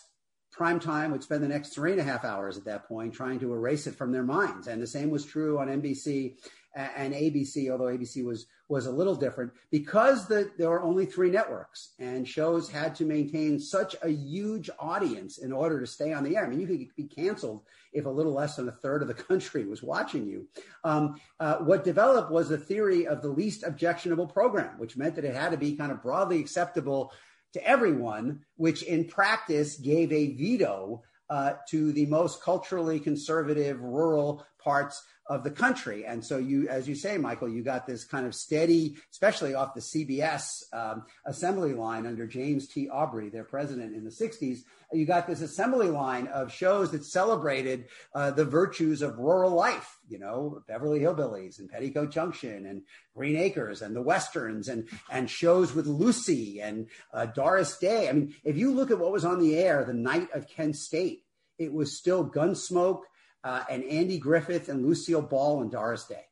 prime 0.51 0.79
time 0.79 1.11
would 1.11 1.23
spend 1.23 1.43
the 1.43 1.49
next 1.49 1.71
three 1.71 1.93
and 1.93 2.01
a 2.01 2.05
half 2.05 2.25
hours 2.25 2.59
at 2.59 2.65
that 2.65 2.87
point 2.87 3.15
trying 3.15 3.41
to 3.41 3.55
erase 3.55 3.87
it 3.87 3.95
from 3.95 4.13
their 4.13 4.23
minds. 4.23 4.67
And 4.67 4.83
the 4.83 4.87
same 4.87 5.11
was 5.11 5.25
true 5.25 5.59
on 5.59 5.69
NBC 5.69 6.35
and 6.75 7.15
ABC, 7.15 7.71
although 7.71 7.85
ABC 7.85 8.25
was 8.25 8.47
was 8.69 8.87
a 8.87 8.91
little 8.91 9.15
different 9.15 9.53
because 9.71 10.27
the, 10.27 10.51
there 10.57 10.71
were 10.71 10.83
only 10.83 11.05
three 11.05 11.31
networks 11.31 11.91
and 11.99 12.27
shows 12.27 12.71
had 12.71 12.95
to 12.95 13.05
maintain 13.05 13.59
such 13.59 13.95
a 14.03 14.09
huge 14.09 14.71
audience 14.79 15.37
in 15.37 15.53
order 15.53 15.79
to 15.79 15.87
stay 15.87 16.15
on 16.15 16.25
the 16.25 16.39
air. 16.39 16.47
I 16.47 16.49
mean, 16.49 16.59
you 16.59 16.67
could 16.67 16.97
be 16.97 17.05
canceled 17.05 17.65
if 17.93 18.07
a 18.07 18.11
little 18.11 18.33
less 18.33 18.57
than 18.57 18.69
a 18.69 18.73
third 18.73 19.03
of 19.03 19.09
the 19.09 19.15
country 19.29 19.67
was 19.67 19.83
watching 19.83 20.27
you. 20.27 20.49
Um, 20.85 21.21
uh, 21.39 21.57
what 21.59 21.85
developed 21.85 22.33
was 22.33 22.51
a 22.51 22.57
theory 22.57 23.07
of 23.07 23.21
the 23.21 23.29
least 23.29 23.63
objectionable 23.63 24.27
program, 24.27 24.79
which 24.79 24.97
meant 24.97 25.17
that 25.17 25.27
it 25.27 25.35
had 25.35 25.51
to 25.51 25.59
be 25.59 25.77
kind 25.77 25.93
of 25.93 26.03
broadly 26.03 26.41
acceptable 26.41 27.13
to 27.53 27.67
everyone, 27.67 28.41
which 28.57 28.83
in 28.83 29.07
practice 29.07 29.77
gave 29.77 30.13
a 30.13 30.35
veto 30.35 31.03
uh, 31.31 31.55
to 31.69 31.93
the 31.93 32.07
most 32.07 32.43
culturally 32.43 33.01
conservative 33.01 33.81
rural 33.81 34.45
parts 34.59 35.03
of 35.33 35.45
the 35.45 35.51
country. 35.51 36.05
And 36.05 36.23
so 36.23 36.37
you, 36.37 36.69
as 36.69 36.87
you 36.87 36.95
say, 36.95 37.17
Michael, 37.17 37.49
you 37.49 37.63
got 37.63 37.87
this 37.87 38.05
kind 38.05 38.27
of 38.27 38.35
steady, 38.35 38.97
especially 39.11 39.55
off 39.55 39.73
the 39.73 39.81
CBS 39.81 40.45
um, 40.75 41.05
assembly 41.25 41.73
line 41.73 42.05
under 42.05 42.27
James 42.27 42.69
T. 42.69 42.91
Aubrey, 42.91 43.31
their 43.31 43.43
president 43.43 43.97
in 43.97 44.05
the 44.05 44.11
60s. 44.11 44.59
You 44.93 45.07
got 45.07 45.27
this 45.27 45.41
assembly 45.41 45.89
line 45.89 46.27
of 46.27 46.53
shows 46.53 46.91
that 46.91 47.07
celebrated 47.07 47.87
uh, 48.15 48.33
the 48.33 48.45
virtues 48.45 49.01
of 49.01 49.19
rural 49.19 49.53
life, 49.53 49.97
you 50.07 50.19
know, 50.19 50.63
Beverly 50.69 51.01
Hillbillies 51.01 51.59
and 51.61 51.71
Petticoat 51.71 52.11
Junction 52.11 52.67
and 52.67 52.83
Green 53.17 53.37
Acres 53.37 53.81
and 53.81 53.97
the 53.97 54.03
Westerns 54.03 54.69
and, 54.69 54.87
and 55.11 55.31
shows 55.31 55.75
with 55.75 55.87
Lucy 55.87 56.61
and 56.61 56.89
uh, 57.15 57.25
Doris 57.25 57.79
Day. 57.79 58.11
I 58.11 58.13
mean, 58.13 58.35
if 58.45 58.59
you 58.59 58.71
look 58.71 58.91
at 58.91 58.99
what 58.99 59.13
was 59.13 59.25
on 59.25 59.41
the 59.41 59.57
air 59.57 59.83
the 59.83 59.95
night 59.95 60.29
of 60.35 60.47
Kent 60.47 60.77
State, 60.77 61.25
it 61.59 61.73
was 61.73 61.97
still 61.97 62.29
Gunsmoke 62.29 63.05
uh, 63.45 63.65
and 63.71 63.85
Andy 63.85 64.19
Griffith 64.19 64.69
and 64.69 64.87
Lucille 64.87 65.23
Ball 65.23 65.63
and 65.63 65.71
Doris 65.71 66.05
Day. 66.05 66.25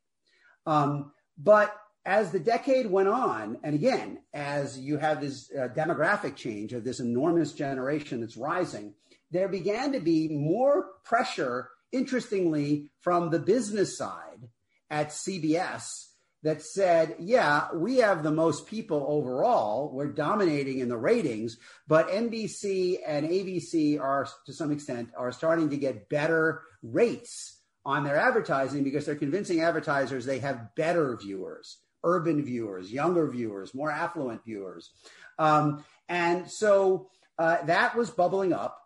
Um, 0.66 1.12
but 1.36 1.74
as 2.04 2.30
the 2.30 2.40
decade 2.40 2.86
went 2.86 3.08
on, 3.08 3.58
and 3.62 3.74
again, 3.74 4.20
as 4.32 4.78
you 4.78 4.96
have 4.96 5.20
this 5.20 5.50
uh, 5.52 5.68
demographic 5.68 6.36
change 6.36 6.72
of 6.72 6.84
this 6.84 7.00
enormous 7.00 7.52
generation 7.52 8.20
that's 8.20 8.36
rising, 8.36 8.94
there 9.30 9.48
began 9.48 9.92
to 9.92 10.00
be 10.00 10.28
more 10.28 10.86
pressure, 11.04 11.68
interestingly, 11.92 12.90
from 13.00 13.30
the 13.30 13.38
business 13.38 13.96
side 13.96 14.48
at 14.90 15.10
CBS 15.10 16.09
that 16.42 16.62
said, 16.62 17.16
yeah, 17.18 17.68
we 17.74 17.98
have 17.98 18.22
the 18.22 18.30
most 18.30 18.66
people 18.66 19.04
overall. 19.08 19.90
We're 19.92 20.12
dominating 20.12 20.78
in 20.78 20.88
the 20.88 20.96
ratings, 20.96 21.58
but 21.86 22.08
NBC 22.08 22.98
and 23.06 23.28
ABC 23.28 24.00
are, 24.00 24.26
to 24.46 24.52
some 24.52 24.72
extent, 24.72 25.10
are 25.16 25.32
starting 25.32 25.70
to 25.70 25.76
get 25.76 26.08
better 26.08 26.62
rates 26.82 27.58
on 27.84 28.04
their 28.04 28.16
advertising 28.16 28.84
because 28.84 29.04
they're 29.04 29.14
convincing 29.14 29.60
advertisers 29.60 30.24
they 30.24 30.38
have 30.38 30.74
better 30.76 31.16
viewers, 31.16 31.78
urban 32.04 32.42
viewers, 32.42 32.92
younger 32.92 33.30
viewers, 33.30 33.74
more 33.74 33.90
affluent 33.90 34.44
viewers. 34.44 34.90
Um, 35.38 35.84
and 36.08 36.50
so 36.50 37.10
uh, 37.38 37.64
that 37.66 37.96
was 37.96 38.10
bubbling 38.10 38.52
up. 38.52 38.78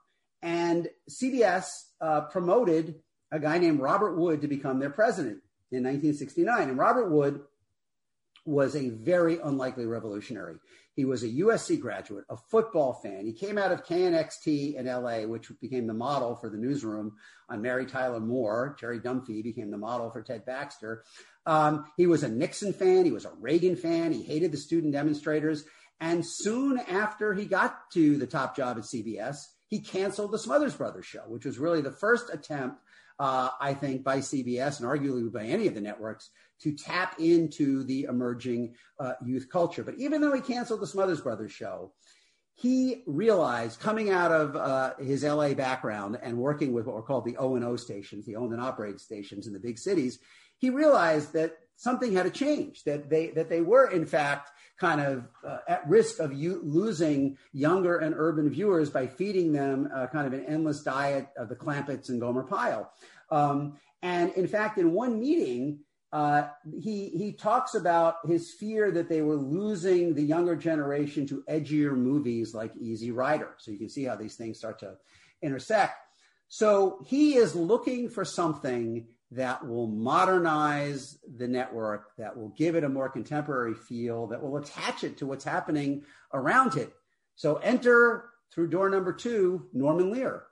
And 0.43 0.89
CBS 1.09 1.67
uh, 2.01 2.23
promoted 2.23 2.97
a 3.33 3.39
guy 3.39 3.59
named 3.59 3.81
Robert 3.81 4.17
Wood 4.17 4.43
to 4.43 4.49
become 4.49 4.79
their 4.79 4.91
president 4.91 5.41
in 5.71 5.83
1969. 5.83 6.69
And 6.69 6.79
Robert 6.79 7.11
Wood 7.11 7.41
was 8.47 8.77
a 8.77 8.91
very 8.91 9.39
unlikely 9.39 9.87
revolutionary. 9.87 10.57
He 10.95 11.05
was 11.05 11.23
a 11.23 11.29
USC 11.29 11.81
graduate, 11.81 12.25
a 12.29 12.37
football 12.37 12.93
fan. 12.93 13.27
He 13.27 13.33
came 13.33 13.59
out 13.59 13.73
of 13.73 13.85
KNXT 13.85 14.77
in 14.77 14.87
LA, 14.87 15.27
which 15.27 15.51
became 15.61 15.87
the 15.87 15.95
model 15.95 16.37
for 16.37 16.49
the 16.49 16.57
newsroom 16.57 17.15
on 17.49 17.63
Mary 17.63 17.87
Tyler 17.87 18.21
Moore. 18.21 18.77
Jerry 18.79 19.01
Dunphy 19.01 19.43
became 19.43 19.71
the 19.71 19.79
model 19.79 20.11
for 20.11 20.23
Ted 20.23 20.45
Baxter. 20.45 21.05
Um, 21.47 21.87
he 21.97 22.07
was 22.07 22.23
a 22.23 22.29
Nixon 22.29 22.73
fan. 22.73 23.05
He 23.05 23.11
was 23.11 23.25
a 23.25 23.33
Reagan 23.41 23.77
fan. 23.77 24.13
He 24.13 24.23
hated 24.23 24.53
the 24.53 24.59
student 24.59 24.93
demonstrators. 24.93 25.65
And 26.01 26.25
soon 26.25 26.79
after 26.79 27.35
he 27.35 27.45
got 27.47 27.91
to 27.93 28.17
the 28.17 28.27
top 28.27 28.57
job 28.57 28.77
at 28.77 28.85
CBS, 28.85 29.39
he 29.69 29.81
canceled 29.81 30.33
the 30.33 30.39
Smothers 30.39 30.75
Brothers 30.75 31.07
show, 31.07 31.23
which 31.27 31.45
was 31.45 31.59
really 31.59 31.81
the 31.81 31.91
first 31.91 32.33
attempt 32.33 32.81
uh, 33.19 33.51
I 33.61 33.75
think, 33.75 34.03
by 34.03 34.19
CBS 34.19 34.81
and 34.81 34.89
arguably 34.89 35.33
by 35.33 35.45
any 35.45 35.67
of 35.67 35.75
the 35.75 35.81
networks 35.81 36.31
to 36.63 36.73
tap 36.73 37.17
into 37.19 37.85
the 37.85 38.05
emerging 38.05 38.75
uh, 38.99 39.15
youth 39.25 39.49
culture. 39.51 39.83
But 39.85 39.97
even 39.99 40.21
though 40.21 40.33
he 40.33 40.41
canceled 40.41 40.81
the 40.81 40.87
Smothers 40.87 41.21
Brothers 41.21 41.53
show, 41.53 41.93
he 42.55 43.03
realized 43.07 43.81
coming 43.81 44.11
out 44.11 44.31
of 44.31 44.57
uh, 44.57 44.95
his 45.03 45.25
LA 45.25 45.55
background 45.55 46.19
and 46.23 46.39
working 46.39 46.73
with 46.73 46.87
what 46.87 46.95
were 46.95 47.03
called 47.03 47.25
the 47.25 47.37
O 47.37 47.57
and 47.57 47.65
O 47.65 47.77
stations, 47.77 48.25
the 48.25 48.37
owned 48.37 48.53
and 48.53 48.63
operated 48.63 49.01
stations 49.01 49.47
in 49.47 49.53
the 49.53 49.59
big 49.59 49.79
cities, 49.79 50.21
he 50.59 50.71
realized 50.71 51.33
that 51.33 51.57
something 51.77 52.13
had 52.13 52.23
to 52.23 52.31
change. 52.31 52.85
That 52.85 53.11
they 53.11 53.29
that 53.31 53.49
they 53.49 53.61
were 53.61 53.91
in 53.91 54.07
fact 54.07 54.51
kind 54.79 55.01
of 55.01 55.29
uh, 55.47 55.59
at 55.69 55.89
risk 55.89 56.19
of 56.19 56.33
you 56.33 56.61
losing 56.65 57.37
younger 57.53 57.99
and 57.99 58.15
urban 58.17 58.51
viewers 58.51 58.91
by 58.91 59.07
feeding 59.07 59.53
them 59.53 59.89
uh, 59.95 60.07
kind 60.09 60.27
of 60.27 60.33
an 60.33 60.45
endless 60.47 60.83
diet 60.83 61.29
of 61.37 61.49
the 61.49 61.55
Clampetts 61.55 62.09
and 62.09 62.21
Gomer 62.21 62.43
Pyle. 62.43 62.91
Um, 63.31 63.75
and 64.03 64.33
in 64.33 64.47
fact, 64.47 64.79
in 64.79 64.93
one 64.93 65.21
meeting, 65.21 65.81
uh, 66.13 66.49
he 66.81 67.09
he 67.09 67.33
talks 67.33 67.75
about 67.75 68.17
his 68.27 68.53
fear 68.53 68.93
that 68.93 69.09
they 69.09 69.21
were 69.23 69.37
losing 69.37 70.15
the 70.15 70.23
younger 70.23 70.55
generation 70.55 71.27
to 71.27 71.43
edgier 71.49 71.97
movies 71.97 72.55
like 72.55 72.77
Easy 72.77 73.11
Rider. 73.11 73.55
So 73.59 73.71
you 73.71 73.79
can 73.79 73.89
see 73.89 74.05
how 74.05 74.15
these 74.15 74.37
things 74.37 74.59
start 74.59 74.79
to 74.81 74.97
intersect. 75.43 75.95
So 76.49 77.01
he 77.07 77.35
is 77.35 77.57
looking 77.57 78.09
for 78.09 78.25
something 78.25 79.09
that 79.31 79.67
will 79.67 79.87
modernize 79.87 81.19
the 81.37 81.49
network, 81.49 82.17
that 82.19 82.37
will 82.37 82.51
give 82.51 82.77
it 82.77 82.85
a 82.85 82.89
more 82.89 83.09
contemporary 83.09 83.75
feel, 83.75 84.27
that 84.29 84.43
will 84.43 84.57
attach 84.57 85.03
it 85.03 85.19
to 85.19 85.27
what's 85.27 85.45
happening 85.45 86.05
around 86.33 86.77
it. 86.77 86.93
So 87.35 87.57
enter 87.57 88.31
through 88.53 88.69
door 88.69 88.89
number 88.89 89.13
two, 89.13 89.67
Norman 89.73 90.11
Lear. 90.13 90.45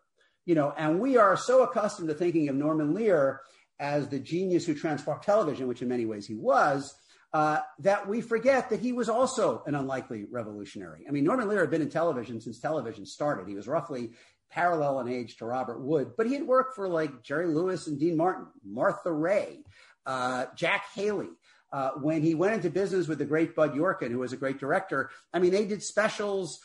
You 0.44 0.56
know, 0.56 0.74
and 0.76 0.98
we 0.98 1.16
are 1.16 1.36
so 1.36 1.62
accustomed 1.62 2.08
to 2.08 2.14
thinking 2.14 2.48
of 2.48 2.56
Norman 2.56 2.94
Lear 2.94 3.42
as 3.78 4.08
the 4.08 4.18
genius 4.18 4.66
who 4.66 4.74
transformed 4.74 5.22
television, 5.22 5.68
which 5.68 5.82
in 5.82 5.88
many 5.88 6.04
ways 6.04 6.26
he 6.26 6.34
was, 6.34 6.94
uh, 7.32 7.60
that 7.78 8.08
we 8.08 8.20
forget 8.20 8.68
that 8.70 8.80
he 8.80 8.92
was 8.92 9.08
also 9.08 9.62
an 9.66 9.74
unlikely 9.74 10.26
revolutionary. 10.30 11.04
I 11.08 11.12
mean, 11.12 11.24
Norman 11.24 11.48
Lear 11.48 11.60
had 11.60 11.70
been 11.70 11.80
in 11.80 11.88
television 11.88 12.40
since 12.40 12.58
television 12.58 13.06
started. 13.06 13.48
He 13.48 13.54
was 13.54 13.68
roughly 13.68 14.10
parallel 14.52 15.00
in 15.00 15.08
age 15.08 15.36
to 15.38 15.46
Robert 15.46 15.80
Wood, 15.80 16.12
but 16.16 16.26
he 16.26 16.34
had 16.34 16.46
worked 16.46 16.76
for 16.76 16.88
like 16.88 17.22
Jerry 17.22 17.46
Lewis 17.46 17.86
and 17.86 17.98
Dean 17.98 18.16
Martin, 18.16 18.46
Martha 18.64 19.10
Raye, 19.10 19.64
uh, 20.06 20.46
Jack 20.54 20.84
Haley. 20.94 21.30
Uh, 21.72 21.92
when 22.02 22.22
he 22.22 22.34
went 22.34 22.52
into 22.52 22.68
business 22.68 23.08
with 23.08 23.16
the 23.16 23.24
great 23.24 23.56
Bud 23.56 23.74
Yorkin, 23.74 24.10
who 24.10 24.18
was 24.18 24.34
a 24.34 24.36
great 24.36 24.60
director, 24.60 25.08
I 25.32 25.38
mean, 25.38 25.52
they 25.52 25.64
did 25.64 25.82
specials. 25.82 26.60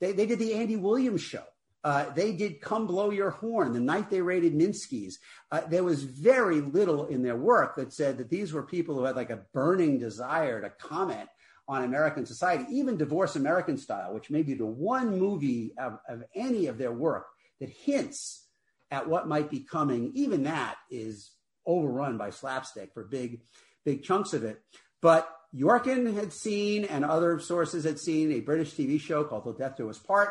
They, 0.00 0.10
they 0.10 0.26
did 0.26 0.40
the 0.40 0.54
Andy 0.54 0.74
Williams 0.74 1.20
show. 1.22 1.44
Uh, 1.84 2.10
they 2.10 2.32
did 2.32 2.60
Come 2.60 2.88
Blow 2.88 3.10
Your 3.10 3.30
Horn 3.30 3.72
the 3.72 3.78
night 3.78 4.10
they 4.10 4.20
raided 4.20 4.54
Minsky's. 4.54 5.20
Uh, 5.52 5.60
there 5.68 5.84
was 5.84 6.02
very 6.02 6.60
little 6.60 7.06
in 7.06 7.22
their 7.22 7.36
work 7.36 7.76
that 7.76 7.92
said 7.92 8.18
that 8.18 8.30
these 8.30 8.52
were 8.52 8.64
people 8.64 8.96
who 8.96 9.04
had 9.04 9.14
like 9.14 9.30
a 9.30 9.44
burning 9.54 9.98
desire 9.98 10.60
to 10.60 10.70
comment 10.70 11.28
on 11.68 11.84
American 11.84 12.24
society, 12.24 12.64
even 12.70 12.96
Divorce 12.96 13.36
American 13.36 13.76
Style, 13.76 14.14
which 14.14 14.30
may 14.30 14.42
be 14.42 14.54
the 14.54 14.66
one 14.66 15.18
movie 15.18 15.74
of, 15.78 15.98
of 16.08 16.24
any 16.34 16.66
of 16.66 16.78
their 16.78 16.92
work 16.92 17.26
that 17.60 17.68
hints 17.68 18.46
at 18.90 19.08
what 19.08 19.28
might 19.28 19.50
be 19.50 19.60
coming. 19.60 20.10
Even 20.14 20.44
that 20.44 20.76
is 20.90 21.32
overrun 21.66 22.16
by 22.16 22.30
slapstick 22.30 22.94
for 22.94 23.04
big, 23.04 23.42
big 23.84 24.02
chunks 24.02 24.32
of 24.32 24.44
it. 24.44 24.62
But 25.02 25.30
Yorkin 25.54 26.14
had 26.14 26.32
seen, 26.32 26.84
and 26.84 27.04
other 27.04 27.38
sources 27.38 27.84
had 27.84 27.98
seen, 27.98 28.32
a 28.32 28.40
British 28.40 28.74
TV 28.74 28.98
show 28.98 29.24
called 29.24 29.44
The 29.44 29.52
Death 29.52 29.76
Do 29.76 29.90
Us 29.90 29.98
Part 29.98 30.30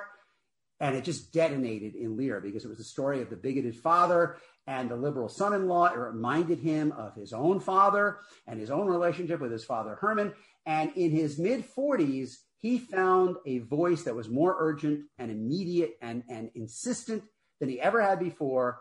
and 0.79 0.95
it 0.95 1.03
just 1.03 1.33
detonated 1.33 1.95
in 1.95 2.17
Lear 2.17 2.39
because 2.39 2.63
it 2.63 2.69
was 2.69 2.79
a 2.79 2.83
story 2.83 3.21
of 3.21 3.29
the 3.29 3.35
bigoted 3.35 3.75
father 3.75 4.37
and 4.67 4.89
the 4.89 4.95
liberal 4.95 5.29
son 5.29 5.53
in 5.53 5.67
law. 5.67 5.85
It 5.85 5.97
reminded 5.97 6.59
him 6.59 6.91
of 6.91 7.15
his 7.15 7.33
own 7.33 7.59
father 7.59 8.17
and 8.45 8.59
his 8.59 8.69
own 8.69 8.87
relationship 8.87 9.39
with 9.39 9.51
his 9.51 9.63
father, 9.63 9.95
Herman. 9.95 10.33
And 10.65 10.91
in 10.95 11.11
his 11.11 11.39
mid 11.39 11.65
40s, 11.75 12.35
he 12.59 12.77
found 12.77 13.37
a 13.45 13.59
voice 13.59 14.03
that 14.03 14.15
was 14.15 14.29
more 14.29 14.55
urgent 14.59 15.05
and 15.17 15.31
immediate 15.31 15.97
and, 16.01 16.23
and 16.29 16.51
insistent 16.53 17.23
than 17.59 17.69
he 17.69 17.79
ever 17.79 18.01
had 18.01 18.19
before. 18.19 18.79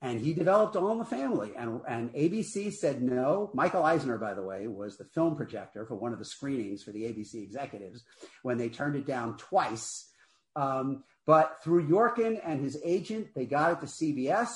And 0.00 0.20
he 0.20 0.32
developed 0.32 0.76
All 0.76 0.92
in 0.92 0.98
the 0.98 1.04
Family. 1.04 1.52
And, 1.56 1.80
and 1.88 2.12
ABC 2.14 2.72
said 2.72 3.02
no. 3.02 3.50
Michael 3.52 3.84
Eisner, 3.84 4.16
by 4.16 4.32
the 4.32 4.42
way, 4.42 4.68
was 4.68 4.96
the 4.96 5.04
film 5.04 5.36
projector 5.36 5.84
for 5.84 5.96
one 5.96 6.12
of 6.12 6.20
the 6.20 6.24
screenings 6.24 6.84
for 6.84 6.92
the 6.92 7.02
ABC 7.02 7.42
executives 7.42 8.04
when 8.42 8.58
they 8.58 8.68
turned 8.68 8.96
it 8.96 9.06
down 9.06 9.36
twice. 9.36 10.08
Um, 10.54 11.02
but 11.26 11.58
through 11.62 11.88
Yorkin 11.88 12.40
and 12.44 12.60
his 12.60 12.80
agent, 12.84 13.28
they 13.34 13.44
got 13.44 13.72
it 13.72 13.80
to 13.80 13.86
CBS. 13.86 14.54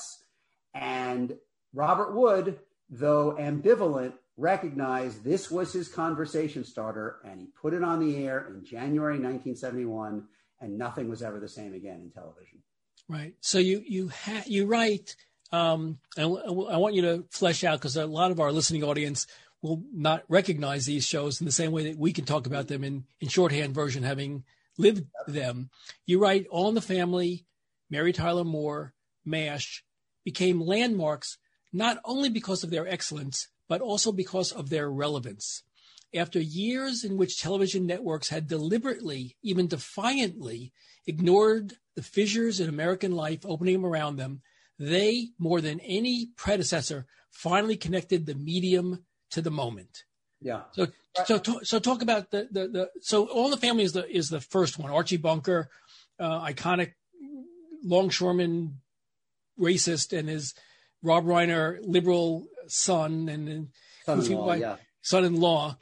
And 0.75 1.37
Robert 1.75 2.15
Wood, 2.15 2.59
though 2.89 3.37
ambivalent, 3.39 4.15
recognized 4.37 5.23
this 5.23 5.51
was 5.51 5.73
his 5.73 5.89
conversation 5.89 6.65
starter 6.65 7.19
and 7.25 7.41
he 7.41 7.49
put 7.61 7.75
it 7.75 7.83
on 7.83 8.01
the 8.01 8.25
air 8.25 8.47
in 8.49 8.65
January 8.65 9.15
1971 9.15 10.25
and 10.61 10.79
nothing 10.79 11.09
was 11.09 11.23
ever 11.23 11.39
the 11.39 11.49
same 11.49 11.75
again 11.75 12.01
in 12.01 12.11
television. 12.11 12.59
Right. 13.09 13.35
So 13.41 13.59
you 13.59 13.83
you 13.87 14.09
ha- 14.09 14.45
you 14.47 14.67
write 14.67 15.17
um, 15.53 15.99
and 16.17 16.27
I 16.27 16.79
want 16.79 16.95
you 16.95 17.03
to 17.03 17.25
flesh 17.31 17.63
out 17.63 17.79
because 17.79 17.97
a 17.97 18.07
lot 18.07 18.31
of 18.31 18.41
our 18.41 18.53
listening 18.53 18.83
audience 18.83 19.27
will 19.61 19.83
not 19.93 20.25
recognize 20.29 20.87
these 20.87 21.07
shows 21.07 21.41
in 21.41 21.45
the 21.45 21.53
same 21.53 21.73
way 21.73 21.91
that 21.91 21.99
we 21.99 22.13
can 22.13 22.25
talk 22.25 22.47
about 22.47 22.69
them 22.69 22.83
in 22.83 23.05
in 23.21 23.29
shorthand 23.29 23.75
version 23.75 24.03
having 24.03 24.45
lived 24.79 25.05
them. 25.27 25.69
You 26.07 26.19
write 26.19 26.47
All 26.51 26.69
in 26.69 26.75
the 26.75 26.81
Family, 26.81 27.45
Mary 27.91 28.13
Tyler 28.13 28.45
Moore, 28.45 28.95
MASH 29.25 29.85
became 30.25 30.61
landmarks 30.61 31.39
not 31.73 31.99
only 32.05 32.29
because 32.29 32.63
of 32.63 32.71
their 32.71 32.87
excellence, 32.87 33.49
but 33.69 33.81
also 33.81 34.13
because 34.13 34.53
of 34.53 34.69
their 34.69 34.91
relevance. 34.91 35.63
After 36.15 36.39
years 36.39 37.05
in 37.05 37.17
which 37.17 37.41
television 37.41 37.87
networks 37.87 38.29
had 38.29 38.47
deliberately, 38.47 39.37
even 39.43 39.67
defiantly, 39.67 40.73
ignored 41.07 41.75
the 41.97 42.03
fissures 42.03 42.61
in 42.61 42.69
American 42.69 43.13
life 43.13 43.41
opening 43.45 43.83
around 43.83 44.17
them, 44.17 44.43
they, 44.79 45.29
more 45.39 45.61
than 45.61 45.81
any 45.81 46.29
predecessor, 46.37 47.07
finally 47.31 47.77
connected 47.77 48.27
the 48.27 48.35
medium 48.35 49.05
to 49.31 49.41
the 49.41 49.51
moment. 49.51 50.05
Yeah. 50.43 50.63
So 50.73 50.89
so 51.25 51.41
so 51.63 51.79
talk 51.79 52.03
about 52.03 52.31
the 52.31 52.49
the, 52.51 52.69
the 52.69 52.91
so 53.01 53.27
all 53.29 53.49
the 53.49 53.57
family 53.57 53.85
is 53.85 53.93
the 53.93 54.09
is 54.09 54.29
the 54.29 54.41
first 54.41 54.79
one. 54.79 54.91
Archie 54.91 55.17
Bunker, 55.17 55.71
uh, 56.19 56.45
iconic 56.45 56.93
longshoreman, 57.85 58.81
racist, 59.59 60.17
and 60.17 60.29
his 60.29 60.55
Rob 61.03 61.25
Reiner 61.25 61.79
liberal 61.83 62.47
son 62.69 63.29
and 63.29 63.69
son-in-law, 64.05 64.55
yeah. 64.55 64.77
son-in-law. 65.03 65.77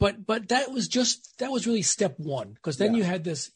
But 0.00 0.26
but 0.26 0.48
that 0.48 0.72
was 0.72 0.88
just 0.88 1.38
that 1.38 1.50
was 1.50 1.66
really 1.66 1.82
step 1.82 2.14
one 2.18 2.54
because 2.54 2.76
then 2.76 2.94
yeah. 2.94 2.98
you 2.98 3.04
had 3.04 3.24
this 3.24 3.50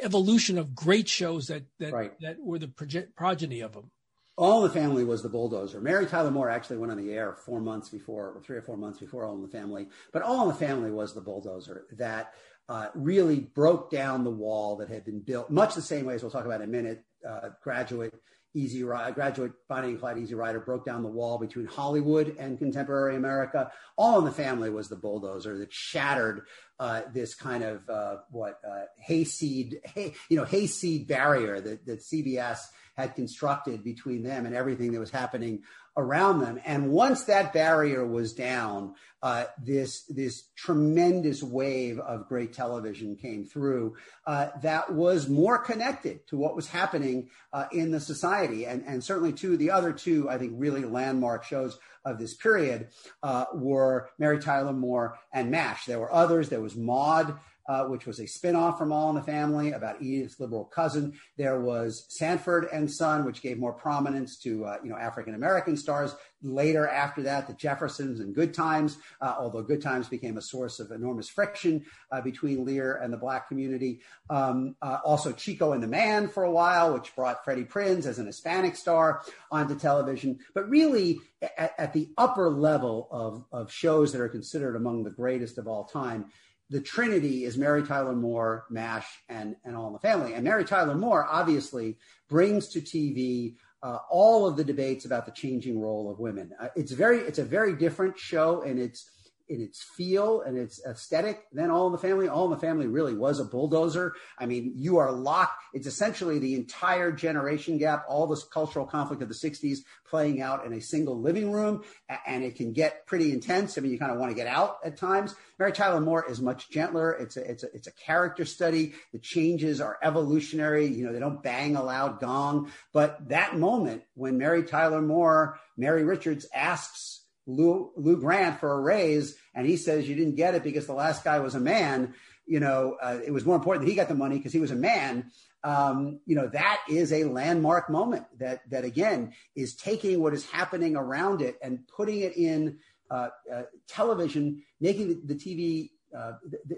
evolution 0.00 0.58
of 0.58 0.74
great 0.74 1.08
shows 1.08 1.46
that 1.46 1.64
that 1.78 1.92
right. 1.92 2.12
that 2.20 2.36
were 2.40 2.58
the 2.58 2.72
progeny 3.16 3.60
of 3.60 3.72
them. 3.72 3.90
All 4.38 4.64
in 4.64 4.68
the 4.68 4.74
Family 4.74 5.04
was 5.04 5.22
the 5.22 5.28
bulldozer. 5.28 5.80
Mary 5.80 6.06
Tyler 6.06 6.30
Moore 6.30 6.48
actually 6.48 6.78
went 6.78 6.90
on 6.90 6.98
the 6.98 7.12
air 7.12 7.34
four 7.34 7.60
months 7.60 7.90
before, 7.90 8.30
or 8.30 8.40
three 8.40 8.56
or 8.56 8.62
four 8.62 8.78
months 8.78 8.98
before 8.98 9.24
All 9.24 9.34
in 9.34 9.42
the 9.42 9.48
Family. 9.48 9.88
But 10.10 10.22
All 10.22 10.42
in 10.42 10.48
the 10.48 10.54
Family 10.54 10.90
was 10.90 11.14
the 11.14 11.20
bulldozer 11.20 11.84
that 11.98 12.32
uh, 12.68 12.88
really 12.94 13.40
broke 13.40 13.90
down 13.90 14.24
the 14.24 14.30
wall 14.30 14.76
that 14.76 14.88
had 14.88 15.04
been 15.04 15.20
built, 15.20 15.50
much 15.50 15.74
the 15.74 15.82
same 15.82 16.06
way 16.06 16.14
as 16.14 16.22
we'll 16.22 16.30
talk 16.30 16.46
about 16.46 16.62
in 16.62 16.68
a 16.68 16.72
minute. 16.72 17.04
Uh, 17.28 17.50
graduate 17.62 18.14
Easy 18.54 18.84
Rider, 18.84 19.12
graduate 19.12 19.52
Bonnie 19.68 19.88
and 19.88 20.00
Clyde 20.00 20.18
Easy 20.18 20.34
Rider 20.34 20.60
broke 20.60 20.84
down 20.84 21.02
the 21.02 21.08
wall 21.08 21.38
between 21.38 21.66
Hollywood 21.66 22.36
and 22.38 22.58
contemporary 22.58 23.16
America. 23.16 23.70
All 23.96 24.18
in 24.18 24.24
the 24.24 24.30
Family 24.30 24.70
was 24.70 24.88
the 24.88 24.96
bulldozer 24.96 25.58
that 25.58 25.72
shattered 25.72 26.42
uh, 26.78 27.02
this 27.12 27.34
kind 27.34 27.64
of 27.64 27.88
uh, 27.88 28.16
what 28.30 28.60
uh, 28.68 28.84
hayseed, 28.98 29.80
hay, 29.84 30.14
you 30.28 30.36
know, 30.36 30.44
hayseed 30.44 31.08
barrier 31.08 31.60
that, 31.60 31.86
that 31.86 32.00
CBS 32.00 32.58
had 32.96 33.14
constructed 33.14 33.82
between 33.82 34.22
them 34.22 34.46
and 34.46 34.54
everything 34.54 34.92
that 34.92 35.00
was 35.00 35.10
happening 35.10 35.62
around 35.96 36.40
them. 36.40 36.60
And 36.64 36.90
once 36.90 37.24
that 37.24 37.52
barrier 37.52 38.06
was 38.06 38.32
down, 38.32 38.94
uh, 39.22 39.44
this 39.62 40.02
this 40.06 40.48
tremendous 40.56 41.42
wave 41.42 41.98
of 42.00 42.28
great 42.28 42.52
television 42.52 43.14
came 43.14 43.44
through 43.44 43.94
uh, 44.26 44.48
that 44.62 44.92
was 44.92 45.28
more 45.28 45.58
connected 45.58 46.26
to 46.26 46.36
what 46.36 46.56
was 46.56 46.66
happening 46.66 47.30
uh, 47.52 47.66
in 47.70 47.92
the 47.92 48.00
society, 48.00 48.66
and 48.66 48.82
and 48.86 49.04
certainly 49.04 49.32
two 49.32 49.56
the 49.56 49.70
other 49.70 49.92
two 49.92 50.28
I 50.28 50.38
think 50.38 50.54
really 50.56 50.84
landmark 50.84 51.44
shows 51.44 51.78
of 52.04 52.18
this 52.18 52.34
period 52.34 52.88
uh, 53.22 53.44
were 53.54 54.08
Mary 54.18 54.40
Tyler 54.40 54.72
Moore 54.72 55.18
and 55.32 55.50
MASH. 55.50 55.86
There 55.86 56.00
were 56.00 56.12
others. 56.12 56.48
There 56.48 56.60
was 56.60 56.74
Maude 56.74 57.36
uh, 57.68 57.84
which 57.84 58.06
was 58.06 58.18
a 58.18 58.24
spinoff 58.24 58.78
from 58.78 58.92
All 58.92 59.10
in 59.10 59.16
the 59.16 59.22
Family 59.22 59.72
about 59.72 60.02
Edith's 60.02 60.40
liberal 60.40 60.64
cousin. 60.64 61.12
There 61.36 61.60
was 61.60 62.06
Sanford 62.08 62.68
and 62.72 62.90
Son, 62.90 63.24
which 63.24 63.42
gave 63.42 63.58
more 63.58 63.72
prominence 63.72 64.36
to 64.38 64.64
uh, 64.64 64.78
you 64.82 64.90
know 64.90 64.96
African 64.96 65.34
American 65.34 65.76
stars. 65.76 66.14
Later, 66.44 66.88
after 66.88 67.22
that, 67.22 67.46
the 67.46 67.54
Jeffersons 67.54 68.18
and 68.18 68.34
Good 68.34 68.52
Times, 68.52 68.98
uh, 69.20 69.36
although 69.38 69.62
Good 69.62 69.80
Times 69.80 70.08
became 70.08 70.36
a 70.38 70.42
source 70.42 70.80
of 70.80 70.90
enormous 70.90 71.28
friction 71.28 71.84
uh, 72.10 72.20
between 72.20 72.64
Lear 72.64 72.96
and 72.96 73.12
the 73.12 73.16
black 73.16 73.46
community. 73.46 74.00
Um, 74.28 74.74
uh, 74.82 74.98
also, 75.04 75.30
Chico 75.32 75.72
and 75.72 75.80
the 75.80 75.86
Man 75.86 76.26
for 76.26 76.42
a 76.42 76.50
while, 76.50 76.94
which 76.94 77.14
brought 77.14 77.44
Freddie 77.44 77.64
Prinze 77.64 78.06
as 78.06 78.18
an 78.18 78.26
Hispanic 78.26 78.74
star 78.74 79.22
onto 79.52 79.76
television. 79.76 80.40
But 80.52 80.68
really, 80.68 81.20
at, 81.56 81.74
at 81.78 81.92
the 81.92 82.10
upper 82.18 82.50
level 82.50 83.08
of, 83.12 83.44
of 83.52 83.72
shows 83.72 84.12
that 84.12 84.20
are 84.20 84.28
considered 84.28 84.74
among 84.74 85.04
the 85.04 85.10
greatest 85.10 85.58
of 85.58 85.68
all 85.68 85.84
time, 85.84 86.26
the 86.72 86.80
trinity 86.80 87.44
is 87.44 87.58
Mary 87.58 87.82
Tyler 87.82 88.14
Moore, 88.14 88.64
MASH, 88.70 89.06
and, 89.28 89.56
and 89.62 89.76
All 89.76 89.88
in 89.88 89.92
the 89.92 89.98
Family. 89.98 90.32
And 90.32 90.42
Mary 90.42 90.64
Tyler 90.64 90.94
Moore 90.94 91.26
obviously 91.30 91.98
brings 92.30 92.68
to 92.68 92.80
TV 92.80 93.56
uh, 93.82 93.98
all 94.10 94.46
of 94.46 94.56
the 94.56 94.64
debates 94.64 95.04
about 95.04 95.26
the 95.26 95.32
changing 95.32 95.78
role 95.78 96.10
of 96.10 96.18
women. 96.18 96.50
Uh, 96.58 96.68
it's 96.74 96.92
very, 96.92 97.18
it's 97.18 97.38
a 97.38 97.44
very 97.44 97.76
different 97.76 98.18
show, 98.18 98.62
and 98.62 98.78
it's 98.78 99.10
in 99.52 99.60
its 99.60 99.82
feel 99.82 100.40
and 100.42 100.56
its 100.56 100.80
aesthetic 100.86 101.44
then 101.52 101.70
all 101.70 101.86
in 101.86 101.92
the 101.92 101.98
family 101.98 102.26
all 102.26 102.46
in 102.46 102.50
the 102.50 102.58
family 102.58 102.86
really 102.86 103.14
was 103.14 103.38
a 103.38 103.44
bulldozer. 103.44 104.14
I 104.38 104.46
mean 104.46 104.72
you 104.76 104.96
are 104.96 105.12
locked. 105.12 105.62
It's 105.74 105.86
essentially 105.86 106.38
the 106.38 106.54
entire 106.54 107.12
generation 107.12 107.76
gap 107.78 108.04
all 108.08 108.26
this 108.26 108.44
cultural 108.44 108.86
conflict 108.86 109.22
of 109.22 109.28
the 109.28 109.34
60s 109.34 109.78
playing 110.08 110.40
out 110.40 110.64
in 110.64 110.72
a 110.72 110.80
single 110.80 111.20
living 111.20 111.52
room 111.52 111.82
and 112.26 112.42
it 112.42 112.56
can 112.56 112.72
get 112.72 113.06
pretty 113.06 113.32
intense. 113.32 113.76
I 113.76 113.82
mean 113.82 113.92
you 113.92 113.98
kind 113.98 114.12
of 114.12 114.18
want 114.18 114.30
to 114.30 114.36
get 114.36 114.46
out 114.46 114.78
at 114.84 114.96
times. 114.96 115.34
Mary 115.58 115.72
tyler 115.72 116.00
moore 116.00 116.24
is 116.28 116.40
much 116.40 116.70
gentler. 116.70 117.12
It's 117.12 117.36
a 117.36 117.50
it's 117.50 117.62
a 117.62 117.74
it's 117.74 117.86
a 117.86 117.92
character 117.92 118.44
study. 118.44 118.94
The 119.12 119.18
changes 119.18 119.80
are 119.80 119.98
evolutionary. 120.02 120.86
You 120.86 121.06
know 121.06 121.12
they 121.12 121.20
don't 121.20 121.42
bang 121.42 121.76
a 121.76 121.82
loud 121.82 122.20
gong. 122.20 122.70
But 122.92 123.28
that 123.28 123.58
moment 123.58 124.02
when 124.14 124.38
mary 124.38 124.62
tyler 124.62 125.02
moore 125.02 125.58
mary 125.76 126.04
richards 126.04 126.46
asks 126.54 127.21
Lou, 127.46 127.90
Lou 127.96 128.20
Grant 128.20 128.60
for 128.60 128.72
a 128.72 128.80
raise, 128.80 129.36
and 129.54 129.66
he 129.66 129.76
says 129.76 130.08
you 130.08 130.14
didn't 130.14 130.36
get 130.36 130.54
it 130.54 130.62
because 130.62 130.86
the 130.86 130.92
last 130.92 131.24
guy 131.24 131.40
was 131.40 131.54
a 131.54 131.60
man. 131.60 132.14
You 132.46 132.60
know, 132.60 132.96
uh, 133.00 133.18
it 133.24 133.30
was 133.30 133.44
more 133.44 133.56
important 133.56 133.84
that 133.84 133.90
he 133.90 133.96
got 133.96 134.08
the 134.08 134.14
money 134.14 134.36
because 134.36 134.52
he 134.52 134.60
was 134.60 134.70
a 134.70 134.76
man. 134.76 135.30
Um, 135.64 136.20
you 136.26 136.34
know, 136.34 136.48
that 136.48 136.80
is 136.88 137.12
a 137.12 137.24
landmark 137.24 137.88
moment 137.88 138.26
that 138.38 138.68
that 138.70 138.84
again 138.84 139.32
is 139.54 139.76
taking 139.76 140.20
what 140.20 140.34
is 140.34 140.44
happening 140.46 140.96
around 140.96 141.40
it 141.40 141.56
and 141.62 141.86
putting 141.88 142.20
it 142.20 142.36
in 142.36 142.78
uh, 143.10 143.28
uh, 143.52 143.62
television, 143.88 144.62
making 144.80 145.08
the, 145.08 145.34
the 145.34 145.34
TV. 145.34 145.90
Uh, 146.16 146.32
the, 146.66 146.76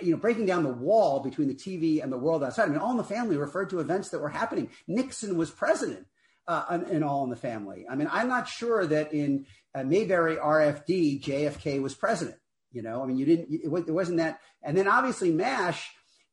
you 0.00 0.12
know, 0.12 0.16
breaking 0.16 0.46
down 0.46 0.62
the 0.62 0.72
wall 0.72 1.20
between 1.20 1.46
the 1.46 1.54
TV 1.54 2.02
and 2.02 2.10
the 2.10 2.16
world 2.16 2.42
outside. 2.42 2.64
I 2.64 2.68
mean, 2.68 2.78
All 2.78 2.92
in 2.92 2.96
the 2.96 3.04
Family 3.04 3.36
referred 3.36 3.68
to 3.68 3.80
events 3.80 4.08
that 4.10 4.18
were 4.18 4.30
happening. 4.30 4.70
Nixon 4.88 5.36
was 5.36 5.50
president 5.50 6.06
uh, 6.48 6.78
in 6.90 7.02
All 7.02 7.24
in 7.24 7.30
the 7.30 7.36
Family. 7.36 7.86
I 7.88 7.94
mean, 7.94 8.08
I'm 8.10 8.28
not 8.28 8.48
sure 8.48 8.86
that 8.86 9.12
in 9.12 9.46
Mayberry 9.82 10.36
RFD, 10.36 11.22
JFK 11.22 11.82
was 11.82 11.94
president. 11.94 12.36
You 12.70 12.82
know, 12.82 13.02
I 13.02 13.06
mean, 13.06 13.16
you 13.16 13.24
didn't, 13.24 13.48
it, 13.50 13.88
it 13.88 13.92
wasn't 13.92 14.18
that. 14.18 14.40
And 14.62 14.76
then 14.76 14.88
obviously 14.88 15.30
MASH 15.30 15.90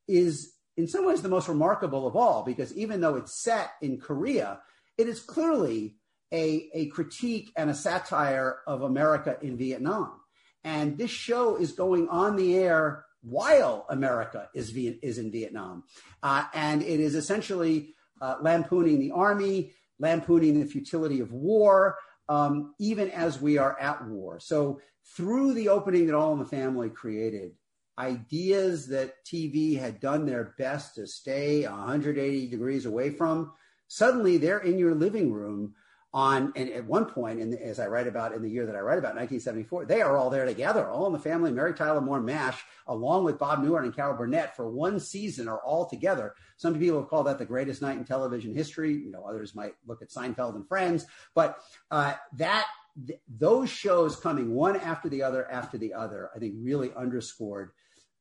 is 0.08 0.54
in 0.78 0.88
some 0.88 1.06
ways 1.06 1.22
the 1.22 1.30
most 1.30 1.48
remarkable 1.48 2.08
of 2.08 2.16
all 2.16 2.44
because 2.44 2.76
even 2.76 3.02
though 3.02 3.16
it's 3.16 3.42
set 3.42 3.72
in 3.82 4.00
Korea, 4.00 4.60
it 4.98 5.08
is 5.08 5.20
clearly 5.20 5.98
a, 6.32 6.70
a 6.74 6.88
critique 6.88 7.52
and 7.56 7.70
a 7.70 7.76
satire 7.76 8.60
of 8.66 8.82
America 8.82 9.38
in 9.42 9.58
Vietnam. 9.58 10.20
And 10.64 10.98
this 10.98 11.12
show 11.12 11.56
is 11.56 11.72
going 11.72 12.08
on 12.10 12.36
the 12.36 12.58
air 12.58 13.06
while 13.22 13.86
America 13.89 14.50
is, 14.54 14.76
is 14.76 15.18
in 15.18 15.32
Vietnam. 15.32 15.84
Uh, 16.24 16.46
and 16.54 16.82
it 16.82 17.00
is 17.00 17.16
essentially 17.16 17.94
uh, 18.22 18.36
lampooning 18.42 19.00
the 19.00 19.12
army, 19.12 19.74
lampooning 20.00 20.60
the 20.60 20.66
futility 20.66 21.20
of 21.20 21.32
war, 21.32 21.98
um, 22.32 22.73
even 22.79 23.11
as 23.11 23.41
we 23.41 23.57
are 23.57 23.77
at 23.77 24.07
war. 24.07 24.39
So, 24.39 24.79
through 25.17 25.53
the 25.53 25.67
opening 25.67 26.05
that 26.05 26.15
All 26.15 26.32
in 26.32 26.39
the 26.39 26.45
Family 26.45 26.89
created, 26.89 27.51
ideas 27.99 28.88
that 28.88 29.15
TV 29.25 29.77
had 29.77 29.99
done 29.99 30.25
their 30.25 30.55
best 30.57 30.95
to 30.95 31.05
stay 31.05 31.65
180 31.65 32.47
degrees 32.47 32.86
away 32.86 33.09
from, 33.09 33.51
suddenly 33.89 34.38
they're 34.38 34.59
in 34.59 34.79
your 34.79 34.95
living 34.95 35.34
room 35.34 35.73
on 36.14 36.51
and 36.57 36.70
at 36.70 36.86
one 36.86 37.05
point 37.05 37.39
and 37.39 37.53
as 37.53 37.80
i 37.80 37.88
write 37.88 38.07
about 38.07 38.34
in 38.34 38.41
the 38.41 38.49
year 38.49 38.66
that 38.66 38.76
i 38.76 38.80
write 38.80 38.97
about 38.97 39.16
1974 39.16 39.86
they 39.86 40.01
are 40.01 40.18
all 40.18 40.30
there 40.30 40.45
together. 40.45 40.89
All 40.89 41.07
in 41.07 41.14
the 41.14 41.20
family 41.20 41.51
mary 41.51 41.74
tyler 41.74 42.01
moore 42.01 42.20
mash 42.20 42.64
along 42.88 43.24
with 43.24 43.39
bob 43.39 43.64
newhart 43.64 43.84
and 43.84 43.95
carol 43.95 44.18
burnett 44.18 44.55
for 44.55 44.70
one 44.70 44.99
season 44.99 45.47
are 45.47 45.59
all 45.59 45.86
together. 45.89 46.36
Some 46.57 46.78
people 46.78 46.99
have 46.99 47.09
called 47.09 47.28
that 47.28 47.38
the 47.38 47.45
greatest 47.45 47.82
night 47.82 47.97
in 47.97 48.03
television 48.03 48.53
history. 48.53 48.93
You 48.93 49.12
know 49.12 49.24
others 49.24 49.55
might 49.55 49.74
look 49.88 50.01
at 50.01 50.09
seinfeld 50.09 50.55
and 50.55 50.68
friends. 50.68 51.05
But 51.34 51.59
uh, 51.89 52.16
that 52.34 52.68
th- 53.07 53.20
those 53.30 53.70
shows 53.70 54.16
coming 54.16 54.53
one 54.53 54.76
after 54.78 55.07
the 55.07 55.24
other 55.24 55.49
after 55.49 55.78
the 55.78 55.93
other 55.93 56.30
i 56.36 56.39
think 56.39 56.55
really 56.57 56.91
underscored 56.95 57.72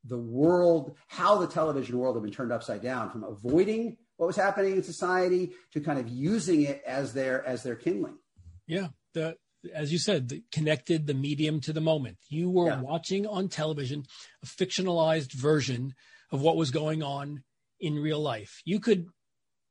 the 0.04 0.18
world 0.18 0.96
how 1.08 1.36
the 1.36 1.46
television 1.46 1.98
world 1.98 2.16
had 2.16 2.22
been 2.22 2.32
turned 2.32 2.52
upside 2.52 2.82
down 2.82 3.10
from 3.10 3.24
avoiding 3.24 3.96
what 4.20 4.26
was 4.26 4.36
happening 4.36 4.76
in 4.76 4.82
society 4.82 5.52
to 5.72 5.80
kind 5.80 5.98
of 5.98 6.06
using 6.06 6.60
it 6.60 6.82
as 6.86 7.14
their 7.14 7.42
as 7.46 7.62
their 7.62 7.74
kindling. 7.74 8.18
Yeah, 8.66 8.88
the 9.14 9.36
as 9.74 9.92
you 9.92 9.98
said, 9.98 10.28
the, 10.28 10.42
connected 10.52 11.06
the 11.06 11.14
medium 11.14 11.58
to 11.62 11.72
the 11.72 11.80
moment. 11.80 12.18
You 12.28 12.50
were 12.50 12.68
yeah. 12.68 12.82
watching 12.82 13.26
on 13.26 13.48
television 13.48 14.04
a 14.42 14.46
fictionalized 14.46 15.32
version 15.32 15.94
of 16.30 16.42
what 16.42 16.56
was 16.56 16.70
going 16.70 17.02
on 17.02 17.44
in 17.80 17.94
real 17.94 18.20
life. 18.20 18.60
You 18.66 18.78
could 18.78 19.06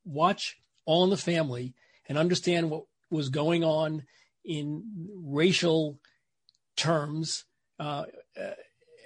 watch 0.03 0.57
All 0.85 1.03
in 1.03 1.11
the 1.11 1.17
Family 1.17 1.75
and 2.07 2.17
understand 2.17 2.71
what 2.71 2.85
was 3.11 3.29
going 3.29 3.63
on 3.63 4.01
in 4.43 4.83
racial 5.23 5.99
terms 6.75 7.45
uh, 7.79 8.05
uh, 8.35 8.53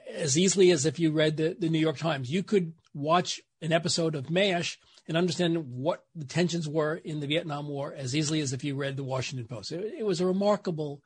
as 0.09 0.37
easily 0.37 0.71
as 0.71 0.85
if 0.85 0.99
you 0.99 1.11
read 1.11 1.35
the, 1.35 1.57
the 1.59 1.69
New 1.69 1.79
York 1.79 1.97
Times. 1.97 2.31
You 2.31 2.43
could 2.43 2.73
watch 2.93 3.41
an 3.61 3.73
episode 3.73 4.15
of 4.15 4.29
MASH 4.29 4.79
and 5.07 5.17
understand 5.17 5.57
what 5.69 6.05
the 6.15 6.25
tensions 6.25 6.67
were 6.67 6.95
in 6.95 7.19
the 7.19 7.27
Vietnam 7.27 7.67
War 7.67 7.93
as 7.95 8.15
easily 8.15 8.39
as 8.39 8.53
if 8.53 8.63
you 8.63 8.75
read 8.75 8.97
the 8.97 9.03
Washington 9.03 9.47
Post. 9.47 9.71
It, 9.71 9.93
it 9.99 10.05
was 10.05 10.21
a 10.21 10.25
remarkable, 10.25 11.01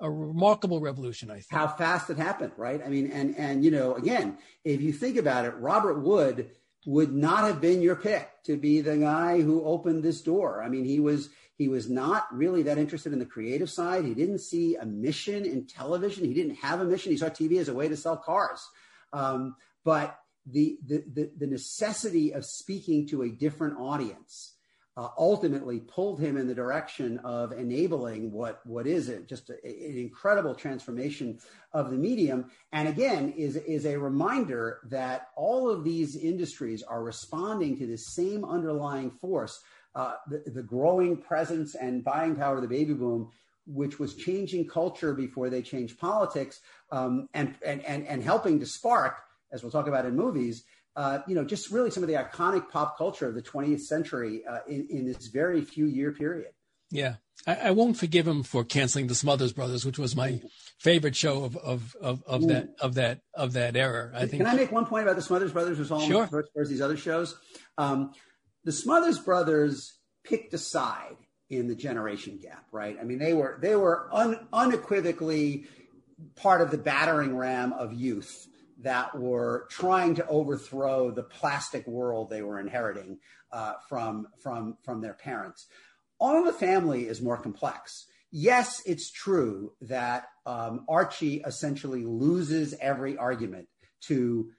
a 0.00 0.10
remarkable 0.10 0.80
revolution. 0.80 1.30
I 1.30 1.34
think 1.34 1.46
how 1.50 1.68
fast 1.68 2.10
it 2.10 2.18
happened, 2.18 2.52
right? 2.56 2.80
I 2.84 2.88
mean, 2.88 3.10
and 3.10 3.36
and 3.36 3.64
you 3.64 3.70
know, 3.70 3.94
again, 3.94 4.38
if 4.64 4.80
you 4.80 4.92
think 4.92 5.16
about 5.16 5.44
it, 5.44 5.54
Robert 5.56 6.00
Wood 6.00 6.50
would 6.84 7.12
not 7.12 7.44
have 7.44 7.60
been 7.60 7.80
your 7.80 7.96
pick 7.96 8.28
to 8.44 8.56
be 8.56 8.80
the 8.80 8.96
guy 8.96 9.40
who 9.40 9.64
opened 9.64 10.02
this 10.02 10.20
door. 10.20 10.62
I 10.62 10.68
mean, 10.68 10.84
he 10.84 11.00
was 11.00 11.28
he 11.56 11.68
was 11.68 11.88
not 11.88 12.26
really 12.34 12.62
that 12.64 12.78
interested 12.78 13.12
in 13.12 13.18
the 13.18 13.26
creative 13.26 13.70
side. 13.70 14.04
He 14.04 14.14
didn't 14.14 14.40
see 14.40 14.76
a 14.76 14.86
mission 14.86 15.44
in 15.44 15.66
television. 15.66 16.24
He 16.24 16.34
didn't 16.34 16.56
have 16.56 16.80
a 16.80 16.84
mission. 16.84 17.12
He 17.12 17.18
saw 17.18 17.28
TV 17.28 17.58
as 17.58 17.68
a 17.68 17.74
way 17.74 17.88
to 17.88 17.96
sell 17.96 18.16
cars. 18.16 18.66
Um, 19.12 19.56
but 19.84 20.18
the, 20.46 20.78
the, 20.86 21.30
the, 21.38 21.46
necessity 21.46 22.32
of 22.32 22.44
speaking 22.44 23.06
to 23.08 23.22
a 23.22 23.28
different 23.28 23.78
audience 23.78 24.54
uh, 24.96 25.08
ultimately 25.16 25.80
pulled 25.80 26.20
him 26.20 26.36
in 26.36 26.46
the 26.46 26.54
direction 26.54 27.18
of 27.18 27.52
enabling 27.52 28.30
what 28.30 28.60
what 28.66 28.86
is 28.86 29.08
it 29.08 29.26
just 29.26 29.48
a, 29.48 29.54
an 29.64 29.96
incredible 29.96 30.54
transformation 30.54 31.38
of 31.72 31.90
the 31.90 31.96
medium. 31.96 32.50
And 32.72 32.88
again 32.88 33.32
is 33.36 33.56
is 33.56 33.86
a 33.86 33.96
reminder 33.96 34.80
that 34.90 35.28
all 35.36 35.70
of 35.70 35.84
these 35.84 36.16
industries 36.16 36.82
are 36.82 37.02
responding 37.02 37.78
to 37.78 37.86
the 37.86 37.96
same 37.96 38.44
underlying 38.44 39.10
force 39.10 39.62
uh, 39.94 40.14
the, 40.28 40.42
the 40.46 40.62
growing 40.62 41.16
presence 41.16 41.74
and 41.74 42.02
buying 42.02 42.34
power 42.34 42.56
of 42.56 42.62
the 42.62 42.68
baby 42.68 42.94
boom 42.94 43.30
which 43.66 44.00
was 44.00 44.16
changing 44.16 44.66
culture 44.66 45.14
before 45.14 45.48
they 45.48 45.62
changed 45.62 45.98
politics 45.98 46.60
um, 46.90 47.28
and, 47.32 47.54
and 47.64 47.82
and 47.86 48.06
and 48.06 48.22
helping 48.22 48.58
to 48.58 48.66
spark 48.66 49.22
as 49.52 49.62
we'll 49.62 49.72
talk 49.72 49.86
about 49.86 50.06
in 50.06 50.16
movies, 50.16 50.64
uh, 50.96 51.20
you 51.26 51.34
know, 51.34 51.44
just 51.44 51.70
really 51.70 51.90
some 51.90 52.02
of 52.02 52.08
the 52.08 52.14
iconic 52.14 52.68
pop 52.68 52.98
culture 52.98 53.28
of 53.28 53.34
the 53.34 53.42
20th 53.42 53.80
century 53.80 54.42
uh, 54.46 54.58
in, 54.68 54.86
in 54.90 55.06
this 55.06 55.28
very 55.28 55.62
few 55.62 55.86
year 55.86 56.12
period. 56.12 56.52
Yeah, 56.90 57.14
I, 57.46 57.54
I, 57.54 57.70
won't 57.70 57.96
forgive 57.96 58.28
him 58.28 58.42
for 58.42 58.64
canceling 58.64 59.06
the 59.06 59.14
Smothers 59.14 59.54
Brothers, 59.54 59.86
which 59.86 59.98
was 59.98 60.14
my 60.14 60.42
favorite 60.78 61.16
show 61.16 61.44
of 61.44 61.56
of 61.56 61.96
of, 62.02 62.22
of 62.24 62.48
that 62.48 62.74
of 62.80 62.94
that 62.94 63.20
of 63.32 63.54
that 63.54 63.76
era. 63.76 64.10
I 64.14 64.26
think. 64.26 64.42
Can 64.42 64.46
I 64.46 64.54
make 64.54 64.70
one 64.70 64.84
point 64.84 65.04
about 65.04 65.16
the 65.16 65.22
Smothers 65.22 65.52
Brothers? 65.52 65.78
Was 65.78 65.90
all 65.90 66.00
sure. 66.00 66.26
versus 66.26 66.68
these 66.68 66.82
other 66.82 66.98
shows. 66.98 67.34
Um, 67.78 68.12
the 68.64 68.72
Smothers 68.72 69.18
Brothers 69.18 69.94
picked 70.22 70.52
a 70.52 70.58
side 70.58 71.16
in 71.48 71.66
the 71.66 71.74
generation 71.74 72.38
gap, 72.40 72.66
right? 72.72 72.98
I 73.00 73.04
mean, 73.04 73.18
they 73.18 73.32
were 73.32 73.58
they 73.62 73.74
were 73.74 74.08
un, 74.12 74.46
unequivocally 74.52 75.64
part 76.36 76.60
of 76.60 76.70
the 76.70 76.78
battering 76.78 77.34
ram 77.34 77.72
of 77.72 77.94
youth 77.94 78.48
that 78.82 79.18
were 79.18 79.66
trying 79.70 80.14
to 80.16 80.26
overthrow 80.26 81.10
the 81.10 81.22
plastic 81.22 81.86
world 81.86 82.28
they 82.28 82.42
were 82.42 82.60
inheriting 82.60 83.18
uh, 83.52 83.74
from, 83.88 84.28
from, 84.42 84.76
from 84.82 85.00
their 85.00 85.14
parents. 85.14 85.66
All 86.18 86.38
in 86.38 86.44
the 86.44 86.52
Family 86.52 87.08
is 87.08 87.20
more 87.20 87.36
complex. 87.36 88.06
Yes, 88.30 88.82
it's 88.86 89.10
true 89.10 89.72
that 89.82 90.26
um, 90.46 90.84
Archie 90.88 91.42
essentially 91.46 92.04
loses 92.04 92.74
every 92.80 93.16
argument 93.16 93.68
to 94.02 94.50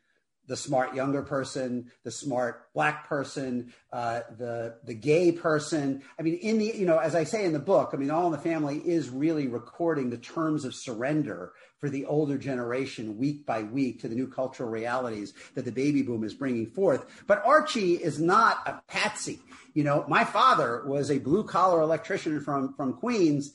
the 0.47 0.57
smart 0.57 0.93
younger 0.93 1.21
person, 1.21 1.91
the 2.03 2.11
smart 2.11 2.73
black 2.73 3.07
person, 3.07 3.73
uh, 3.91 4.21
the 4.37 4.75
the 4.83 4.93
gay 4.93 5.31
person. 5.31 6.01
I 6.19 6.21
mean, 6.21 6.35
in 6.35 6.57
the 6.57 6.73
you 6.75 6.85
know, 6.85 6.97
as 6.97 7.15
I 7.15 7.23
say 7.23 7.45
in 7.45 7.53
the 7.53 7.59
book, 7.59 7.91
I 7.93 7.97
mean, 7.97 8.11
All 8.11 8.25
in 8.25 8.31
the 8.31 8.37
Family 8.37 8.77
is 8.79 9.09
really 9.09 9.47
recording 9.47 10.09
the 10.09 10.17
terms 10.17 10.65
of 10.65 10.75
surrender 10.75 11.53
for 11.79 11.89
the 11.89 12.05
older 12.05 12.37
generation 12.37 13.17
week 13.17 13.45
by 13.45 13.63
week 13.63 14.01
to 14.01 14.07
the 14.07 14.15
new 14.15 14.27
cultural 14.27 14.69
realities 14.69 15.33
that 15.55 15.65
the 15.65 15.71
baby 15.71 16.01
boom 16.01 16.23
is 16.23 16.33
bringing 16.33 16.67
forth. 16.67 17.05
But 17.27 17.45
Archie 17.45 17.95
is 17.95 18.19
not 18.19 18.67
a 18.67 18.81
patsy. 18.87 19.39
You 19.73 19.83
know, 19.83 20.05
my 20.07 20.23
father 20.23 20.83
was 20.85 21.09
a 21.09 21.19
blue 21.19 21.43
collar 21.43 21.81
electrician 21.81 22.41
from 22.41 22.73
from 22.73 22.93
Queens, 22.93 23.53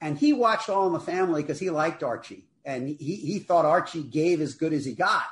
and 0.00 0.16
he 0.16 0.32
watched 0.32 0.68
All 0.68 0.86
in 0.86 0.92
the 0.92 1.00
Family 1.00 1.42
because 1.42 1.58
he 1.58 1.70
liked 1.70 2.02
Archie 2.02 2.44
and 2.68 2.88
he 2.88 3.16
he 3.16 3.38
thought 3.38 3.64
Archie 3.64 4.02
gave 4.02 4.40
as 4.40 4.54
good 4.54 4.72
as 4.72 4.84
he 4.84 4.92
got. 4.92 5.24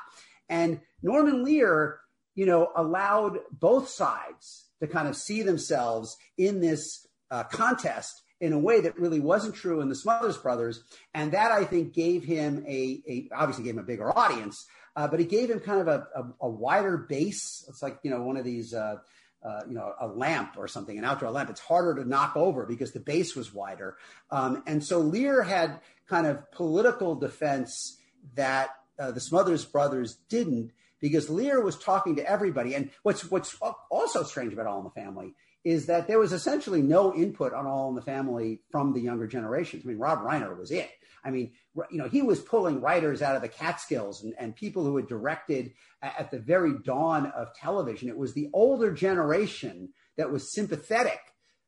And 0.48 0.80
Norman 1.02 1.44
Lear, 1.44 2.00
you 2.34 2.46
know, 2.46 2.70
allowed 2.76 3.38
both 3.50 3.88
sides 3.88 4.66
to 4.80 4.86
kind 4.86 5.08
of 5.08 5.16
see 5.16 5.42
themselves 5.42 6.16
in 6.36 6.60
this 6.60 7.06
uh, 7.30 7.44
contest 7.44 8.22
in 8.40 8.52
a 8.52 8.58
way 8.58 8.80
that 8.82 8.98
really 8.98 9.20
wasn't 9.20 9.54
true 9.54 9.80
in 9.80 9.88
the 9.88 9.94
Smothers 9.94 10.36
Brothers, 10.36 10.82
and 11.14 11.32
that 11.32 11.52
I 11.52 11.64
think 11.64 11.94
gave 11.94 12.22
him 12.22 12.64
a, 12.68 13.02
a 13.08 13.28
obviously 13.34 13.64
gave 13.64 13.74
him 13.74 13.80
a 13.80 13.86
bigger 13.86 14.16
audience, 14.16 14.66
uh, 14.94 15.08
but 15.08 15.20
it 15.20 15.30
gave 15.30 15.50
him 15.50 15.60
kind 15.60 15.80
of 15.80 15.88
a, 15.88 16.06
a, 16.14 16.24
a, 16.42 16.48
wider 16.48 16.98
base. 16.98 17.64
It's 17.68 17.82
like 17.82 17.98
you 18.02 18.10
know 18.10 18.22
one 18.22 18.36
of 18.36 18.44
these. 18.44 18.74
Uh, 18.74 18.96
uh, 19.44 19.60
you 19.68 19.74
know, 19.74 19.92
a 20.00 20.08
lamp 20.08 20.54
or 20.56 20.66
something, 20.66 20.98
an 20.98 21.04
outdoor 21.04 21.30
lamp. 21.30 21.48
It's 21.50 21.60
harder 21.60 22.02
to 22.02 22.08
knock 22.08 22.36
over 22.36 22.66
because 22.66 22.90
the 22.90 22.98
base 22.98 23.36
was 23.36 23.54
wider. 23.54 23.96
Um, 24.28 24.64
and 24.66 24.82
so 24.82 24.98
Lear 24.98 25.44
had 25.44 25.78
kind 26.08 26.26
of 26.26 26.50
political 26.50 27.14
defense 27.14 27.96
that 28.34 28.70
uh, 28.98 29.10
the 29.10 29.20
Smothers 29.20 29.64
Brothers 29.64 30.18
didn't 30.28 30.72
because 31.00 31.28
Lear 31.30 31.60
was 31.60 31.78
talking 31.78 32.16
to 32.16 32.30
everybody. 32.30 32.74
And 32.74 32.90
what's 33.02 33.30
what's 33.30 33.56
also 33.90 34.22
strange 34.22 34.52
about 34.52 34.66
All 34.66 34.78
in 34.78 34.84
the 34.84 34.90
Family 34.90 35.34
is 35.64 35.86
that 35.86 36.06
there 36.06 36.18
was 36.18 36.32
essentially 36.32 36.80
no 36.80 37.14
input 37.14 37.52
on 37.52 37.66
All 37.66 37.88
in 37.88 37.96
the 37.96 38.02
Family 38.02 38.60
from 38.70 38.92
the 38.92 39.00
younger 39.00 39.26
generations. 39.26 39.82
I 39.84 39.88
mean, 39.88 39.98
Rob 39.98 40.20
Reiner 40.20 40.56
was 40.56 40.70
it. 40.70 40.90
I 41.24 41.30
mean, 41.30 41.50
you 41.90 41.98
know, 41.98 42.08
he 42.08 42.22
was 42.22 42.38
pulling 42.38 42.80
writers 42.80 43.20
out 43.20 43.34
of 43.34 43.42
the 43.42 43.48
Catskills 43.48 44.22
and, 44.22 44.32
and 44.38 44.54
people 44.54 44.84
who 44.84 44.96
had 44.96 45.08
directed 45.08 45.72
at 46.00 46.30
the 46.30 46.38
very 46.38 46.74
dawn 46.84 47.26
of 47.26 47.52
television. 47.52 48.08
It 48.08 48.16
was 48.16 48.32
the 48.32 48.48
older 48.52 48.92
generation 48.92 49.88
that 50.16 50.30
was 50.30 50.52
sympathetic 50.52 51.18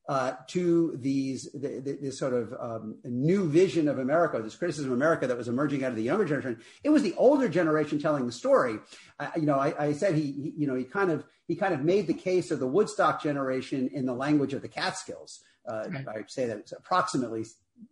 uh, 0.08 0.32
to 0.46 0.96
these 1.00 1.50
the, 1.52 1.80
the, 1.80 1.98
this 2.00 2.18
sort 2.18 2.32
of 2.32 2.54
um, 2.58 2.96
new 3.04 3.46
vision 3.46 3.88
of 3.88 3.98
America, 3.98 4.40
this 4.40 4.56
criticism 4.56 4.90
of 4.90 4.96
America 4.96 5.26
that 5.26 5.36
was 5.36 5.48
emerging 5.48 5.84
out 5.84 5.90
of 5.90 5.96
the 5.96 6.02
younger 6.02 6.24
generation. 6.24 6.58
It 6.82 6.88
was 6.88 7.02
the 7.02 7.14
older 7.16 7.48
generation 7.48 7.98
telling 7.98 8.24
the 8.24 8.32
story. 8.32 8.78
Uh, 9.20 9.28
you 9.36 9.42
know, 9.42 9.58
I, 9.58 9.88
I 9.88 9.92
said 9.92 10.14
he, 10.14 10.32
he, 10.32 10.54
you 10.56 10.66
know, 10.66 10.74
he 10.74 10.84
kind 10.84 11.10
of 11.10 11.24
he 11.46 11.54
kind 11.54 11.74
of 11.74 11.82
made 11.82 12.06
the 12.06 12.14
case 12.14 12.50
of 12.50 12.58
the 12.58 12.66
Woodstock 12.66 13.22
generation 13.22 13.90
in 13.92 14.06
the 14.06 14.14
language 14.14 14.54
of 14.54 14.62
the 14.62 14.68
Catskills. 14.68 15.40
Uh, 15.68 15.84
right. 15.90 16.08
I 16.08 16.24
say 16.26 16.46
that 16.46 16.72
approximately 16.72 17.44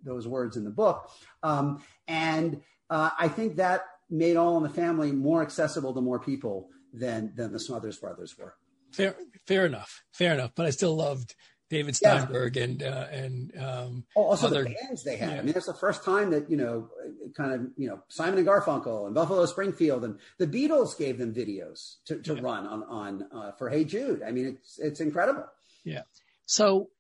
those 0.02 0.26
words 0.26 0.56
in 0.56 0.64
the 0.64 0.70
book, 0.70 1.10
um, 1.42 1.82
and 2.08 2.62
uh, 2.88 3.10
I 3.18 3.28
think 3.28 3.56
that 3.56 3.82
made 4.08 4.38
All 4.38 4.56
in 4.56 4.62
the 4.62 4.70
Family 4.70 5.12
more 5.12 5.42
accessible 5.42 5.92
to 5.92 6.00
more 6.00 6.18
people 6.18 6.70
than 6.94 7.34
than 7.36 7.52
the 7.52 7.60
Smothers 7.60 7.98
Brothers 7.98 8.38
were. 8.38 8.54
Fair, 8.92 9.14
fair 9.46 9.66
enough, 9.66 10.02
fair 10.12 10.32
enough. 10.32 10.52
But 10.54 10.64
I 10.64 10.70
still 10.70 10.96
loved 10.96 11.34
David 11.68 11.96
Steinberg 11.96 12.56
yeah. 12.56 12.62
and 12.62 12.82
uh, 12.82 13.06
and 13.10 13.52
um, 13.58 14.04
oh, 14.14 14.22
also 14.22 14.46
other, 14.46 14.64
the 14.64 14.76
bands 14.82 15.02
they 15.02 15.16
had. 15.16 15.32
Yeah. 15.32 15.38
I 15.38 15.42
mean, 15.42 15.54
it's 15.56 15.66
the 15.66 15.74
first 15.74 16.04
time 16.04 16.30
that 16.30 16.48
you 16.50 16.56
know, 16.56 16.88
kind 17.36 17.52
of 17.52 17.66
you 17.76 17.88
know, 17.88 18.02
Simon 18.08 18.38
and 18.38 18.46
Garfunkel 18.46 19.06
and 19.06 19.14
Buffalo 19.14 19.44
Springfield 19.46 20.04
and 20.04 20.18
the 20.38 20.46
Beatles 20.46 20.96
gave 20.96 21.18
them 21.18 21.34
videos 21.34 21.96
to, 22.06 22.20
to 22.22 22.34
yeah. 22.34 22.40
run 22.40 22.66
on 22.66 22.82
on 22.84 23.26
uh, 23.32 23.52
for 23.52 23.68
Hey 23.68 23.84
Jude. 23.84 24.22
I 24.22 24.30
mean, 24.30 24.46
it's 24.46 24.78
it's 24.78 25.00
incredible. 25.00 25.44
Yeah. 25.84 26.02
So 26.46 26.90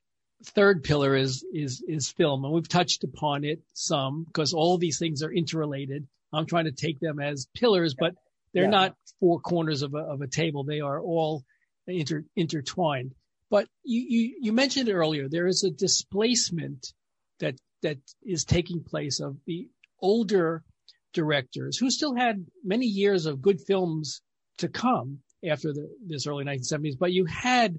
third 0.44 0.82
pillar 0.82 1.14
is 1.14 1.44
is 1.52 1.82
is 1.86 2.10
film, 2.10 2.44
and 2.44 2.52
we've 2.52 2.68
touched 2.68 3.04
upon 3.04 3.44
it 3.44 3.60
some 3.72 4.24
because 4.24 4.52
all 4.52 4.78
these 4.78 4.98
things 4.98 5.22
are 5.22 5.32
interrelated. 5.32 6.06
I'm 6.32 6.46
trying 6.46 6.64
to 6.64 6.72
take 6.72 6.98
them 6.98 7.20
as 7.20 7.46
pillars, 7.54 7.94
but 7.98 8.14
they're 8.52 8.68
not 8.68 8.96
four 9.20 9.38
corners 9.40 9.82
of 9.82 9.94
a 9.94 9.98
of 9.98 10.22
a 10.22 10.26
table. 10.26 10.64
They 10.64 10.80
are 10.80 11.00
all 11.00 11.44
inter, 11.86 12.24
intertwined. 12.34 13.14
But 13.50 13.68
you, 13.84 14.04
you, 14.08 14.36
you 14.40 14.52
mentioned 14.52 14.88
earlier, 14.88 15.28
there 15.28 15.46
is 15.46 15.62
a 15.62 15.70
displacement 15.70 16.92
that, 17.40 17.54
that 17.82 17.98
is 18.22 18.44
taking 18.44 18.82
place 18.82 19.20
of 19.20 19.36
the 19.46 19.68
older 20.00 20.64
directors 21.12 21.78
who 21.78 21.90
still 21.90 22.14
had 22.14 22.46
many 22.64 22.86
years 22.86 23.26
of 23.26 23.42
good 23.42 23.60
films 23.60 24.20
to 24.58 24.68
come 24.68 25.20
after 25.48 25.72
the, 25.72 25.88
this 26.06 26.26
early 26.26 26.44
1970s, 26.44 26.98
but 26.98 27.12
you 27.12 27.24
had 27.24 27.78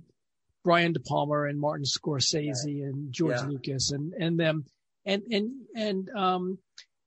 Brian 0.64 0.94
De 0.94 1.00
Palma 1.00 1.44
and 1.44 1.60
Martin 1.60 1.86
Scorsese 1.86 2.66
right. 2.66 2.66
and 2.66 3.12
George 3.12 3.38
yeah. 3.38 3.46
Lucas 3.46 3.92
and, 3.92 4.14
and 4.14 4.40
them. 4.40 4.66
And, 5.06 5.24
and, 5.32 5.52
and, 5.76 6.10
um, 6.10 6.58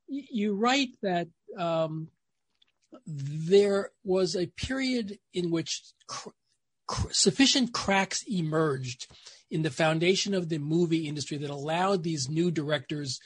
you 0.09 0.55
write 0.55 0.91
that, 1.03 1.29
um, 1.59 2.09
there 3.07 3.91
was 4.05 4.35
a 4.35 4.47
period 4.47 5.19
in 5.33 5.51
which 5.51 5.83
cr- 6.07 6.31
sufficient 7.11 7.73
cracks 7.73 8.23
emerged 8.29 9.07
in 9.51 9.63
the 9.63 9.71
foundation 9.71 10.35
of 10.35 10.49
the 10.49 10.59
movie 10.59 11.09
industry 11.09 11.37
that 11.39 11.51
allowed 11.51 12.03
these 12.03 12.29
new 12.29 12.51
directors 12.51 13.19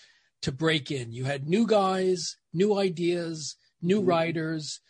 to 0.42 0.52
break 0.52 0.90
in. 0.90 1.12
You 1.12 1.24
had 1.24 1.48
new 1.48 1.66
guys, 1.66 2.36
new 2.52 2.78
ideas, 2.78 3.56
new 3.80 4.00
mm-hmm. 4.00 4.08
writers, 4.08 4.80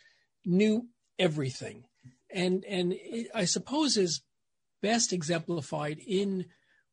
new 0.45 0.87
everything. 1.19 1.83
And 2.31 2.65
and 2.65 2.93
it, 2.93 3.27
I 3.33 3.45
suppose 3.45 3.97
is 3.97 4.21
best 4.81 5.13
exemplified 5.13 5.99
in 6.05 6.45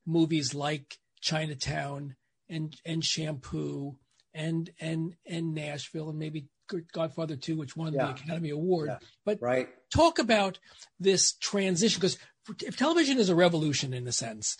movies 0.06 0.54
like 0.54 0.98
Chinatown 1.20 2.16
and 2.48 2.74
and 2.84 3.04
Shampoo 3.04 3.96
and 4.34 4.70
and 4.80 5.14
and 5.26 5.54
Nashville 5.54 6.10
and 6.10 6.18
maybe 6.18 6.46
Godfather 6.92 7.36
2, 7.36 7.56
which 7.56 7.76
won 7.76 7.92
yeah. 7.92 8.06
the 8.06 8.10
Academy 8.12 8.50
Award. 8.50 8.88
Yeah. 8.88 8.98
But 9.24 9.38
right. 9.40 9.68
talk 9.94 10.18
about 10.18 10.58
this 10.98 11.34
transition 11.34 12.00
because 12.00 12.18
if 12.62 12.76
television 12.76 13.18
is 13.18 13.28
a 13.28 13.34
revolution 13.34 13.92
in 13.92 14.06
a 14.06 14.12
sense, 14.12 14.56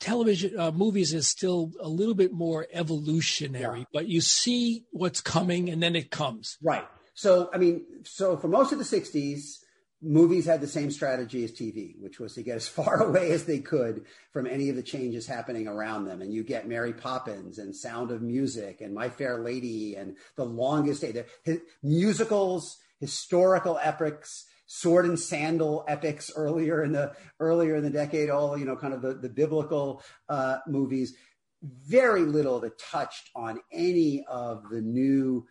television 0.00 0.58
uh, 0.58 0.70
movies 0.70 1.14
is 1.14 1.28
still 1.28 1.72
a 1.80 1.88
little 1.88 2.14
bit 2.14 2.32
more 2.32 2.66
evolutionary, 2.72 3.80
yeah. 3.80 3.84
but 3.92 4.08
you 4.08 4.20
see 4.20 4.84
what's 4.90 5.20
coming 5.20 5.70
and 5.70 5.82
then 5.82 5.96
it 5.96 6.10
comes. 6.10 6.58
Right. 6.62 6.86
So, 7.14 7.48
I 7.52 7.58
mean, 7.58 7.84
so 8.04 8.36
for 8.36 8.48
most 8.48 8.72
of 8.72 8.78
the 8.78 8.84
60s, 8.84 9.63
movies 10.04 10.46
had 10.46 10.60
the 10.60 10.66
same 10.66 10.90
strategy 10.90 11.44
as 11.44 11.52
TV, 11.52 11.98
which 12.00 12.20
was 12.20 12.34
to 12.34 12.42
get 12.42 12.56
as 12.56 12.68
far 12.78 13.02
away 13.02 13.30
as 13.30 13.44
they 13.44 13.58
could 13.58 14.04
from 14.32 14.46
any 14.46 14.68
of 14.68 14.76
the 14.76 14.82
changes 14.82 15.26
happening 15.26 15.66
around 15.66 16.04
them. 16.04 16.22
And 16.22 16.32
you 16.32 16.44
get 16.44 16.68
Mary 16.68 16.92
Poppins 16.92 17.58
and 17.58 17.74
Sound 17.74 18.10
of 18.10 18.22
Music 18.22 18.80
and 18.80 18.94
My 18.94 19.08
Fair 19.08 19.38
Lady 19.38 19.96
and 19.96 20.16
The 20.36 20.44
Longest 20.44 21.00
Day, 21.00 21.24
the 21.44 21.62
musicals, 21.82 22.78
historical 23.00 23.78
epics, 23.82 24.46
sword 24.66 25.04
and 25.04 25.18
sandal 25.18 25.84
epics 25.88 26.30
earlier 26.34 26.82
in 26.82 26.92
the 26.92 27.12
earlier 27.40 27.76
in 27.76 27.82
the 27.82 27.90
decade, 27.90 28.30
all 28.30 28.56
you 28.56 28.64
know, 28.64 28.76
kind 28.76 28.94
of 28.94 29.02
the, 29.02 29.14
the 29.14 29.28
biblical 29.28 30.02
uh, 30.28 30.58
movies. 30.66 31.14
Very 31.62 32.22
little 32.22 32.60
that 32.60 32.78
touched 32.78 33.30
on 33.34 33.60
any 33.72 34.24
of 34.28 34.68
the 34.70 34.82
new 34.82 35.46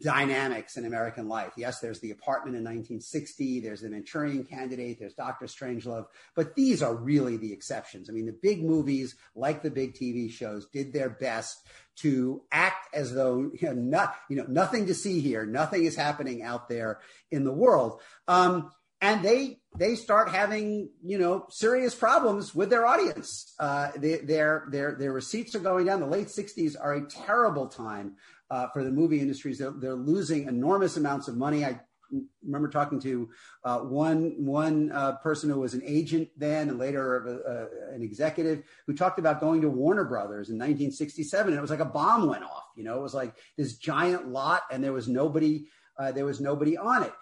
dynamics 0.00 0.76
in 0.76 0.84
American 0.86 1.28
life. 1.28 1.52
Yes, 1.56 1.80
there's 1.80 2.00
the 2.00 2.10
apartment 2.10 2.56
in 2.56 2.62
1960, 2.62 3.60
there's 3.60 3.82
the 3.82 3.90
Manchurian 3.90 4.44
candidate, 4.44 4.98
there's 4.98 5.14
Dr. 5.14 5.46
Strangelove, 5.46 6.06
but 6.34 6.54
these 6.54 6.82
are 6.82 6.94
really 6.94 7.36
the 7.36 7.52
exceptions. 7.52 8.08
I 8.08 8.12
mean, 8.12 8.26
the 8.26 8.38
big 8.42 8.62
movies, 8.64 9.16
like 9.34 9.62
the 9.62 9.70
big 9.70 9.94
TV 9.94 10.30
shows, 10.30 10.66
did 10.72 10.92
their 10.92 11.10
best 11.10 11.66
to 11.96 12.42
act 12.50 12.94
as 12.94 13.14
though 13.14 13.50
you 13.54 13.68
know, 13.68 13.74
not, 13.74 14.16
you 14.28 14.36
know 14.36 14.46
nothing 14.48 14.86
to 14.86 14.94
see 14.94 15.20
here, 15.20 15.46
nothing 15.46 15.84
is 15.84 15.96
happening 15.96 16.42
out 16.42 16.68
there 16.68 17.00
in 17.30 17.44
the 17.44 17.52
world. 17.52 18.00
Um, 18.26 18.70
and 19.04 19.22
they 19.22 19.58
they 19.76 19.96
start 19.96 20.30
having 20.30 20.88
you 21.04 21.18
know 21.18 21.46
serious 21.50 21.94
problems 21.94 22.54
with 22.54 22.70
their 22.70 22.86
audience. 22.86 23.54
Uh, 23.58 23.90
they, 23.96 24.16
their 24.18 24.66
their 24.70 24.96
their 24.98 25.12
receipts 25.12 25.54
are 25.54 25.60
going 25.60 25.84
down. 25.84 26.00
The 26.00 26.06
late 26.06 26.28
'60s 26.28 26.74
are 26.80 26.94
a 26.94 27.06
terrible 27.06 27.66
time 27.66 28.16
uh, 28.50 28.68
for 28.68 28.84
the 28.84 28.90
movie 28.90 29.20
industries. 29.20 29.58
They're, 29.58 29.72
they're, 29.72 29.94
losing 29.94 30.48
enormous 30.48 30.96
amounts 30.96 31.28
of 31.28 31.36
money. 31.36 31.64
I 31.64 31.80
remember 32.42 32.68
talking 32.68 33.00
to 33.00 33.28
uh, 33.64 33.78
one 33.78 34.34
one 34.38 34.92
uh, 34.92 35.16
person 35.16 35.50
who 35.50 35.60
was 35.60 35.74
an 35.74 35.82
agent 35.84 36.28
then, 36.36 36.68
and 36.68 36.78
later 36.78 37.40
uh, 37.48 37.94
an 37.94 38.02
executive, 38.02 38.62
who 38.86 38.94
talked 38.94 39.18
about 39.18 39.40
going 39.40 39.60
to 39.62 39.70
Warner 39.70 40.04
Brothers 40.04 40.50
in 40.50 40.56
1967. 40.56 41.48
And 41.48 41.58
it 41.58 41.60
was 41.60 41.70
like 41.70 41.80
a 41.80 41.84
bomb 41.84 42.26
went 42.26 42.44
off. 42.44 42.64
You 42.76 42.84
know, 42.84 42.98
it 42.98 43.02
was 43.02 43.14
like 43.14 43.34
this 43.56 43.76
giant 43.76 44.28
lot, 44.28 44.62
and 44.70 44.82
there 44.82 44.92
was 44.92 45.08
nobody. 45.08 45.66
Uh, 45.96 46.10
there 46.10 46.24
was 46.24 46.40
nobody 46.40 46.76
on 46.76 47.04
it. 47.04 47.12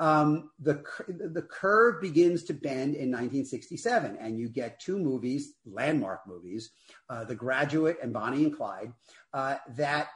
Um, 0.00 0.50
the 0.58 0.82
the 1.08 1.42
curve 1.42 2.00
begins 2.00 2.42
to 2.44 2.54
bend 2.54 2.96
in 2.96 3.10
1967, 3.10 4.16
and 4.20 4.36
you 4.36 4.48
get 4.48 4.80
two 4.80 4.98
movies, 4.98 5.54
landmark 5.64 6.26
movies, 6.26 6.70
uh, 7.08 7.24
The 7.24 7.36
Graduate 7.36 7.98
and 8.02 8.12
Bonnie 8.12 8.44
and 8.44 8.56
Clyde, 8.56 8.92
uh, 9.32 9.58
that 9.76 10.08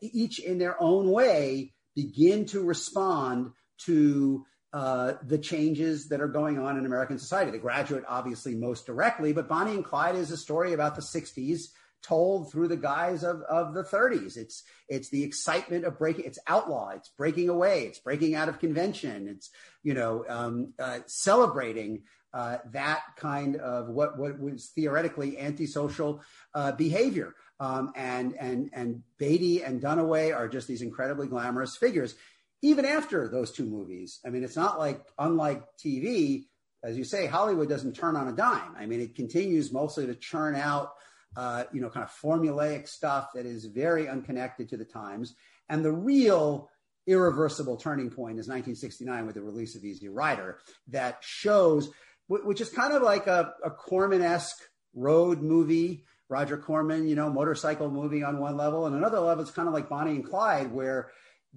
each 0.00 0.38
in 0.38 0.58
their 0.58 0.80
own 0.82 1.10
way 1.10 1.72
begin 1.94 2.46
to 2.46 2.62
respond 2.62 3.52
to 3.84 4.44
uh, 4.72 5.14
the 5.26 5.38
changes 5.38 6.08
that 6.08 6.20
are 6.20 6.28
going 6.28 6.58
on 6.58 6.78
in 6.78 6.86
American 6.86 7.18
society. 7.18 7.50
The 7.50 7.58
Graduate, 7.58 8.04
obviously, 8.08 8.54
most 8.54 8.86
directly, 8.86 9.32
but 9.32 9.48
Bonnie 9.48 9.74
and 9.74 9.84
Clyde 9.84 10.14
is 10.14 10.30
a 10.30 10.36
story 10.36 10.72
about 10.72 10.94
the 10.94 11.02
60s 11.02 11.68
told 12.02 12.50
through 12.50 12.68
the 12.68 12.76
guise 12.76 13.24
of, 13.24 13.42
of 13.42 13.74
the 13.74 13.82
30s. 13.82 14.36
It's 14.36 14.62
it's 14.88 15.10
the 15.10 15.22
excitement 15.22 15.84
of 15.84 15.98
breaking. 15.98 16.24
It's 16.24 16.38
outlaw. 16.46 16.90
It's 16.90 17.10
breaking 17.10 17.48
away. 17.48 17.84
It's 17.84 17.98
breaking 17.98 18.34
out 18.34 18.48
of 18.48 18.58
convention. 18.58 19.28
It's 19.28 19.50
you 19.82 19.94
know 19.94 20.24
um, 20.28 20.72
uh, 20.78 21.00
celebrating 21.06 22.04
uh, 22.32 22.58
that 22.72 23.02
kind 23.16 23.56
of 23.56 23.88
what 23.88 24.18
what 24.18 24.38
was 24.38 24.70
theoretically 24.74 25.38
antisocial 25.38 26.22
uh, 26.54 26.72
behavior. 26.72 27.34
Um, 27.60 27.92
and 27.94 28.34
and 28.34 28.70
and 28.72 29.02
Beatty 29.18 29.62
and 29.62 29.80
Dunaway 29.80 30.34
are 30.34 30.48
just 30.48 30.66
these 30.66 30.82
incredibly 30.82 31.28
glamorous 31.28 31.76
figures. 31.76 32.14
Even 32.62 32.84
after 32.84 33.28
those 33.28 33.52
two 33.52 33.64
movies, 33.64 34.18
I 34.26 34.30
mean, 34.30 34.42
it's 34.42 34.56
not 34.56 34.78
like 34.78 35.02
unlike 35.18 35.62
TV, 35.82 36.46
as 36.82 36.96
you 36.96 37.04
say, 37.04 37.26
Hollywood 37.26 37.68
doesn't 37.68 37.94
turn 37.94 38.16
on 38.16 38.28
a 38.28 38.32
dime. 38.32 38.74
I 38.78 38.86
mean, 38.86 39.00
it 39.00 39.14
continues 39.14 39.72
mostly 39.72 40.06
to 40.06 40.14
churn 40.14 40.56
out 40.56 40.92
uh, 41.36 41.64
you 41.72 41.80
know, 41.80 41.88
kind 41.88 42.04
of 42.04 42.10
formulaic 42.10 42.88
stuff 42.88 43.30
that 43.34 43.46
is 43.46 43.64
very 43.66 44.08
unconnected 44.08 44.68
to 44.70 44.76
the 44.76 44.84
times. 44.84 45.34
And 45.68 45.84
the 45.84 45.92
real 45.92 46.68
irreversible 47.06 47.76
turning 47.76 48.10
point 48.10 48.38
is 48.38 48.48
1969 48.48 49.26
with 49.26 49.34
the 49.36 49.42
release 49.42 49.76
of 49.76 49.84
Easy 49.84 50.08
Rider 50.08 50.58
that 50.88 51.18
shows, 51.20 51.90
which 52.28 52.60
is 52.60 52.68
kind 52.70 52.92
of 52.92 53.02
like 53.02 53.26
a, 53.26 53.52
a 53.64 53.70
Corman-esque 53.70 54.58
road 54.94 55.40
movie. 55.40 56.04
Roger 56.30 56.56
Corman, 56.56 57.08
you 57.08 57.16
know, 57.16 57.28
motorcycle 57.28 57.90
movie 57.90 58.22
on 58.22 58.38
one 58.38 58.56
level, 58.56 58.86
and 58.86 58.96
another 58.96 59.18
level 59.18 59.42
it's 59.42 59.50
kind 59.50 59.68
of 59.68 59.74
like 59.74 59.88
Bonnie 59.88 60.12
and 60.12 60.24
Clyde, 60.24 60.72
where 60.72 61.10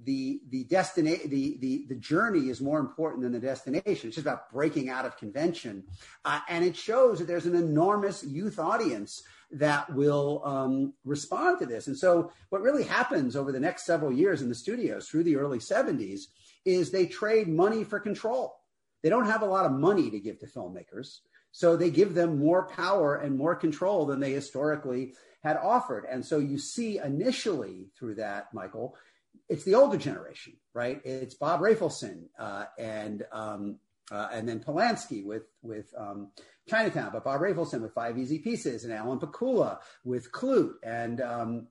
the 0.03 0.41
the 0.49 0.63
destination 0.63 1.29
the, 1.29 1.57
the 1.61 1.85
the 1.87 1.95
journey 1.95 2.49
is 2.49 2.59
more 2.59 2.79
important 2.79 3.21
than 3.21 3.31
the 3.31 3.39
destination. 3.39 4.07
It's 4.07 4.15
just 4.15 4.25
about 4.25 4.51
breaking 4.51 4.89
out 4.89 5.05
of 5.05 5.15
convention. 5.15 5.83
Uh, 6.25 6.39
and 6.49 6.65
it 6.65 6.75
shows 6.75 7.19
that 7.19 7.27
there's 7.27 7.45
an 7.45 7.55
enormous 7.55 8.23
youth 8.23 8.57
audience 8.57 9.21
that 9.51 9.93
will 9.93 10.41
um, 10.43 10.93
respond 11.05 11.59
to 11.59 11.67
this. 11.67 11.85
And 11.85 11.95
so 11.95 12.31
what 12.49 12.63
really 12.63 12.83
happens 12.83 13.35
over 13.35 13.51
the 13.51 13.59
next 13.59 13.85
several 13.85 14.11
years 14.11 14.41
in 14.41 14.49
the 14.49 14.55
studios 14.55 15.07
through 15.07 15.25
the 15.25 15.35
early 15.35 15.59
70s 15.59 16.21
is 16.65 16.89
they 16.89 17.05
trade 17.05 17.47
money 17.47 17.83
for 17.83 17.99
control. 17.99 18.55
They 19.03 19.09
don't 19.09 19.27
have 19.27 19.43
a 19.43 19.45
lot 19.45 19.67
of 19.67 19.71
money 19.71 20.09
to 20.09 20.19
give 20.19 20.39
to 20.39 20.47
filmmakers 20.47 21.19
so 21.53 21.77
they 21.77 21.89
give 21.89 22.13
them 22.13 22.37
more 22.37 22.67
power 22.67 23.15
and 23.15 23.37
more 23.37 23.55
control 23.55 24.05
than 24.05 24.19
they 24.19 24.33
historically 24.33 25.13
had 25.41 25.55
offered 25.55 26.05
and 26.11 26.25
so 26.25 26.39
you 26.39 26.57
see 26.57 26.97
initially 26.97 27.87
through 27.97 28.15
that 28.15 28.53
michael 28.53 28.95
it's 29.49 29.63
the 29.63 29.75
older 29.75 29.97
generation, 29.97 30.53
right? 30.73 31.01
It's 31.03 31.35
Bob 31.35 31.61
Rafelson 31.61 32.23
uh, 32.39 32.65
and 32.77 33.23
um, 33.31 33.77
uh, 34.11 34.29
and 34.31 34.47
then 34.47 34.59
Polanski 34.59 35.23
with 35.23 35.43
with 35.61 35.93
um, 35.97 36.31
Chinatown, 36.67 37.11
but 37.13 37.23
Bob 37.23 37.41
Rafelson 37.41 37.81
with 37.81 37.93
Five 37.93 38.17
Easy 38.17 38.39
Pieces, 38.39 38.83
and 38.83 38.93
Alan 38.93 39.19
Pakula 39.19 39.79
with 40.03 40.31
Klute, 40.31 40.73
and 40.83 41.21
um, 41.21 41.67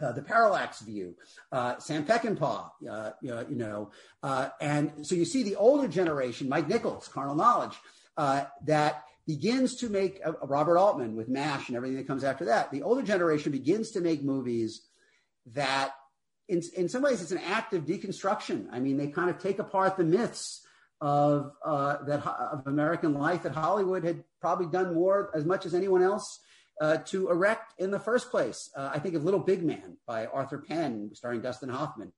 uh, 0.00 0.12
the 0.12 0.22
Parallax 0.22 0.80
View, 0.80 1.14
uh, 1.52 1.78
Sam 1.78 2.04
Peckinpah, 2.04 2.70
uh, 2.90 3.10
you 3.20 3.46
know, 3.50 3.90
uh, 4.22 4.48
and 4.60 5.06
so 5.06 5.14
you 5.14 5.24
see 5.24 5.42
the 5.42 5.56
older 5.56 5.88
generation, 5.88 6.48
Mike 6.48 6.68
Nichols, 6.68 7.08
Carnal 7.08 7.36
Knowledge, 7.36 7.76
uh, 8.16 8.44
that 8.64 9.04
begins 9.26 9.76
to 9.76 9.88
make 9.88 10.20
uh, 10.24 10.32
Robert 10.42 10.78
Altman 10.78 11.16
with 11.16 11.28
MASH 11.28 11.68
and 11.68 11.76
everything 11.76 11.96
that 11.96 12.06
comes 12.06 12.24
after 12.24 12.46
that. 12.46 12.70
The 12.70 12.82
older 12.82 13.02
generation 13.02 13.52
begins 13.52 13.90
to 13.92 14.00
make 14.00 14.22
movies 14.22 14.82
that 15.46 15.92
in, 16.48 16.62
in 16.76 16.88
some 16.88 17.02
ways, 17.02 17.22
it's 17.22 17.32
an 17.32 17.38
act 17.38 17.72
of 17.72 17.86
deconstruction. 17.86 18.66
I 18.70 18.78
mean, 18.80 18.96
they 18.96 19.08
kind 19.08 19.30
of 19.30 19.38
take 19.38 19.58
apart 19.58 19.96
the 19.96 20.04
myths 20.04 20.66
of 21.00 21.52
uh, 21.64 22.04
that 22.04 22.26
of 22.26 22.66
American 22.66 23.14
life 23.14 23.42
that 23.42 23.52
Hollywood 23.52 24.04
had 24.04 24.24
probably 24.40 24.66
done 24.66 24.94
more 24.94 25.30
as 25.34 25.44
much 25.44 25.66
as 25.66 25.74
anyone 25.74 26.02
else 26.02 26.40
uh, 26.80 26.98
to 26.98 27.30
erect 27.30 27.74
in 27.78 27.90
the 27.90 27.98
first 27.98 28.30
place. 28.30 28.70
Uh, 28.76 28.90
I 28.92 28.98
think 28.98 29.14
of 29.14 29.24
Little 29.24 29.40
Big 29.40 29.62
Man 29.62 29.96
by 30.06 30.26
Arthur 30.26 30.58
Penn, 30.58 31.10
starring 31.14 31.40
Dustin 31.40 31.68
Hoffman, 31.68 32.12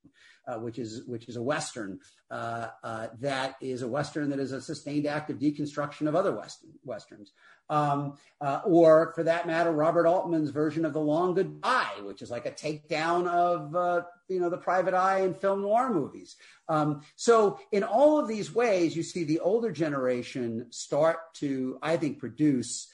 uh, 0.49 0.57
which 0.57 0.79
is 0.79 1.05
which 1.07 1.29
is 1.29 1.37
a 1.37 1.43
western 1.43 1.99
uh, 2.31 2.69
uh, 2.83 3.09
that 3.21 3.57
is 3.61 3.83
a 3.83 3.89
western 3.89 4.31
that 4.31 4.39
is 4.39 4.53
a 4.53 4.61
sustained 4.61 5.07
act 5.07 5.31
of 5.31 5.39
deconstruction 5.39 6.09
of 6.09 6.15
other 6.15 6.35
western 6.35 6.71
westerns. 6.85 7.33
Um, 7.69 8.17
uh, 8.41 8.61
or 8.65 9.13
for 9.15 9.25
that 9.25 9.47
matter, 9.47 9.73
Robert 9.73 10.07
Altman's 10.07 10.51
version 10.51 10.85
of 10.85 10.93
The 10.93 11.01
Long 11.01 11.35
Goodbye, 11.35 12.01
which 12.03 12.23
is 12.23 12.31
like 12.31 12.47
a 12.47 12.53
takedown 12.53 13.27
of 13.27 14.05
you 14.29 14.41
know 14.41 14.49
the 14.49 14.59
private 14.59 14.95
eye 14.95 15.21
and 15.21 15.37
film 15.37 15.63
noir 15.63 15.93
movies. 15.93 16.37
Um, 16.69 17.03
so 17.17 17.59
in 17.73 17.83
all 17.83 18.19
of 18.19 18.29
these 18.29 18.55
ways, 18.55 18.97
you 18.97 19.03
see 19.03 19.25
the 19.25 19.41
older 19.41 19.71
generation 19.71 20.67
start 20.71 21.19
to, 21.35 21.79
I 21.83 21.97
think, 21.97 22.19
produce 22.19 22.89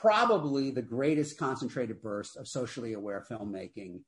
probably 0.00 0.70
the 0.70 0.82
greatest 0.82 1.38
concentrated 1.38 2.02
burst 2.02 2.36
of 2.36 2.48
socially 2.48 2.92
aware 2.94 3.24
filmmaking 3.28 4.00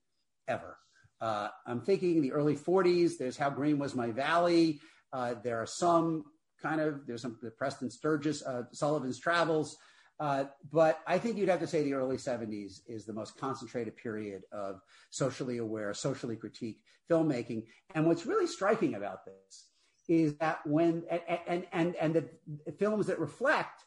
ever. 0.48 0.78
Uh, 1.20 1.48
I'm 1.66 1.80
thinking 1.80 2.20
the 2.20 2.32
early 2.32 2.56
40s. 2.56 3.18
There's 3.18 3.36
How 3.36 3.50
Green 3.50 3.78
Was 3.78 3.94
My 3.94 4.10
Valley. 4.10 4.80
Uh, 5.12 5.34
there 5.42 5.60
are 5.60 5.66
some 5.66 6.24
kind 6.60 6.80
of 6.80 7.06
there's 7.06 7.22
some 7.22 7.38
the 7.42 7.50
Preston 7.50 7.90
Sturges 7.90 8.42
uh, 8.42 8.64
Sullivan's 8.72 9.18
Travels. 9.18 9.76
Uh, 10.18 10.44
but 10.72 11.00
I 11.06 11.18
think 11.18 11.36
you'd 11.36 11.50
have 11.50 11.60
to 11.60 11.66
say 11.66 11.82
the 11.82 11.92
early 11.92 12.16
70s 12.16 12.80
is 12.86 13.04
the 13.04 13.12
most 13.12 13.36
concentrated 13.36 13.96
period 13.96 14.42
of 14.50 14.80
socially 15.10 15.58
aware, 15.58 15.92
socially 15.92 16.36
critique 16.36 16.80
filmmaking. 17.10 17.64
And 17.94 18.06
what's 18.06 18.24
really 18.24 18.46
striking 18.46 18.94
about 18.94 19.26
this 19.26 19.66
is 20.08 20.34
that 20.36 20.66
when 20.66 21.04
and 21.28 21.66
and, 21.72 21.96
and 21.96 22.14
the 22.14 22.72
films 22.72 23.06
that 23.06 23.18
reflect 23.18 23.82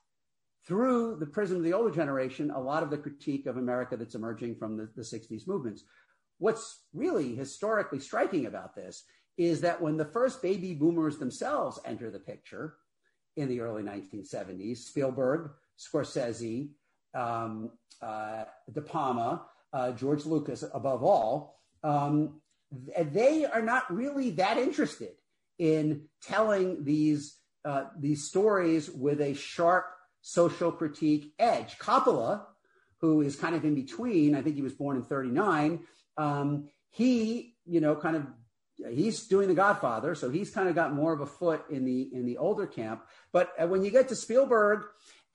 through 0.69 1.15
the 1.15 1.25
prism 1.25 1.57
of 1.57 1.63
the 1.63 1.73
older 1.73 1.89
generation 1.89 2.51
a 2.51 2.59
lot 2.59 2.83
of 2.83 2.91
the 2.91 2.97
critique 2.97 3.47
of 3.47 3.57
America 3.57 3.97
that's 3.97 4.13
emerging 4.13 4.55
from 4.55 4.77
the, 4.77 4.87
the 4.95 5.01
60s 5.01 5.47
movements. 5.47 5.83
What's 6.37 6.83
really 6.93 7.35
historically 7.35 7.99
striking 7.99 8.45
about 8.45 8.75
this 8.75 9.03
is 9.35 9.61
that 9.61 9.81
when 9.81 9.97
the 9.97 10.05
first 10.05 10.43
baby 10.43 10.75
boomers 10.75 11.17
themselves 11.17 11.79
enter 11.85 12.11
the 12.11 12.19
picture 12.19 12.75
in 13.35 13.49
the 13.49 13.61
early 13.61 13.81
1970s, 13.81 14.77
Spielberg, 14.77 15.51
Scorsese, 15.79 16.69
um, 17.15 17.71
uh, 18.01 18.43
De 18.71 18.81
Palma, 18.81 19.45
uh, 19.73 19.91
George 19.93 20.25
Lucas, 20.25 20.63
above 20.73 21.03
all, 21.03 21.59
um, 21.83 22.41
they 23.11 23.45
are 23.45 23.63
not 23.63 23.91
really 23.91 24.29
that 24.31 24.57
interested 24.57 25.13
in 25.57 26.03
telling 26.21 26.83
these 26.83 27.37
uh, 27.65 27.85
these 27.97 28.23
stories 28.23 28.89
with 28.89 29.19
a 29.19 29.33
sharp 29.33 29.85
social 30.29 30.71
critique 30.71 31.33
edge. 31.39 31.77
Coppola, 31.79 32.45
who 32.99 33.21
is 33.21 33.35
kind 33.35 33.55
of 33.55 33.65
in 33.65 33.75
between, 33.75 34.35
I 34.35 34.41
think 34.41 34.55
he 34.55 34.61
was 34.61 34.73
born 34.73 34.97
in 34.97 35.03
39. 35.03 35.79
Um, 36.17 36.69
he, 36.89 37.55
you 37.65 37.81
know, 37.81 37.95
kind 37.95 38.15
of 38.15 38.27
he's 38.91 39.27
doing 39.27 39.47
the 39.47 39.53
Godfather, 39.53 40.15
so 40.15 40.29
he's 40.29 40.51
kind 40.51 40.69
of 40.69 40.75
got 40.75 40.93
more 40.93 41.13
of 41.13 41.21
a 41.21 41.25
foot 41.25 41.65
in 41.69 41.85
the 41.85 42.09
in 42.13 42.25
the 42.25 42.37
older 42.37 42.67
camp. 42.67 43.01
But 43.31 43.51
uh, 43.61 43.67
when 43.67 43.83
you 43.83 43.91
get 43.91 44.09
to 44.09 44.15
Spielberg 44.15 44.83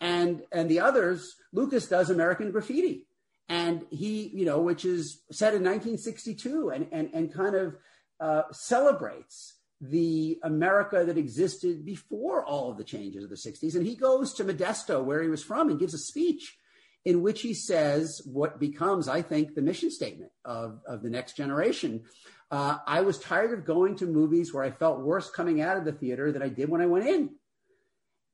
and 0.01 0.43
and 0.53 0.71
the 0.71 0.81
others, 0.81 1.35
Lucas 1.53 1.89
does 1.89 2.11
American 2.11 2.53
Graffiti, 2.53 3.07
and 3.49 3.85
he 3.91 4.29
you 4.29 4.45
know 4.45 4.61
which 4.61 4.85
is 4.85 5.23
set 5.31 5.55
in 5.55 5.63
1962 5.63 6.71
and 6.71 6.87
and 6.93 7.11
and 7.13 7.33
kind 7.33 7.55
of 7.55 7.77
uh, 8.21 8.43
celebrates 8.53 9.55
the 9.81 10.39
America 10.43 11.05
that 11.05 11.19
existed 11.19 11.85
before 11.85 12.45
all 12.45 12.71
of 12.71 12.79
the 12.79 12.85
changes 12.85 13.25
of 13.25 13.31
the 13.31 13.37
60s. 13.37 13.75
And 13.75 13.87
he 13.87 13.97
goes 13.97 14.33
to 14.35 14.45
Modesto, 14.45 15.05
where 15.05 15.23
he 15.23 15.29
was 15.29 15.43
from, 15.43 15.69
and 15.69 15.79
gives 15.79 15.95
a 15.95 15.99
speech 15.99 16.59
in 17.05 17.23
which 17.23 17.43
he 17.43 17.53
says 17.53 18.23
what 18.25 18.59
becomes, 18.59 19.09
I 19.09 19.21
think, 19.21 19.55
the 19.55 19.63
mission 19.63 19.91
statement 19.91 20.33
of, 20.45 20.81
of 20.87 21.03
the 21.03 21.11
next 21.11 21.37
generation. 21.37 22.05
Uh, 22.51 22.79
I 22.87 23.03
was 23.03 23.19
tired 23.19 23.57
of 23.57 23.65
going 23.65 23.97
to 23.97 24.07
movies 24.07 24.55
where 24.55 24.65
I 24.65 24.71
felt 24.71 25.01
worse 25.01 25.31
coming 25.31 25.61
out 25.61 25.77
of 25.77 25.85
the 25.85 25.93
theater 25.93 26.33
than 26.33 26.43
I 26.43 26.49
did 26.49 26.69
when 26.69 26.81
I 26.81 26.87
went 26.87 27.07
in. 27.07 27.31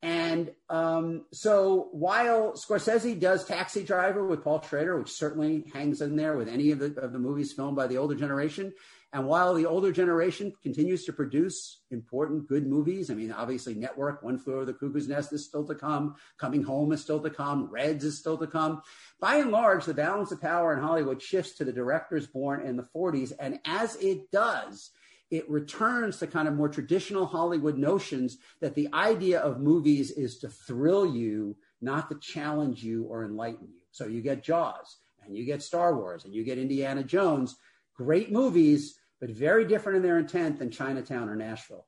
And 0.03 0.53
um, 0.71 1.27
so 1.33 1.89
while 1.93 2.53
Scorsese 2.53 3.21
does 3.21 3.45
Taxi 3.45 3.83
Driver 3.83 4.25
with 4.25 4.43
Paul 4.43 4.63
Schrader, 4.63 4.99
which 4.99 5.11
certainly 5.11 5.65
hangs 5.75 6.01
in 6.01 6.17
there 6.17 6.37
with 6.37 6.49
any 6.49 6.71
of 6.71 6.79
the, 6.79 6.99
of 7.01 7.13
the 7.13 7.19
movies 7.19 7.53
filmed 7.53 7.77
by 7.77 7.87
the 7.87 7.99
older 7.99 8.15
generation, 8.15 8.73
and 9.13 9.27
while 9.27 9.55
the 9.55 9.67
older 9.67 9.91
generation 9.91 10.53
continues 10.63 11.05
to 11.05 11.13
produce 11.13 11.81
important, 11.91 12.47
good 12.47 12.67
movies, 12.67 13.11
I 13.11 13.15
mean, 13.15 13.33
obviously, 13.33 13.75
Network, 13.75 14.23
One 14.23 14.39
Flew 14.39 14.55
Over 14.55 14.67
the 14.67 14.73
Cuckoo's 14.73 15.09
Nest 15.09 15.33
is 15.33 15.45
still 15.45 15.67
to 15.67 15.75
come, 15.75 16.15
Coming 16.39 16.63
Home 16.63 16.93
is 16.93 17.01
still 17.01 17.21
to 17.21 17.31
come, 17.31 17.69
Reds 17.71 18.05
is 18.05 18.19
still 18.19 18.39
to 18.39 18.47
come. 18.47 18.83
By 19.19 19.37
and 19.37 19.51
large, 19.51 19.85
the 19.85 19.95
balance 19.95 20.31
of 20.31 20.41
power 20.41 20.73
in 20.73 20.81
Hollywood 20.81 21.21
shifts 21.21 21.57
to 21.57 21.65
the 21.65 21.73
directors 21.73 22.29
born 22.29 22.65
in 22.65 22.77
the 22.77 22.87
40s. 22.95 23.33
And 23.41 23.59
as 23.65 23.97
it 23.97 24.31
does, 24.31 24.91
it 25.33 25.51
returns 25.51 26.19
to 26.19 26.29
kind 26.29 26.47
of 26.47 26.55
more 26.55 26.69
traditional 26.69 27.27
Hollywood 27.27 27.79
notions 27.79 28.39
that 28.61 28.77
the 28.77 28.89
idea 28.93 29.41
of 29.41 29.61
movies 29.61 30.13
is 30.13 30.39
to 30.39 30.49
thrill 30.49 31.05
you, 31.05 31.57
not 31.81 32.11
to 32.11 32.19
challenge 32.19 32.85
you 32.85 33.05
or 33.05 33.25
enlighten 33.25 33.67
you. 33.73 33.81
So 33.91 34.07
you 34.07 34.23
get 34.23 34.45
Jaws 34.45 34.99
and 35.25 35.37
you 35.37 35.45
get 35.45 35.63
Star 35.63 35.97
Wars 35.97 36.25
and 36.25 36.33
you 36.33 36.45
get 36.45 36.59
Indiana 36.59 37.03
Jones, 37.03 37.57
great 37.97 38.31
movies, 38.31 39.00
but 39.21 39.31
very 39.31 39.65
different 39.67 39.97
in 39.97 40.03
their 40.03 40.19
intent 40.19 40.59
than 40.59 40.71
Chinatown 40.71 41.29
or 41.29 41.37
Nashville. 41.37 41.87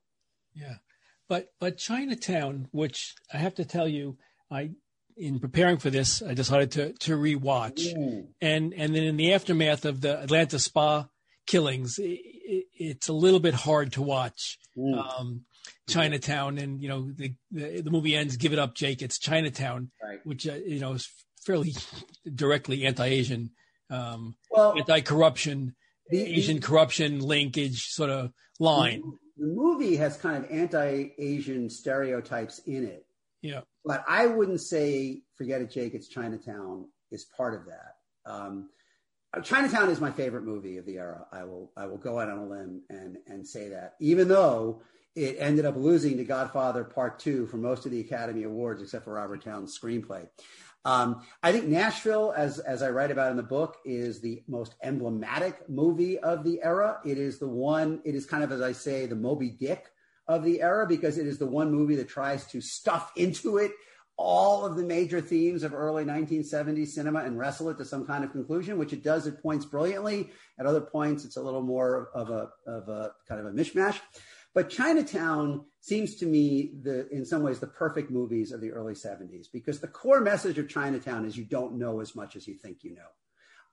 Yeah. 0.55 0.77
But 1.29 1.49
but 1.59 1.79
Chinatown, 1.79 2.69
which 2.73 3.15
I 3.33 3.39
have 3.39 3.55
to 3.55 3.65
tell 3.65 3.89
you, 3.89 4.19
I 4.51 4.73
in 5.17 5.41
preparing 5.41 5.79
for 5.79 5.91
this, 5.91 6.23
I 6.23 6.35
decided 6.35 6.73
to 6.73 6.93
to 6.93 7.17
rewatch, 7.17 7.81
mm. 7.95 8.27
and 8.41 8.75
and 8.75 8.95
then 8.95 9.05
in 9.05 9.17
the 9.17 9.33
aftermath 9.33 9.85
of 9.85 10.01
the 10.01 10.21
Atlanta 10.21 10.59
Spa 10.59 11.09
killings, 11.47 11.99
it, 11.99 12.21
it's 12.75 13.09
a 13.09 13.13
little 13.13 13.41
bit 13.41 13.55
hard 13.55 13.93
to 13.95 14.03
watch. 14.03 14.59
Mm. 14.77 14.99
Um, 14.99 15.45
Chinatown, 15.89 16.59
and 16.59 16.83
you 16.83 16.89
know 16.89 17.11
the, 17.13 17.35
the, 17.51 17.83
the 17.83 17.91
movie 17.91 18.15
ends. 18.15 18.37
Give 18.37 18.53
it 18.53 18.59
up, 18.59 18.75
Jake. 18.75 19.03
It's 19.03 19.19
Chinatown, 19.19 19.91
right. 20.03 20.21
which 20.25 20.47
uh, 20.47 20.55
you 20.55 20.81
know 20.81 20.93
is 20.93 21.09
fairly 21.45 21.75
directly 22.35 22.85
anti-Asian, 22.85 23.51
um, 23.91 24.37
well, 24.51 24.77
anti-corruption 24.77 25.75
the, 26.11 26.23
Asian 26.23 26.57
the, 26.57 26.63
corruption 26.63 27.21
linkage 27.21 27.87
sort 27.89 28.11
of 28.11 28.33
line. 28.59 29.03
The, 29.37 29.47
the 29.47 29.53
movie 29.55 29.97
has 29.97 30.17
kind 30.17 30.45
of 30.45 30.51
anti-Asian 30.51 31.71
stereotypes 31.71 32.61
in 32.67 32.85
it. 32.85 33.07
Yeah. 33.41 33.63
But 33.85 34.05
I 34.09 34.27
wouldn't 34.27 34.61
say 34.61 35.23
forget 35.37 35.61
it, 35.61 35.71
Jake. 35.71 35.95
It's 35.95 36.09
Chinatown 36.09 36.87
is 37.11 37.25
part 37.25 37.55
of 37.55 37.67
that. 37.67 38.31
Um, 38.31 38.69
Chinatown 39.43 39.89
is 39.89 40.01
my 40.01 40.11
favorite 40.11 40.45
movie 40.45 40.77
of 40.77 40.87
the 40.87 40.99
era. 40.99 41.27
I 41.33 41.45
will 41.45 41.73
I 41.77 41.87
will 41.87 41.97
go 41.97 42.21
out 42.21 42.29
on 42.29 42.39
a 42.39 42.47
limb 42.47 42.83
and 42.91 43.17
and 43.27 43.47
say 43.47 43.71
that, 43.71 43.95
even 43.99 44.29
though 44.29 44.83
it 45.17 45.37
ended 45.39 45.65
up 45.65 45.77
losing 45.77 46.19
to 46.19 46.25
Godfather 46.25 46.85
Part 46.85 47.19
Two 47.19 47.47
for 47.47 47.57
most 47.57 47.87
of 47.87 47.93
the 47.93 48.01
Academy 48.01 48.43
Awards, 48.43 48.83
except 48.83 49.05
for 49.05 49.15
Robert 49.15 49.43
Towne's 49.43 49.79
screenplay. 49.79 50.29
Um, 50.85 51.23
I 51.43 51.53
think 51.53 51.67
Nashville, 51.67 52.35
as 52.37 52.59
as 52.59 52.83
I 52.83 52.91
write 52.91 53.11
about 53.11 53.31
in 53.31 53.37
the 53.37 53.43
book, 53.43 53.79
is 53.85 54.21
the 54.21 54.43
most 54.49 54.75
emblematic 54.83 55.69
movie 55.69 56.19
of 56.19 56.43
the 56.43 56.61
era. 56.63 57.01
It 57.05 57.19
is 57.19 57.39
the 57.39 57.49
one. 57.49 58.01
It 58.05 58.15
is 58.15 58.27
kind 58.27 58.43
of, 58.43 58.51
as 58.51 58.61
I 58.61 58.73
say, 58.73 59.07
the 59.07 59.15
Moby 59.15 59.51
Dick 59.51 59.87
of 60.27 60.45
the 60.45 60.61
era 60.61 60.87
because 60.87 61.19
it 61.19 61.27
is 61.27 61.39
the 61.39 61.47
one 61.47 61.71
movie 61.71 61.97
that 61.97 62.09
tries 62.09 62.47
to 62.47 62.61
stuff 62.61 63.13
into 63.17 63.59
it 63.59 63.73
all 64.17 64.65
of 64.65 64.77
the 64.77 64.85
major 64.85 65.21
themes 65.21 65.63
of 65.63 65.75
early 65.75 66.05
1970s 66.05 66.89
cinema 66.89 67.21
and 67.21 67.39
wrestle 67.39 67.71
it 67.71 67.79
to 67.79 67.85
some 67.85 68.07
kind 68.07 68.23
of 68.25 68.31
conclusion, 68.31 68.79
which 68.79 68.93
it 68.93 69.03
does 69.03 69.27
at 69.27 69.43
points 69.43 69.65
brilliantly. 69.65 70.31
At 70.59 70.67
other 70.67 70.81
points, 70.81 71.25
it's 71.25 71.37
a 71.37 71.43
little 71.43 71.63
more 71.63 72.11
of 72.15 72.31
a, 72.31 72.51
of 72.67 72.89
a 72.89 73.13
kind 73.29 73.41
of 73.41 73.47
a 73.47 73.51
mishmash. 73.51 73.99
But 74.55 74.69
Chinatown 74.69 75.65
seems 75.81 76.17
to 76.17 76.27
me 76.27 76.73
the 76.83 77.09
in 77.09 77.25
some 77.25 77.43
ways 77.43 77.59
the 77.59 77.67
perfect 77.67 78.11
movies 78.11 78.53
of 78.53 78.61
the 78.61 78.71
early 78.71 78.95
70s 78.95 79.47
because 79.53 79.81
the 79.81 79.89
core 79.89 80.21
message 80.21 80.59
of 80.59 80.69
Chinatown 80.69 81.25
is 81.25 81.37
you 81.37 81.45
don't 81.45 81.79
know 81.79 82.01
as 82.01 82.15
much 82.15 82.37
as 82.37 82.47
you 82.47 82.55
think 82.55 82.85
you 82.85 82.95
know. 82.95 83.09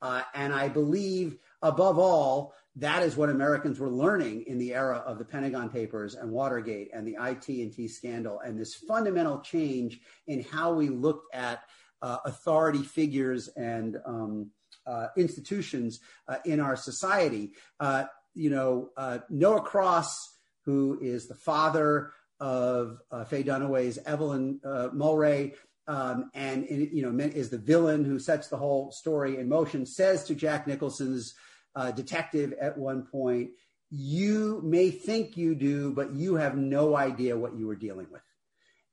Uh, 0.02 0.22
and 0.34 0.54
I 0.54 0.70
believe, 0.70 1.38
above 1.62 2.00
all, 2.00 2.54
that 2.78 3.04
is 3.04 3.18
what 3.18 3.30
Americans 3.30 3.80
were 3.80 3.90
learning 3.90 4.46
in 4.48 4.58
the 4.58 4.74
era 4.74 5.04
of 5.06 5.18
the 5.18 5.26
Pentagon 5.26 5.70
Papers 5.70 6.16
and 6.16 6.32
Watergate 6.32 6.90
and 6.94 7.06
the 7.06 7.18
IT&T 7.20 7.88
scandal 7.90 8.40
and 8.40 8.58
this 8.58 8.76
fundamental 8.76 9.40
change 9.42 10.00
in 10.28 10.44
how 10.44 10.72
we 10.74 10.88
looked 10.88 11.34
at 11.36 11.64
uh, 12.02 12.18
authority 12.24 12.82
figures 12.82 13.50
and 13.50 13.98
um, 14.06 14.52
uh, 14.88 15.08
institutions 15.18 16.00
uh, 16.30 16.38
in 16.46 16.62
our 16.62 16.78
society. 16.78 17.52
Uh, 17.82 18.06
you 18.34 18.50
know, 18.50 18.90
uh, 18.96 19.20
Noah 19.30 19.62
Cross, 19.62 20.39
who 20.70 21.00
is 21.02 21.28
the 21.28 21.34
father 21.34 22.12
of 22.40 23.00
Faye 23.28 23.44
Dunaway's 23.44 23.98
Evelyn 24.06 24.60
Mulwray, 24.64 25.56
um, 25.88 26.30
and, 26.36 26.66
and, 26.66 26.92
you 26.94 27.02
know 27.02 27.26
is 27.26 27.50
the 27.50 27.58
villain 27.58 28.06
who 28.06 28.20
sets 28.20 28.48
the 28.48 28.58
whole 28.58 28.92
story 28.92 29.38
in 29.38 29.50
motion 29.50 29.88
says 29.88 30.24
to 30.26 30.36
jack 30.36 30.68
nicholson's 30.68 31.34
uh, 31.76 31.90
detective 31.90 32.54
at 32.62 32.78
one 32.78 33.08
point 33.08 33.50
you 33.90 34.62
may 34.64 34.92
think 34.92 35.36
you 35.36 35.56
do 35.56 35.92
but 35.92 36.14
you 36.14 36.36
have 36.36 36.56
no 36.56 36.96
idea 36.96 37.36
what 37.36 37.58
you 37.58 37.68
are 37.68 37.76
dealing 37.76 38.08
with. 38.12 38.22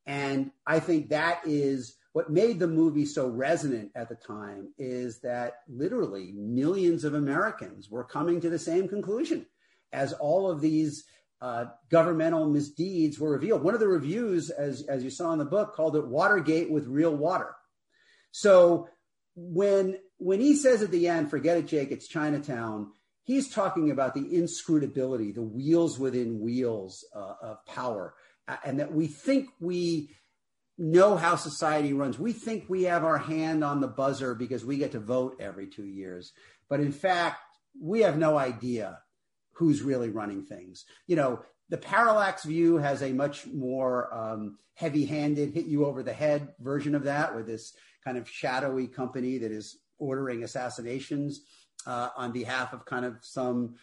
And 0.07 0.51
i 0.67 0.81
think 0.81 1.11
that 1.11 1.43
is 1.45 1.97
what 2.15 2.31
made 2.31 2.59
the 2.59 2.67
movie 2.67 3.05
so 3.05 3.29
resonant 3.29 3.91
at 3.95 4.09
the 4.09 4.15
time 4.15 4.73
is 4.79 5.21
that 5.21 5.59
literally 5.69 6.33
millions 6.35 7.05
of 7.05 7.13
americans 7.13 7.91
were 7.91 8.05
coming 8.05 8.41
to 8.41 8.49
the 8.49 8.59
same 8.59 8.89
conclusion 8.89 9.45
as 9.93 10.15
all 10.15 10.51
of 10.51 10.63
these 10.63 11.05
uh, 11.41 11.67
governmental 11.91 12.49
misdeeds 12.49 13.19
were 13.19 13.33
revealed. 13.33 13.63
One 13.63 13.75
of 13.75 13.81
the 13.81 13.89
reviews, 13.89 14.51
as, 14.51 14.83
as 14.83 15.05
you 15.05 15.11
saw 15.11 15.33
in 15.33 15.39
the 15.39 15.45
book, 15.45 15.75
called 15.75 15.97
it 15.97 16.07
Watergate 16.07 16.71
with 16.71 16.87
real 16.87 17.15
water. 17.15 17.55
So 18.31 18.89
when 19.35 19.99
when 20.19 20.41
he 20.41 20.55
says 20.55 20.83
at 20.83 20.91
the 20.91 21.09
end, 21.09 21.31
"Forget 21.31 21.59
it, 21.59 21.67
Jake, 21.67 21.91
it's 21.91 22.09
Chinatown," 22.09 22.93
he's 23.25 23.51
talking 23.51 23.91
about 23.91 24.15
the 24.15 24.35
inscrutability, 24.35 25.33
the 25.33 25.43
wheels 25.43 25.99
within 25.99 26.41
wheels 26.41 27.05
uh, 27.15 27.35
of 27.43 27.67
power, 27.67 28.15
and 28.65 28.81
that 28.81 28.93
we 28.93 29.07
think 29.07 29.51
we 29.61 30.11
know 30.79 31.17
how 31.17 31.37
society 31.37 31.93
runs. 31.93 32.19
We 32.19 32.33
think 32.33 32.65
we 32.69 32.85
have 32.85 33.05
our 33.05 33.19
hand 33.19 33.63
on 33.63 33.81
the 33.81 33.89
buzzer 33.89 34.35
because 34.35 34.65
we 34.65 34.79
get 34.79 34.93
to 34.93 35.01
vote 35.01 35.37
every 35.41 35.67
two 35.67 35.87
years, 35.87 36.33
but 36.69 36.81
in 36.81 36.93
fact, 36.93 37.41
we 37.81 38.01
have 38.01 38.19
no 38.19 38.39
idea 38.39 39.01
who's 39.57 39.83
really 39.83 40.11
running 40.11 40.45
things. 40.45 40.85
You 41.07 41.17
know, 41.17 41.41
the 41.69 41.79
parallax 41.79 42.45
view 42.45 42.77
has 42.77 43.03
a 43.03 43.13
much 43.13 43.47
more 43.47 44.15
um, 44.15 44.59
heavy-handed, 44.75 45.53
hit 45.53 45.67
you 45.67 45.87
over 45.87 46.03
the 46.03 46.13
head 46.13 46.49
version 46.61 46.95
of 46.95 47.05
that, 47.05 47.35
with 47.35 47.47
this 47.47 47.75
kind 48.05 48.19
of 48.19 48.29
shadowy 48.29 48.87
company 48.87 49.39
that 49.39 49.51
is 49.51 49.79
ordering 49.99 50.45
assassinations 50.45 51.41
uh, 51.87 52.11
on 52.17 52.33
behalf 52.33 52.73
of 52.73 52.85
kind 52.85 53.05
of 53.05 53.17
some 53.23 53.75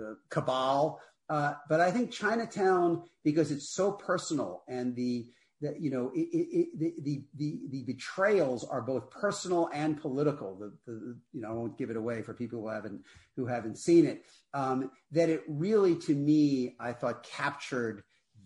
uh, 0.00 0.14
cabal. 0.30 1.00
Uh, 1.28 1.54
but 1.68 1.80
I 1.80 1.90
think 1.90 2.12
Chinatown, 2.12 3.02
because 3.24 3.50
it's 3.50 3.68
so 3.68 3.92
personal 3.92 4.62
and 4.68 4.94
the 4.94 5.26
that 5.60 5.80
you 5.80 5.90
know 5.90 6.10
it, 6.14 6.28
it, 6.32 6.68
it, 6.78 7.04
the, 7.04 7.24
the 7.36 7.60
the 7.70 7.84
betrayals 7.84 8.64
are 8.64 8.82
both 8.82 9.10
personal 9.10 9.70
and 9.72 10.00
political. 10.00 10.56
The, 10.56 10.72
the, 10.86 11.16
you 11.32 11.40
know 11.40 11.48
I 11.48 11.52
won't 11.52 11.78
give 11.78 11.90
it 11.90 11.96
away 11.96 12.22
for 12.22 12.34
people 12.34 12.60
who 12.60 12.68
haven't 12.68 13.02
who 13.36 13.46
haven't 13.46 13.78
seen 13.78 14.06
it. 14.06 14.24
Um, 14.52 14.90
that 15.12 15.28
it 15.28 15.42
really, 15.48 15.96
to 15.96 16.14
me, 16.14 16.76
I 16.78 16.92
thought 16.92 17.22
captured 17.22 18.02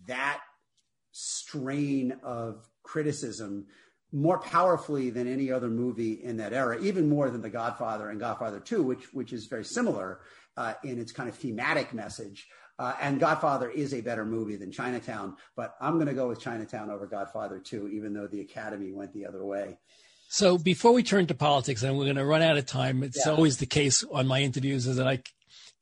that 0.07 0.41
strain 1.11 2.15
of 2.23 2.67
criticism 2.83 3.67
more 4.13 4.39
powerfully 4.39 5.09
than 5.09 5.27
any 5.27 5.51
other 5.51 5.69
movie 5.69 6.13
in 6.23 6.37
that 6.37 6.53
era, 6.53 6.81
even 6.81 7.07
more 7.07 7.29
than 7.29 7.41
The 7.41 7.49
Godfather 7.49 8.09
and 8.09 8.19
Godfather 8.19 8.59
Two, 8.59 8.83
which 8.83 9.13
which 9.13 9.33
is 9.33 9.47
very 9.47 9.65
similar 9.65 10.21
uh, 10.57 10.73
in 10.83 10.99
its 10.99 11.11
kind 11.11 11.29
of 11.29 11.35
thematic 11.35 11.93
message. 11.93 12.47
Uh, 12.81 12.95
and 12.99 13.19
Godfather 13.19 13.69
is 13.69 13.93
a 13.93 14.01
better 14.01 14.25
movie 14.25 14.55
than 14.55 14.71
Chinatown, 14.71 15.37
but 15.55 15.75
I'm 15.79 15.97
going 15.97 16.07
to 16.07 16.15
go 16.15 16.27
with 16.27 16.41
Chinatown 16.41 16.89
over 16.89 17.05
Godfather 17.05 17.59
2, 17.59 17.89
even 17.89 18.11
though 18.11 18.25
the 18.25 18.41
Academy 18.41 18.91
went 18.91 19.13
the 19.13 19.27
other 19.27 19.45
way. 19.45 19.77
So 20.29 20.57
before 20.57 20.91
we 20.91 21.03
turn 21.03 21.27
to 21.27 21.35
politics, 21.35 21.83
and 21.83 21.95
we're 21.95 22.05
going 22.05 22.15
to 22.15 22.25
run 22.25 22.41
out 22.41 22.57
of 22.57 22.65
time, 22.65 23.03
it's 23.03 23.23
yeah. 23.23 23.33
always 23.33 23.57
the 23.57 23.67
case 23.67 24.03
on 24.11 24.25
my 24.25 24.41
interviews 24.41 24.87
is 24.87 24.97
that 24.97 25.07
I 25.07 25.21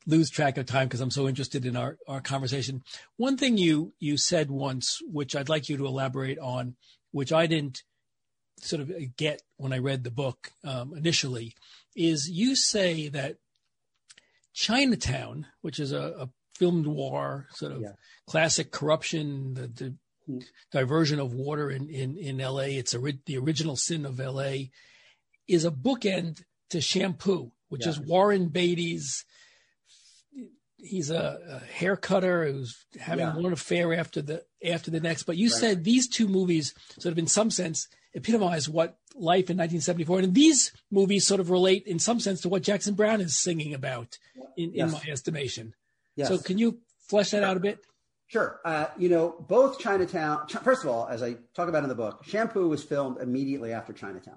lose 0.08 0.30
track 0.30 0.58
of 0.58 0.66
time 0.66 0.90
because 0.90 1.00
I'm 1.00 1.10
so 1.10 1.30
interested 1.30 1.66
in 1.66 1.78
our, 1.78 1.98
our 2.06 2.20
conversation. 2.20 2.84
One 3.16 3.38
thing 3.38 3.58
you 3.58 3.94
you 4.00 4.18
said 4.18 4.52
once, 4.52 4.98
which 5.04 5.38
I'd 5.38 5.48
like 5.48 5.70
you 5.70 5.78
to 5.78 5.86
elaborate 5.86 6.40
on, 6.40 6.76
which 7.12 7.32
I 7.32 7.48
didn't 7.48 7.82
sort 8.58 8.82
of 8.82 8.92
get 9.16 9.42
when 9.56 9.72
I 9.72 9.78
read 9.78 10.04
the 10.04 10.12
book 10.12 10.52
um, 10.66 10.94
initially, 10.98 11.56
is 11.96 12.30
you 12.30 12.58
say 12.58 13.08
that 13.08 13.38
Chinatown, 14.54 15.46
which 15.62 15.80
is 15.80 15.94
a, 15.94 16.02
a 16.20 16.30
film 16.60 16.84
noir, 16.84 17.48
sort 17.52 17.72
of 17.72 17.82
yeah. 17.82 17.94
classic 18.28 18.72
corruption, 18.72 19.54
the, 19.54 19.68
the 19.68 19.96
mm. 20.30 20.44
diversion 20.72 21.20
of 21.20 21.34
water 21.34 21.72
in, 21.72 21.90
in, 21.90 22.18
in 22.18 22.38
LA. 22.38 22.78
It's 22.78 22.94
a, 22.94 23.00
the 23.26 23.38
original 23.38 23.78
sin 23.78 24.06
of 24.06 24.20
LA 24.20 24.68
is 25.48 25.66
a 25.66 25.72
bookend 25.72 26.44
to 26.70 26.82
Shampoo, 26.82 27.52
which 27.70 27.86
yeah. 27.86 27.90
is 27.90 28.00
Warren 28.00 28.50
Beatty's. 28.50 29.26
He's 30.82 31.10
a, 31.10 31.40
a 31.50 31.60
hair 31.74 31.98
cutter 31.98 32.46
who's 32.46 32.86
having 32.98 33.26
yeah. 33.26 33.36
one 33.36 33.52
affair 33.52 33.94
after 33.94 34.22
the 34.22 34.44
after 34.64 34.92
the 34.92 35.02
next. 35.02 35.24
But 35.24 35.36
you 35.36 35.50
right. 35.50 35.60
said 35.60 35.84
these 35.84 36.08
two 36.08 36.28
movies 36.28 36.74
sort 37.00 37.12
of, 37.12 37.18
in 37.18 37.28
some 37.28 37.52
sense, 37.52 37.90
epitomize 38.14 38.70
what 38.70 38.98
life 39.16 39.50
in 39.50 39.58
1974, 39.58 40.20
and 40.20 40.34
these 40.34 40.72
movies 40.90 41.28
sort 41.28 41.42
of 41.42 41.50
relate 41.50 41.86
in 41.86 42.00
some 42.00 42.20
sense 42.20 42.42
to 42.42 42.50
what 42.50 42.64
Jackson 42.64 42.96
Browne 42.96 43.22
is 43.22 43.38
singing 43.38 43.74
about, 43.74 44.18
in, 44.56 44.74
yes. 44.74 44.88
in 44.88 44.94
my 44.94 45.12
estimation. 45.12 45.74
Yes. 46.20 46.28
So 46.28 46.38
can 46.38 46.58
you 46.58 46.80
flesh 47.08 47.32
that 47.32 47.44
out 47.44 47.56
a 47.56 47.62
bit? 47.62 47.80
Sure. 48.28 48.60
Uh, 48.66 48.88
you 48.98 49.08
know, 49.08 49.36
both 49.48 49.80
Chinatown, 49.80 50.50
first 50.50 50.84
of 50.84 50.90
all, 50.90 51.08
as 51.08 51.24
I 51.24 51.38
talk 51.56 51.70
about 51.70 51.84
in 51.84 51.90
the 51.90 51.96
book, 51.96 52.26
Shampoo 52.26 52.68
was 52.68 52.84
filmed 52.84 53.22
immediately 53.22 53.72
after 53.72 53.94
Chinatown. 53.94 54.36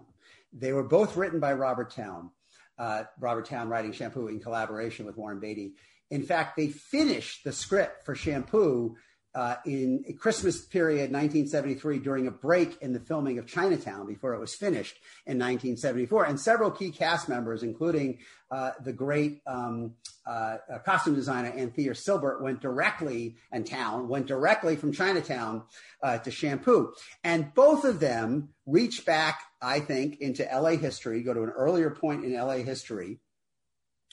They 0.52 0.72
were 0.72 0.84
both 0.84 1.16
written 1.16 1.40
by 1.40 1.54
Robert 1.54 1.90
Towne, 1.90 2.30
uh, 2.78 3.02
Robert 3.18 3.46
Towne 3.46 3.68
writing 3.68 3.90
Shampoo 3.90 4.28
in 4.28 4.38
collaboration 4.38 5.06
with 5.06 5.16
Warren 5.16 5.40
Beatty. 5.40 5.72
In 6.08 6.22
fact, 6.22 6.56
they 6.56 6.68
finished 6.68 7.42
the 7.42 7.52
script 7.52 8.06
for 8.06 8.14
Shampoo 8.14 8.94
uh, 9.34 9.56
in 9.64 10.04
Christmas 10.18 10.60
period 10.60 11.10
1973 11.12 11.98
during 12.00 12.26
a 12.26 12.30
break 12.30 12.80
in 12.82 12.92
the 12.92 13.00
filming 13.00 13.38
of 13.38 13.46
Chinatown 13.46 14.06
before 14.06 14.34
it 14.34 14.40
was 14.40 14.54
finished 14.54 14.96
in 15.26 15.38
1974. 15.38 16.24
And 16.24 16.38
several 16.38 16.70
key 16.70 16.90
cast 16.90 17.28
members, 17.28 17.62
including 17.62 18.18
uh, 18.50 18.72
the 18.84 18.92
great 18.92 19.40
um, 19.46 19.94
uh, 20.26 20.58
costume 20.84 21.14
designer 21.14 21.50
Anthea 21.56 21.94
Sylbert, 21.94 22.42
went 22.42 22.60
directly, 22.60 23.36
and 23.50 23.66
Towne 23.66 24.08
went 24.08 24.26
directly 24.26 24.76
from 24.76 24.92
Chinatown 24.92 25.62
uh, 26.02 26.18
to 26.18 26.30
Shampoo. 26.30 26.92
And 27.24 27.54
both 27.54 27.84
of 27.84 28.00
them 28.00 28.50
reach 28.66 29.06
back, 29.06 29.40
I 29.62 29.80
think, 29.80 30.20
into 30.20 30.44
LA 30.44 30.70
history, 30.70 31.22
go 31.22 31.32
to 31.32 31.42
an 31.42 31.50
earlier 31.50 31.90
point 31.90 32.24
in 32.24 32.34
LA 32.34 32.56
history 32.56 33.18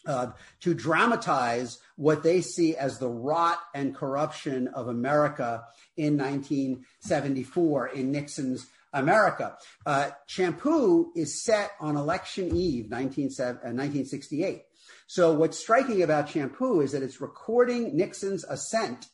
uh, 0.06 0.28
to 0.62 0.74
dramatize 0.74 1.80
what 1.96 2.24
they 2.24 2.42
see 2.42 2.76
as 2.76 2.98
the 2.98 3.10
rot 3.10 3.60
and 3.74 3.96
corruption 3.96 4.68
of 4.70 4.88
America 4.88 5.64
in 5.98 6.18
1974 6.18 7.88
in 7.88 8.12
Nixon's 8.12 8.68
America. 8.94 9.58
Uh, 9.86 10.10
Shampoo 10.26 11.12
is 11.16 11.44
set 11.44 11.72
on 11.80 11.96
election 11.96 12.56
eve, 12.56 12.90
19, 12.90 13.30
uh, 13.40 13.44
1968. 13.44 14.64
So 15.08 15.34
what's 15.34 15.60
striking 15.60 16.02
about 16.02 16.30
Shampoo 16.30 16.82
is 16.82 16.92
that 16.94 17.04
it's 17.04 17.22
recording 17.22 17.96
Nixon's 17.96 18.44
ascent 18.44 19.08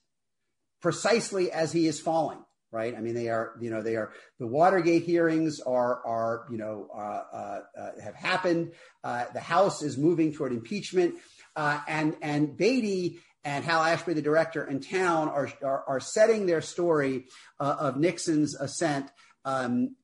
precisely 0.82 1.52
as 1.52 1.72
he 1.72 1.88
is 1.88 2.00
falling. 2.00 2.45
Right? 2.72 2.96
I 2.96 3.00
mean, 3.00 3.14
they 3.14 3.30
are, 3.30 3.54
you 3.62 3.70
know, 3.70 3.82
they 3.82 3.96
are 3.96 4.12
the 4.40 4.48
Watergate 4.48 5.04
hearings 5.04 5.62
are 5.62 6.06
are 6.06 6.46
you 6.52 6.58
know 6.58 6.88
uh, 6.94 7.24
uh, 7.34 7.60
uh, 7.80 8.02
have 8.04 8.16
happened. 8.16 8.74
Uh, 9.04 9.26
the 9.34 9.40
House 9.40 9.82
is 9.82 9.98
moving 9.98 10.34
toward 10.34 10.52
impeachment, 10.52 11.16
uh, 11.56 11.80
and 11.88 12.18
and 12.22 12.58
Beatty 12.58 13.20
and 13.46 13.64
Hal 13.64 13.82
Ashby, 13.82 14.14
the 14.14 14.22
director, 14.22 14.64
and 14.64 14.86
Towne 14.86 15.30
are 15.30 15.50
are, 15.64 15.84
are 15.88 16.00
setting 16.00 16.48
their 16.48 16.62
story 16.62 17.28
uh, 17.60 17.76
of 17.80 17.98
Nixon's 17.98 18.56
ascent. 18.56 19.10
Um, 19.46 19.96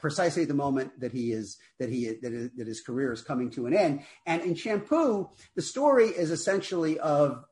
precisely 0.00 0.42
at 0.42 0.48
the 0.48 0.54
moment 0.54 1.00
that 1.00 1.12
he 1.12 1.32
is 1.32 1.56
that 1.80 1.88
he 1.88 2.08
that, 2.20 2.32
is, 2.32 2.50
that 2.58 2.66
his 2.66 2.82
career 2.82 3.10
is 3.10 3.22
coming 3.22 3.50
to 3.52 3.66
an 3.66 3.74
end, 3.74 4.02
and 4.26 4.42
in 4.42 4.54
Shampoo, 4.54 5.30
the 5.56 5.62
story 5.62 6.08
is 6.08 6.30
essentially 6.30 7.00
of 7.00 7.42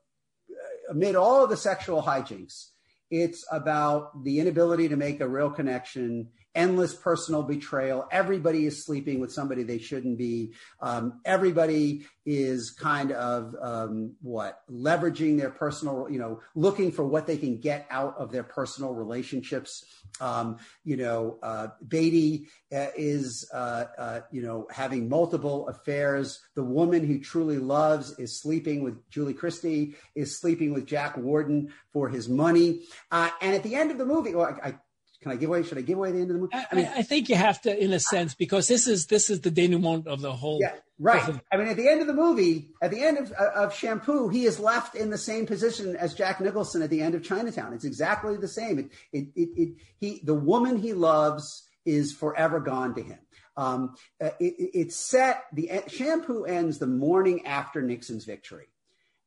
amid 0.89 1.15
all 1.15 1.43
of 1.43 1.49
the 1.49 1.57
sexual 1.57 2.01
hijinks, 2.01 2.69
it's 3.13 3.45
about 3.51 4.23
the 4.23 4.39
inability 4.39 4.89
to 4.89 4.95
make 4.95 5.21
a 5.21 5.27
real 5.27 5.51
connection, 5.51 6.27
endless 6.55 6.93
personal 6.93 7.43
betrayal. 7.43 8.07
Everybody 8.11 8.65
is 8.65 8.85
sleeping 8.85 9.19
with 9.19 9.31
somebody 9.31 9.63
they 9.63 9.79
shouldn't 9.79 10.17
be. 10.17 10.53
Um, 10.81 11.21
everybody 11.25 12.05
is 12.25 12.71
kind 12.71 13.11
of 13.11 13.55
um, 13.61 14.15
what 14.21 14.59
leveraging 14.69 15.37
their 15.37 15.49
personal, 15.49 16.07
you 16.09 16.19
know, 16.19 16.39
looking 16.55 16.91
for 16.91 17.05
what 17.05 17.27
they 17.27 17.37
can 17.37 17.59
get 17.59 17.85
out 17.89 18.15
of 18.17 18.31
their 18.31 18.43
personal 18.43 18.93
relationships. 18.93 19.83
Um, 20.21 20.57
you 20.83 20.95
know, 20.95 21.39
uh, 21.41 21.67
Beatty 21.87 22.47
uh, 22.73 22.87
is, 22.95 23.49
uh, 23.53 23.85
uh, 23.97 24.19
you 24.31 24.41
know, 24.41 24.67
having 24.71 25.09
multiple 25.09 25.67
affairs. 25.67 26.39
The 26.55 26.63
woman 26.63 27.05
who 27.05 27.19
truly 27.19 27.57
loves 27.57 28.17
is 28.19 28.39
sleeping 28.41 28.83
with 28.83 29.09
Julie 29.09 29.33
Christie, 29.33 29.95
is 30.15 30.39
sleeping 30.39 30.73
with 30.73 30.85
Jack 30.85 31.17
Warden 31.17 31.73
for 31.91 32.09
his 32.09 32.29
money. 32.29 32.83
Uh, 33.11 33.29
and 33.41 33.55
at 33.55 33.63
the 33.63 33.75
end 33.75 33.91
of 33.91 33.97
the 33.97 34.05
movie, 34.05 34.35
well, 34.35 34.55
I, 34.63 34.69
I 34.69 34.75
can 35.23 35.31
I 35.31 35.35
give 35.37 35.49
away? 35.49 35.63
Should 35.63 35.77
I 35.77 35.81
give 35.81 35.97
away 35.97 36.11
the 36.11 36.19
end 36.19 36.29
of 36.29 36.35
the 36.35 36.41
movie? 36.41 36.53
I, 36.53 36.75
mean, 36.75 36.89
I, 36.95 37.01
think 37.01 37.29
you 37.29 37.35
have 37.35 37.61
to, 37.61 37.83
in 37.83 37.93
a 37.93 37.99
sense, 37.99 38.35
because 38.35 38.67
this 38.67 38.87
is 38.87 39.07
this 39.07 39.29
is 39.29 39.41
the 39.41 39.49
denouement 39.49 40.05
of 40.05 40.21
the 40.21 40.33
whole. 40.33 40.59
Yeah, 40.61 40.73
right. 40.99 41.41
I 41.51 41.57
mean, 41.57 41.67
at 41.67 41.77
the 41.77 41.87
end 41.87 42.01
of 42.01 42.07
the 42.07 42.13
movie, 42.13 42.69
at 42.81 42.91
the 42.91 43.01
end 43.01 43.17
of, 43.17 43.31
of 43.31 43.73
Shampoo, 43.73 44.27
he 44.27 44.43
is 44.45 44.59
left 44.59 44.95
in 44.95 45.09
the 45.09 45.17
same 45.17 45.45
position 45.45 45.95
as 45.95 46.13
Jack 46.13 46.41
Nicholson 46.41 46.81
at 46.81 46.89
the 46.89 47.01
end 47.01 47.15
of 47.15 47.23
Chinatown. 47.23 47.73
It's 47.73 47.85
exactly 47.85 48.37
the 48.37 48.47
same. 48.47 48.77
It, 48.77 48.89
it, 49.13 49.27
it, 49.35 49.49
it 49.55 49.75
he, 49.97 50.21
the 50.23 50.35
woman 50.35 50.77
he 50.77 50.93
loves 50.93 51.63
is 51.85 52.11
forever 52.11 52.59
gone 52.59 52.93
to 52.95 53.01
him. 53.01 53.19
Um, 53.55 53.95
uh, 54.21 54.31
it, 54.39 54.55
it's 54.57 54.95
set. 54.97 55.45
The 55.53 55.83
Shampoo 55.87 56.43
ends 56.43 56.79
the 56.79 56.87
morning 56.87 57.47
after 57.47 57.81
Nixon's 57.81 58.25
victory, 58.25 58.67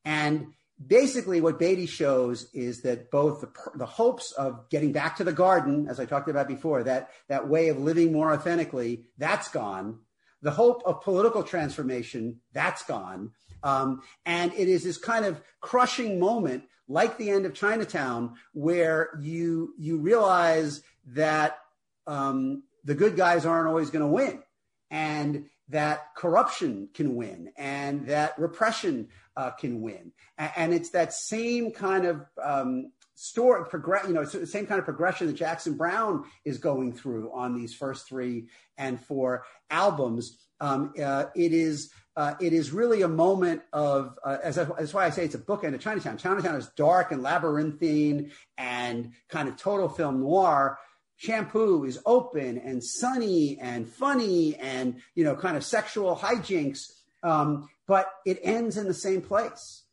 and 0.05 0.53
basically 0.85 1.41
what 1.41 1.59
Beatty 1.59 1.87
shows 1.87 2.49
is 2.53 2.81
that 2.81 3.09
both 3.09 3.41
the, 3.41 3.49
the, 3.75 3.85
hopes 3.85 4.31
of 4.33 4.69
getting 4.69 4.91
back 4.91 5.15
to 5.17 5.23
the 5.23 5.33
garden, 5.33 5.87
as 5.89 5.99
I 5.99 6.05
talked 6.05 6.29
about 6.29 6.47
before, 6.47 6.83
that, 6.83 7.09
that 7.29 7.47
way 7.47 7.69
of 7.69 7.79
living 7.79 8.11
more 8.11 8.31
authentically, 8.31 9.05
that's 9.17 9.47
gone. 9.47 9.99
The 10.41 10.51
hope 10.51 10.83
of 10.85 11.01
political 11.01 11.43
transformation, 11.43 12.41
that's 12.53 12.83
gone. 12.83 13.31
Um, 13.63 14.01
and 14.25 14.53
it 14.53 14.67
is 14.67 14.83
this 14.83 14.97
kind 14.97 15.25
of 15.25 15.41
crushing 15.61 16.19
moment, 16.19 16.65
like 16.87 17.17
the 17.17 17.31
end 17.31 17.45
of 17.45 17.55
Chinatown, 17.55 18.35
where 18.53 19.09
you, 19.19 19.73
you 19.79 19.97
realize 19.97 20.83
that 21.07 21.57
um, 22.05 22.63
the 22.83 22.93
good 22.93 23.17
guys 23.17 23.45
aren't 23.45 23.67
always 23.67 23.89
going 23.89 24.05
to 24.05 24.07
win. 24.07 24.43
And 24.91 25.45
that 25.69 26.15
corruption 26.15 26.89
can 26.93 27.15
win 27.15 27.51
and 27.57 28.07
that 28.07 28.37
repression 28.39 29.09
uh, 29.37 29.51
can 29.51 29.81
win. 29.81 30.11
And 30.37 30.73
it's 30.73 30.89
that 30.89 31.13
same 31.13 31.71
kind 31.71 32.05
of 32.05 32.25
um, 32.43 32.91
story, 33.13 33.65
progress, 33.69 34.07
you 34.07 34.13
know, 34.13 34.25
the 34.25 34.47
same 34.47 34.65
kind 34.65 34.79
of 34.79 34.85
progression 34.85 35.27
that 35.27 35.33
Jackson 35.33 35.77
Browne 35.77 36.25
is 36.43 36.57
going 36.57 36.91
through 36.91 37.31
on 37.31 37.55
these 37.55 37.73
first 37.73 38.07
three 38.09 38.47
and 38.77 38.99
four 38.99 39.45
albums. 39.69 40.39
Um, 40.59 40.93
uh, 41.01 41.25
it 41.35 41.53
is 41.53 41.91
uh, 42.15 42.33
it 42.41 42.51
is 42.51 42.71
really 42.71 43.03
a 43.03 43.07
moment 43.07 43.61
of 43.73 44.17
uh, 44.25 44.37
as 44.43 44.55
that's 44.55 44.93
why 44.93 45.05
I 45.05 45.11
say 45.11 45.23
it's 45.23 45.35
a 45.35 45.39
bookend 45.39 45.75
of 45.75 45.81
Chinatown. 45.81 46.17
Chinatown 46.17 46.55
is 46.55 46.67
dark 46.75 47.11
and 47.11 47.21
labyrinthine 47.21 48.31
and 48.57 49.11
kind 49.29 49.47
of 49.47 49.55
total 49.55 49.87
film 49.87 50.21
noir. 50.21 50.79
Shampoo 51.17 51.83
is 51.83 51.99
open 52.05 52.57
and 52.59 52.83
sunny 52.83 53.59
and 53.59 53.87
funny 53.87 54.55
and 54.55 55.01
you 55.13 55.23
know 55.23 55.35
kind 55.35 55.57
of 55.57 55.63
sexual 55.63 56.15
hijinks, 56.15 56.91
um, 57.21 57.69
but 57.87 58.11
it 58.25 58.39
ends 58.43 58.77
in 58.77 58.85
the 58.85 58.93
same 58.93 59.21
place, 59.21 59.83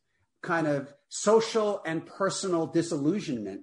kind 0.41 0.67
of 0.67 0.93
social 1.09 1.81
and 1.85 2.05
personal 2.05 2.67
disillusionment 2.67 3.61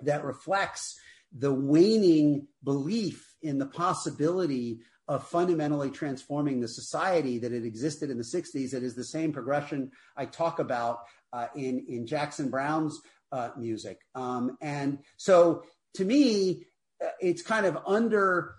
that 0.00 0.24
reflects 0.24 0.96
the 1.36 1.52
waning 1.52 2.46
belief 2.62 3.34
in 3.42 3.58
the 3.58 3.66
possibility 3.66 4.80
of 5.08 5.26
fundamentally 5.26 5.90
transforming 5.90 6.60
the 6.60 6.68
society 6.68 7.38
that 7.38 7.52
had 7.52 7.64
existed 7.64 8.08
in 8.08 8.16
the 8.16 8.24
60s. 8.24 8.72
It 8.72 8.82
is 8.82 8.94
the 8.94 9.04
same 9.04 9.32
progression 9.32 9.90
I 10.16 10.26
talk 10.26 10.60
about 10.60 11.00
uh, 11.32 11.48
in, 11.54 11.84
in 11.88 12.06
Jackson 12.06 12.48
Browne's 12.48 13.00
uh, 13.32 13.50
music. 13.58 13.98
Um, 14.14 14.56
and 14.62 15.00
so 15.16 15.64
to 15.94 16.04
me, 16.04 16.66
uh, 17.04 17.08
it's 17.20 17.42
kind 17.42 17.66
of 17.66 17.76
under 17.86 18.54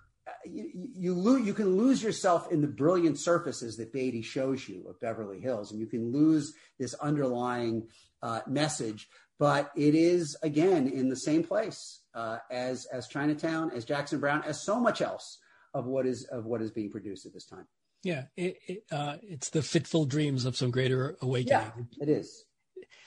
you, 0.46 0.70
you, 0.74 1.14
lose, 1.14 1.46
you 1.46 1.54
can 1.54 1.78
lose 1.78 2.02
yourself 2.02 2.52
in 2.52 2.62
the 2.62 2.68
brilliant 2.68 3.20
surfaces 3.20 3.78
that 3.78 3.94
Beatty 3.94 4.22
shows 4.22 4.68
you 4.68 4.86
of 4.88 5.00
Beverly 5.00 5.40
Hills, 5.40 5.72
and 5.72 5.80
you 5.80 5.88
can 5.88 6.12
lose 6.12 6.54
this 6.80 6.94
underlying 6.96 7.88
uh, 8.22 8.42
message. 8.48 9.08
But 9.38 9.72
it 9.76 9.96
is 9.96 10.38
again 10.44 10.88
in 10.88 11.10
the 11.10 11.16
same 11.16 11.44
place 11.44 12.00
uh, 12.14 12.38
as 12.50 12.86
as 12.86 13.08
Chinatown, 13.08 13.72
as 13.72 13.84
Jackson 13.84 14.20
Browne, 14.20 14.44
as 14.46 14.64
so 14.64 14.80
much 14.80 15.02
else 15.02 15.40
of 15.74 15.86
what 15.86 16.06
is 16.06 16.24
of 16.26 16.46
what 16.46 16.62
is 16.62 16.72
being 16.72 16.90
produced 16.90 17.26
at 17.26 17.34
this 17.34 17.46
time. 17.46 17.68
Yeah, 18.04 18.26
it, 18.38 18.58
it, 18.68 18.84
uh, 18.92 19.18
it's 19.24 19.50
the 19.50 19.62
fitful 19.62 20.06
dreams 20.06 20.46
of 20.46 20.56
some 20.56 20.72
greater 20.72 21.18
awakening. 21.22 21.60
Yeah, 21.60 21.72
it 22.00 22.10
is. 22.10 22.46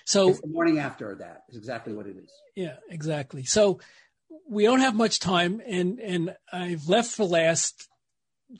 So 0.04 0.30
it's 0.30 0.40
the 0.40 0.48
morning 0.48 0.78
after 0.78 1.14
that 1.16 1.44
is 1.48 1.56
exactly 1.56 1.92
what 1.92 2.06
it 2.06 2.16
is. 2.16 2.32
Yeah, 2.56 2.76
exactly. 2.90 3.44
So 3.44 3.80
we 4.48 4.64
don't 4.64 4.80
have 4.80 4.94
much 4.94 5.20
time, 5.20 5.62
and 5.66 5.98
and 6.00 6.36
I've 6.52 6.88
left 6.88 7.10
for 7.10 7.24
last 7.24 7.88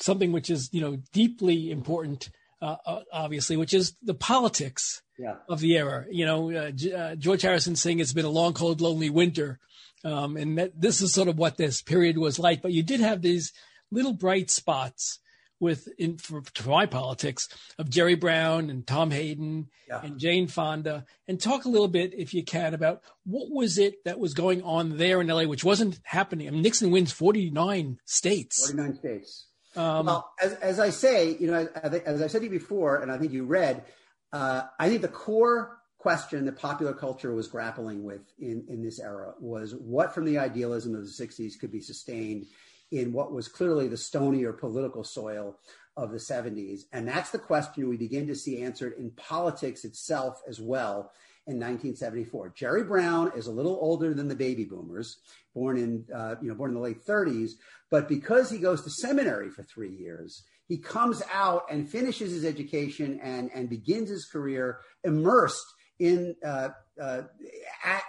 something 0.01 0.33
which 0.33 0.51
is 0.51 0.69
you 0.73 0.81
know 0.81 0.99
deeply 1.13 1.71
important, 1.71 2.31
uh, 2.61 2.77
uh 2.87 3.01
obviously, 3.13 3.57
which 3.57 3.75
is 3.75 3.95
the 4.03 4.15
politics 4.15 5.03
yeah. 5.19 5.37
of 5.49 5.61
the 5.61 5.77
era. 5.77 6.07
You 6.11 6.27
know, 6.27 6.51
uh, 6.51 6.73
uh, 6.97 7.15
George 7.17 7.43
Harrison 7.43 7.77
saying 7.77 7.99
it's 7.99 8.13
been 8.13 8.25
a 8.25 8.31
long, 8.31 8.53
cold, 8.53 8.81
lonely 8.81 9.11
winter, 9.11 9.59
um, 10.05 10.37
and 10.37 10.59
that 10.59 10.81
this 10.81 11.01
is 11.01 11.13
sort 11.13 11.29
of 11.29 11.39
what 11.39 11.57
this 11.57 11.83
period 11.83 12.19
was 12.19 12.39
like. 12.39 12.63
But 12.63 12.73
you 12.73 12.83
did 12.83 13.01
have 13.01 13.23
these 13.23 13.53
little 13.91 14.13
bright 14.13 14.51
spots 14.51 15.19
with 15.61 15.89
in 15.99 16.19
for, 16.19 16.43
for, 16.55 16.69
my 16.69 16.87
politics 16.87 17.49
of 17.79 17.91
Jerry 17.91 18.15
Brown 18.15 18.71
and 18.71 18.87
Tom 18.87 19.11
Hayden 19.11 19.69
yeah. 19.89 20.01
and 20.03 20.19
Jane 20.19 20.47
Fonda, 20.47 21.05
and 21.27 21.41
talk 21.41 21.65
a 21.65 21.69
little 21.69 21.89
bit, 21.89 22.15
if 22.15 22.35
you 22.35 22.45
can, 22.45 22.75
about 22.75 23.03
what 23.25 23.51
was 23.51 23.79
it 23.79 24.05
that 24.05 24.19
was 24.19 24.35
going 24.35 24.63
on 24.63 24.97
there 24.97 25.21
in 25.21 25.29
LA, 25.29 25.45
which 25.45 25.65
wasn't 25.65 26.01
happening. 26.05 26.49
I 26.49 26.51
mean, 26.51 26.63
Nixon 26.63 26.91
wins 26.91 27.13
forty 27.13 27.51
nine 27.51 27.99
states. 28.05 28.67
Forty 28.67 28.83
nine 28.83 28.97
states. 28.97 29.47
Um, 29.77 30.07
well, 30.07 30.33
as, 30.43 30.55
as 30.55 30.81
I 30.81 30.91
say, 30.91 31.37
you 31.39 31.51
know, 31.51 31.69
as, 31.83 31.95
as 31.95 32.23
I 32.23 32.27
said 32.27 32.39
to 32.39 32.45
you 32.45 32.51
before, 32.51 33.03
and 33.03 33.13
I 33.13 33.19
think 33.19 33.33
you 33.33 33.45
read, 33.45 33.85
uh, 34.33 34.63
I 34.79 34.89
think 34.89 35.03
the 35.03 35.09
core 35.09 35.79
question 35.99 36.45
that 36.47 36.59
popular 36.59 36.95
culture 36.95 37.35
was 37.35 37.49
grappling 37.49 38.05
with 38.05 38.23
in, 38.39 38.65
in 38.69 38.83
this 38.83 39.01
era 39.01 39.35
was 39.41 39.75
what 39.75 40.15
from 40.15 40.25
the 40.25 40.39
idealism 40.39 40.95
of 40.95 41.03
the 41.03 41.11
60s 41.11 41.59
could 41.59 41.73
be 41.73 41.81
sustained 41.81 42.47
in 42.91 43.13
what 43.13 43.33
was 43.33 43.49
clearly 43.49 43.89
the 43.89 43.97
stonier 43.97 44.53
political 44.53 45.05
soil 45.05 45.59
of 45.97 46.11
the 46.11 46.19
70s. 46.19 46.83
And 46.93 47.07
that's 47.07 47.31
the 47.31 47.39
question 47.39 47.89
we 47.89 47.97
begin 47.97 48.27
to 48.29 48.35
see 48.35 48.63
answered 48.63 48.95
in 48.99 49.11
politics 49.11 49.85
itself 49.85 50.41
as 50.49 50.61
well 50.61 51.13
in 51.49 51.55
1974. 51.55 52.53
Jerry 52.55 52.85
Brown 52.85 53.33
is 53.35 53.47
a 53.47 53.53
little 53.53 53.79
older 53.81 54.15
than 54.15 54.29
the 54.29 54.37
baby 54.37 54.65
boomers, 54.65 55.19
born 55.55 55.77
in 55.77 56.05
uh, 56.15 56.37
you 56.41 56.49
know 56.49 56.55
born 56.55 56.71
in 56.71 56.75
the 56.75 56.81
late 56.81 57.05
30s, 57.05 57.53
but 57.91 58.09
because 58.09 58.51
he 58.51 58.59
goes 58.59 58.83
to 58.83 58.91
seminary 58.91 59.51
for 59.51 59.63
three 59.63 59.91
years, 59.91 60.45
he 60.69 60.77
comes 60.77 61.23
out 61.33 61.65
and 61.71 61.89
finishes 61.89 62.31
his 62.31 62.45
education 62.45 63.19
and 63.23 63.51
and 63.55 63.69
begins 63.69 64.11
his 64.11 64.27
career 64.27 64.81
immersed 65.05 65.67
in 65.99 66.35
uh, 66.45 66.71
uh, 67.01 67.23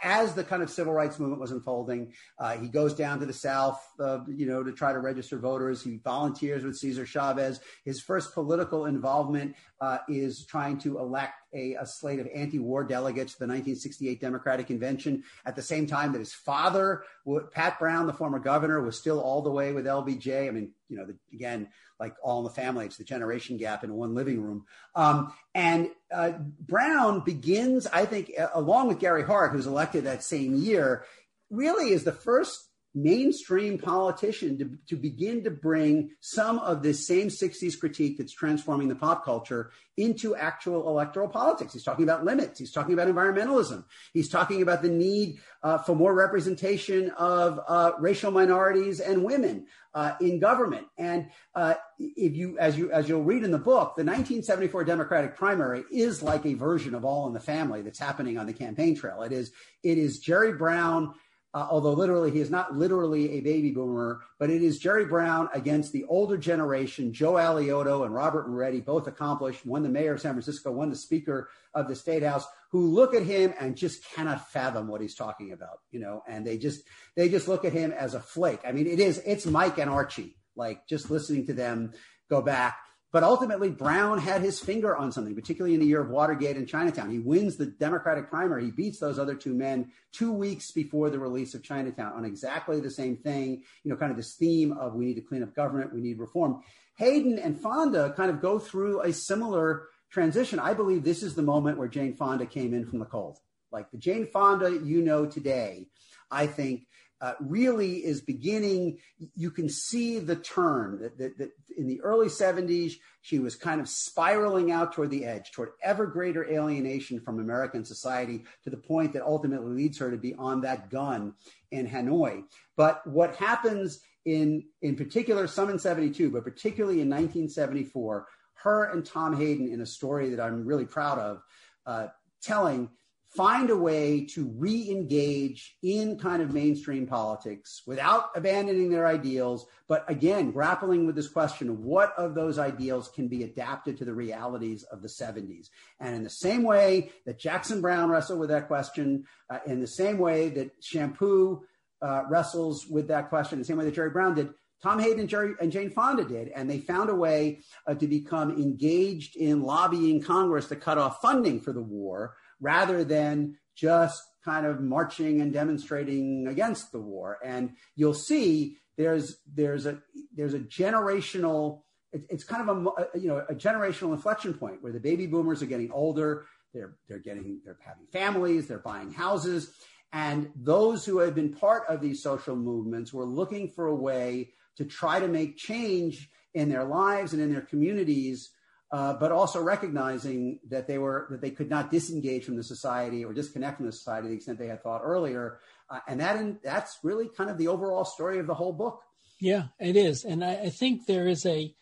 as 0.04 0.34
the 0.34 0.44
kind 0.44 0.64
of 0.64 0.70
civil 0.70 0.94
rights 0.94 1.20
movement 1.20 1.40
was 1.40 1.52
unfolding, 1.52 2.12
uh, 2.40 2.58
he 2.58 2.68
goes 2.68 2.94
down 2.94 3.20
to 3.20 3.26
the 3.26 3.34
South, 3.34 3.82
uh, 4.00 4.20
you 4.28 4.46
know, 4.46 4.64
to 4.64 4.72
try 4.72 4.92
to 4.92 5.00
register 5.00 5.38
voters. 5.38 5.84
He 5.84 6.00
volunteers 6.04 6.64
with 6.64 6.78
Cesar 6.78 7.06
Chavez. 7.06 7.60
His 7.86 8.02
first 8.02 8.34
political 8.34 8.86
involvement 8.86 9.56
uh, 9.80 10.00
is 10.08 10.46
trying 10.46 10.78
to 10.80 11.00
elect 11.00 11.34
a, 11.54 11.76
a, 11.76 11.86
slate 11.86 12.20
of 12.20 12.28
anti-war 12.34 12.84
delegates 12.84 13.34
to 13.34 13.40
the 13.40 13.46
1968 13.46 14.20
Democratic 14.20 14.68
Convention. 14.68 15.24
At 15.46 15.56
the 15.56 15.62
same 15.62 15.88
time 15.88 16.12
that 16.12 16.20
his 16.20 16.34
father, 16.34 17.04
Pat 17.52 17.80
Brown, 17.80 18.08
the 18.08 18.14
former 18.14 18.40
governor, 18.40 18.82
was 18.82 19.00
still 19.00 19.20
all 19.20 19.42
the 19.42 19.52
way 19.52 19.72
with 19.72 19.86
LBJ. 19.86 20.48
I 20.48 20.52
mean, 20.52 20.72
you 20.90 20.98
know, 20.98 21.06
the, 21.06 21.16
again, 21.34 21.70
like 22.00 22.16
All 22.24 22.40
in 22.40 22.46
the 22.46 22.50
Family, 22.50 22.86
it's 22.86 22.98
the 22.98 23.04
generation 23.04 23.58
gap 23.58 23.84
in 23.84 23.94
one 23.94 24.16
living 24.16 24.42
room. 24.42 24.66
Um, 24.96 25.34
and 25.54 25.90
uh, 26.14 26.32
Brown 26.62 27.22
begins, 27.22 27.88
I 27.88 28.06
think, 28.06 28.32
along 28.54 28.88
with 28.88 29.00
Gary 29.00 29.24
Hart, 29.24 29.52
who's 29.52 29.68
elected 29.68 30.06
that 30.06 30.24
same 30.24 30.56
year, 30.56 31.04
really 31.50 31.92
is 31.92 32.04
the 32.04 32.12
first 32.12 32.69
mainstream 32.96 33.78
politician 33.78 34.58
to, 34.58 34.78
to 34.88 34.96
begin 34.96 35.44
to 35.44 35.52
bring 35.52 36.10
some 36.22 36.60
of 36.60 36.82
this 36.82 37.06
same 37.06 37.28
60s 37.28 37.80
critique 37.80 38.18
that's 38.18 38.34
transforming 38.34 38.88
the 38.88 38.96
pop 38.96 39.24
culture 39.24 39.72
into 39.96 40.36
actual 40.36 40.88
electoral 40.88 41.28
politics. 41.28 41.74
He's 41.74 41.84
talking 41.84 42.04
about 42.04 42.24
limits. 42.24 42.58
He's 42.58 42.72
talking 42.72 42.94
about 42.94 43.08
environmentalism. 43.08 43.84
He's 44.14 44.30
talking 44.30 44.62
about 44.62 44.82
the 44.82 44.90
need 44.90 45.40
uh, 45.62 45.78
for 45.80 45.96
more 45.96 46.14
representation 46.14 47.12
of 47.12 47.60
uh, 47.68 47.92
racial 48.00 48.32
minorities 48.32 49.02
and 49.02 49.24
women 49.24 49.68
uh, 49.94 50.14
in 50.22 50.40
government. 50.40 50.88
And 50.98 51.28
uh, 51.54 51.76
if 52.00 52.36
you, 52.36 52.58
as 52.58 52.78
you, 52.78 52.92
as 52.92 53.10
you'll 53.10 53.24
read 53.24 53.44
in 53.44 53.52
the 53.52 53.58
book, 53.58 53.96
the 53.98 54.06
1974 54.06 54.86
Democratic 54.86 55.36
primary 55.36 55.84
is 55.92 56.24
like 56.24 56.46
a 56.46 56.54
version 56.54 56.96
of 56.96 57.06
All 57.06 57.28
in 57.28 57.34
the 57.34 57.40
Family 57.40 57.82
that's 57.82 58.00
happening 58.00 58.38
on 58.38 58.46
the 58.46 58.54
campaign 58.54 58.96
trail. 58.96 59.22
It 59.24 59.32
is, 59.32 59.52
it 59.84 59.98
is 59.98 60.20
Jerry 60.20 60.54
Brown 60.54 61.14
uh, 61.54 61.68
although 61.70 61.94
literally 61.94 62.30
he 62.30 62.40
is 62.40 62.52
not 62.52 62.76
literally 62.78 63.32
a 63.32 63.42
baby 63.42 63.72
boomer, 63.72 64.22
but 64.38 64.50
it 64.50 64.62
is 64.62 64.78
Jerry 64.78 65.06
Brown 65.06 65.50
against 65.54 65.92
the 65.92 66.06
older 66.06 66.38
generation, 66.38 67.12
Joe 67.12 67.34
Alioto 67.34 68.06
and 68.06 68.14
Robert 68.14 68.48
Moretti, 68.48 68.82
both 68.82 69.08
accomplished, 69.08 69.66
one 69.66 69.82
the 69.82 69.90
mayor 69.90 70.14
of 70.14 70.22
San 70.22 70.34
Francisco, 70.34 70.72
one 70.72 70.90
the 70.90 70.96
speaker 70.96 71.50
of 71.74 71.88
the 71.88 71.96
state 71.96 72.22
house, 72.22 72.46
who 72.72 72.88
look 72.88 73.16
at 73.16 73.24
him 73.24 73.54
and 73.60 73.76
just 73.76 74.06
cannot 74.06 74.52
fathom 74.52 74.88
what 74.88 75.02
he's 75.02 75.16
talking 75.16 75.52
about, 75.52 75.80
you 75.92 76.00
know, 76.00 76.24
and 76.28 76.46
they 76.46 76.58
just 76.58 76.84
they 77.16 77.30
just 77.30 77.48
look 77.48 77.66
at 77.66 77.74
him 77.74 77.92
as 77.92 78.14
a 78.14 78.20
flake. 78.20 78.62
I 78.64 78.72
mean, 78.72 78.86
it 78.86 79.00
is 79.00 79.20
it's 79.26 79.48
Mike 79.48 79.80
and 79.80 79.90
Archie, 79.90 80.36
like 80.56 80.88
just 80.88 81.10
listening 81.10 81.48
to 81.48 81.54
them 81.54 81.94
go 82.30 82.44
back 82.44 82.78
but 83.12 83.24
ultimately, 83.24 83.70
Brown 83.70 84.20
had 84.20 84.42
his 84.42 84.60
finger 84.60 84.96
on 84.96 85.12
something, 85.12 85.34
particularly 85.34 85.74
in 85.74 85.80
the 85.80 85.88
year 85.88 86.02
of 86.02 86.10
Watergate 86.10 86.58
and 86.58 86.68
Chinatown. 86.68 87.10
He 87.10 87.20
wins 87.20 87.58
the 87.58 87.66
Democratic 87.66 88.30
primary. 88.30 88.66
He 88.66 88.72
beats 88.72 89.00
those 89.00 89.18
other 89.18 89.34
two 89.34 89.54
men 89.54 89.92
two 90.12 90.32
weeks 90.32 90.72
before 90.72 91.10
the 91.10 91.18
release 91.18 91.56
of 91.56 91.64
Chinatown 91.64 92.14
on 92.14 92.24
exactly 92.24 92.80
the 92.80 92.92
same 92.92 93.18
thing, 93.18 93.64
you 93.84 93.92
know, 93.92 93.98
kind 93.98 94.12
of 94.12 94.18
this 94.18 94.36
theme 94.36 94.74
of 94.74 94.94
we 94.94 95.06
need 95.06 95.16
to 95.16 95.22
clean 95.22 95.42
up 95.42 95.56
government, 95.56 95.94
we 95.94 96.02
need 96.02 96.20
reform. 96.20 96.62
Hayden 96.96 97.40
and 97.40 97.60
Fonda 97.60 98.14
kind 98.16 98.30
of 98.30 98.42
go 98.42 98.60
through 98.60 99.02
a 99.02 99.14
similar 99.14 99.88
transition. 100.12 100.60
I 100.60 100.74
believe 100.74 101.04
this 101.04 101.24
is 101.24 101.34
the 101.34 101.42
moment 101.42 101.78
where 101.78 101.88
Jane 101.88 102.16
Fonda 102.16 102.46
came 102.46 102.74
in 102.74 102.86
from 102.86 103.00
the 103.00 103.06
cold. 103.06 103.40
Like 103.72 103.90
the 103.92 103.98
Jane 103.98 104.26
Fonda 104.26 104.72
you 104.72 105.02
know 105.02 105.26
today, 105.26 105.88
I 106.30 106.48
think 106.48 106.88
uh, 107.22 107.34
really 107.40 107.98
is 107.98 108.22
beginning. 108.22 108.98
You 109.36 109.52
can 109.52 109.70
see 109.70 110.20
the 110.20 110.36
turn 110.36 111.00
that, 111.02 111.18
that, 111.18 111.38
that, 111.38 111.52
in 111.78 111.88
the 111.88 112.02
early 112.02 112.28
70s, 112.28 112.94
she 113.22 113.40
was 113.40 113.56
kind 113.56 113.80
of 113.80 113.88
spiraling 113.88 114.72
out 114.72 114.94
toward 114.94 115.10
the 115.10 115.26
edge, 115.26 115.52
toward 115.52 115.70
ever 115.82 116.06
greater 116.06 116.46
alienation 116.46 117.20
from 117.20 117.40
American 117.40 117.86
society 117.86 118.44
to 118.64 118.70
the 118.70 118.78
point 118.78 119.14
that 119.14 119.24
ultimately 119.24 119.72
leads 119.72 119.98
her 119.98 120.12
to 120.12 120.18
be 120.18 120.34
on 120.36 120.62
that 120.62 120.90
gun 120.90 121.34
in 121.72 121.88
Hanoi. 121.88 122.44
But 122.76 123.06
what 123.08 123.36
happens 123.36 124.02
in, 124.26 124.64
in 124.82 124.96
particular, 124.96 125.48
some 125.48 125.70
in 125.70 125.80
72, 125.80 126.30
but 126.30 126.44
particularly 126.44 127.02
in 127.02 127.10
1974, 127.10 128.28
her 128.56 128.92
and 128.92 129.06
Tom 129.06 129.36
Hayden 129.38 129.72
in 129.72 129.82
a 129.82 129.86
story 129.86 130.30
that 130.30 130.40
I'm 130.40 130.66
really 130.66 130.86
proud 130.86 131.18
of, 131.18 131.42
uh, 131.86 132.08
telling 132.42 132.90
find 133.36 133.70
a 133.70 133.78
way 133.78 134.26
to 134.26 134.52
re-engage 134.58 135.78
in 135.84 136.18
kind 136.18 136.42
of 136.42 136.52
mainstream 136.52 137.06
politics 137.06 137.84
without 137.86 138.30
abandoning 138.36 138.90
their 138.90 139.06
ideals 139.06 139.68
but 139.88 140.04
again 140.10 140.52
grappling 140.52 141.06
with 141.06 141.16
this 141.16 141.28
question 141.28 141.70
of 141.70 141.80
what 141.80 142.14
of 142.18 142.34
those 142.34 142.58
ideals 142.58 143.10
can 143.10 143.28
be 143.28 143.44
adapted 143.44 143.98
to 143.98 144.06
the 144.06 144.14
realities 144.14 144.84
of 144.84 145.02
the 145.02 145.08
70s 145.08 145.70
and 146.00 146.16
in 146.16 146.24
the 146.24 146.30
same 146.30 146.64
way 146.64 147.12
that 147.26 147.40
jackson 147.40 147.82
Browne 147.82 148.10
wrestled 148.10 148.40
with 148.40 148.50
that 148.50 148.68
question 148.68 149.26
uh, 149.50 149.60
in 149.68 149.80
the 149.80 149.88
same 149.88 150.18
way 150.18 150.50
that 150.50 150.72
shampoo 150.82 151.62
uh, 152.02 152.24
wrestles 152.30 152.88
with 152.88 153.08
that 153.10 153.30
question 153.30 153.60
the 153.60 153.66
same 153.66 153.78
way 153.78 153.86
that 153.86 153.94
jerry 153.94 154.10
brown 154.10 154.34
did 154.34 154.50
Tom 154.82 155.00
Hayden 155.00 155.20
and, 155.20 155.30
Jerry, 155.30 155.56
and 155.60 155.74
Jane 155.74 155.90
Fonda 155.90 156.24
did, 156.24 156.48
and 156.50 156.70
they 156.70 156.78
found 156.78 157.10
a 157.10 157.16
way 157.16 157.60
uh, 157.86 157.96
to 157.96 158.08
become 158.08 158.52
engaged 158.52 159.36
in 159.36 159.62
lobbying 159.62 160.22
Congress 160.22 160.68
to 160.68 160.78
cut 160.78 160.98
off 160.98 161.22
funding 161.22 161.60
for 161.60 161.74
the 161.74 161.82
war, 161.82 162.36
rather 162.60 163.04
than 163.04 163.58
just 163.76 164.22
kind 164.44 164.66
of 164.66 164.82
marching 164.82 165.42
and 165.42 165.54
demonstrating 165.54 166.48
against 166.48 166.92
the 166.92 167.00
war. 167.00 167.38
And 167.44 167.72
you'll 167.96 168.14
see 168.14 168.78
there's 168.98 169.38
there's 169.54 169.86
a 169.86 170.00
there's 170.36 170.54
a 170.54 170.60
generational 170.60 171.82
it's 172.12 172.44
kind 172.44 172.68
of 172.68 172.88
a 172.88 173.20
you 173.20 173.28
know 173.28 173.46
a 173.50 173.56
generational 173.56 174.14
inflection 174.14 174.54
point 174.54 174.82
where 174.82 174.92
the 174.92 175.00
baby 175.00 175.26
boomers 175.28 175.62
are 175.62 175.68
getting 175.68 175.92
older 175.92 176.46
they're 176.74 176.96
they're 177.08 177.20
getting 177.20 177.62
they're 177.64 177.78
having 177.86 178.06
families 178.12 178.68
they're 178.68 178.80
buying 178.80 179.12
houses 179.12 179.72
and 180.12 180.50
those 180.56 181.06
who 181.06 181.20
have 181.20 181.36
been 181.36 181.54
part 181.54 181.84
of 181.88 182.02
these 182.02 182.22
social 182.22 182.56
movements 182.56 183.14
were 183.14 183.26
looking 183.26 183.70
for 183.70 183.88
a 183.88 183.96
way 183.96 184.50
to 184.76 184.84
try 184.84 185.20
to 185.20 185.28
make 185.28 185.56
change 185.56 186.30
in 186.54 186.68
their 186.68 186.84
lives 186.84 187.32
and 187.32 187.42
in 187.42 187.54
their 187.54 187.62
communities 187.62 188.50
uh, 188.92 189.14
but 189.14 189.32
also 189.32 189.62
recognizing 189.62 190.60
that 190.70 190.88
they 190.88 190.98
were 190.98 191.28
that 191.30 191.42
they 191.42 191.52
could 191.52 191.70
not 191.70 191.92
disengage 191.92 192.44
from 192.46 192.56
the 192.56 192.64
society 192.64 193.24
or 193.24 193.34
disconnect 193.34 193.78
from 193.78 193.86
the 193.86 193.92
society 193.92 194.24
to 194.24 194.30
the 194.30 194.36
extent 194.36 194.58
they 194.58 194.68
had 194.68 194.82
thought 194.82 195.02
earlier, 195.04 195.60
uh, 195.90 196.00
and 196.08 196.20
that 196.20 196.38
in, 196.38 196.58
that's 196.64 196.98
really 197.04 197.30
kind 197.38 197.50
of 197.50 197.58
the 197.58 197.68
overall 197.68 198.04
story 198.04 198.40
of 198.40 198.48
the 198.48 198.54
whole 198.54 198.74
book. 198.74 199.02
Yeah, 199.40 199.66
it 199.80 199.96
is, 199.96 200.26
and 200.26 200.44
I, 200.44 200.54
I 200.54 200.70
think 200.70 201.06
there 201.06 201.28
is 201.28 201.46
a, 201.46 201.74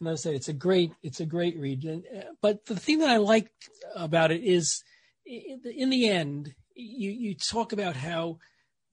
and 0.00 0.08
I 0.08 0.14
say 0.14 0.34
it's 0.34 0.48
a 0.48 0.54
great 0.54 0.92
it's 1.02 1.20
a 1.20 1.26
great 1.26 1.58
read. 1.58 1.84
And, 1.84 2.04
uh, 2.16 2.22
but 2.40 2.66
the 2.66 2.76
thing 2.76 3.00
that 3.00 3.10
I 3.10 3.16
like 3.16 3.50
about 3.96 4.30
it 4.30 4.42
is, 4.44 4.84
in 5.26 5.90
the 5.90 6.08
end, 6.08 6.54
you 6.74 7.10
you 7.10 7.34
talk 7.34 7.72
about 7.72 7.96
how 7.96 8.38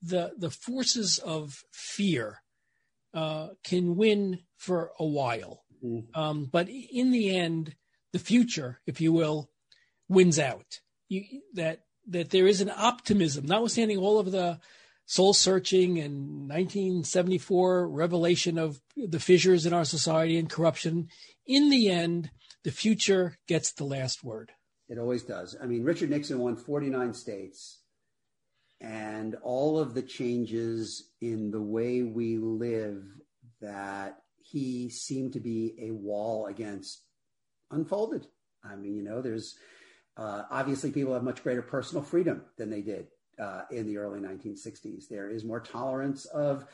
the 0.02 0.32
the 0.36 0.50
forces 0.50 1.18
of 1.18 1.62
fear 1.72 2.42
uh, 3.14 3.48
can 3.62 3.96
win 3.96 4.40
for 4.56 4.90
a 4.98 5.04
while 5.04 5.62
Mm-hmm. 5.84 6.20
Um, 6.20 6.48
but 6.50 6.68
in 6.68 7.10
the 7.10 7.36
end, 7.36 7.74
the 8.12 8.18
future, 8.18 8.80
if 8.86 9.00
you 9.00 9.12
will, 9.12 9.50
wins 10.08 10.38
out. 10.38 10.80
You, 11.08 11.24
that 11.54 11.84
that 12.06 12.30
there 12.30 12.46
is 12.46 12.60
an 12.60 12.72
optimism, 12.74 13.46
notwithstanding 13.46 13.98
all 13.98 14.18
of 14.18 14.32
the 14.32 14.58
soul 15.06 15.32
searching 15.32 15.98
and 15.98 16.48
1974 16.48 17.88
revelation 17.88 18.58
of 18.58 18.80
the 18.96 19.20
fissures 19.20 19.66
in 19.66 19.72
our 19.72 19.84
society 19.84 20.38
and 20.38 20.48
corruption. 20.48 21.08
In 21.46 21.68
the 21.70 21.88
end, 21.88 22.30
the 22.62 22.70
future 22.70 23.38
gets 23.48 23.72
the 23.72 23.84
last 23.84 24.22
word. 24.22 24.52
It 24.88 24.98
always 24.98 25.22
does. 25.22 25.56
I 25.60 25.66
mean, 25.66 25.84
Richard 25.84 26.10
Nixon 26.10 26.38
won 26.38 26.56
49 26.56 27.14
states, 27.14 27.80
and 28.80 29.36
all 29.42 29.78
of 29.78 29.94
the 29.94 30.02
changes 30.02 31.10
in 31.20 31.50
the 31.50 31.62
way 31.62 32.02
we 32.02 32.38
live 32.38 33.02
that 33.60 34.16
he 34.50 34.88
seemed 34.90 35.32
to 35.34 35.40
be 35.40 35.74
a 35.80 35.90
wall 35.90 36.46
against 36.46 37.04
unfolded. 37.70 38.26
I 38.64 38.76
mean, 38.76 38.96
you 38.96 39.02
know, 39.02 39.22
there's 39.22 39.56
uh, 40.16 40.42
obviously 40.50 40.90
people 40.90 41.14
have 41.14 41.22
much 41.22 41.42
greater 41.42 41.62
personal 41.62 42.02
freedom 42.02 42.42
than 42.56 42.68
they 42.68 42.82
did 42.82 43.06
uh, 43.38 43.62
in 43.70 43.86
the 43.86 43.96
early 43.96 44.20
1960s. 44.20 45.08
There 45.08 45.30
is 45.30 45.44
more 45.44 45.60
tolerance 45.60 46.26
of 46.26 46.66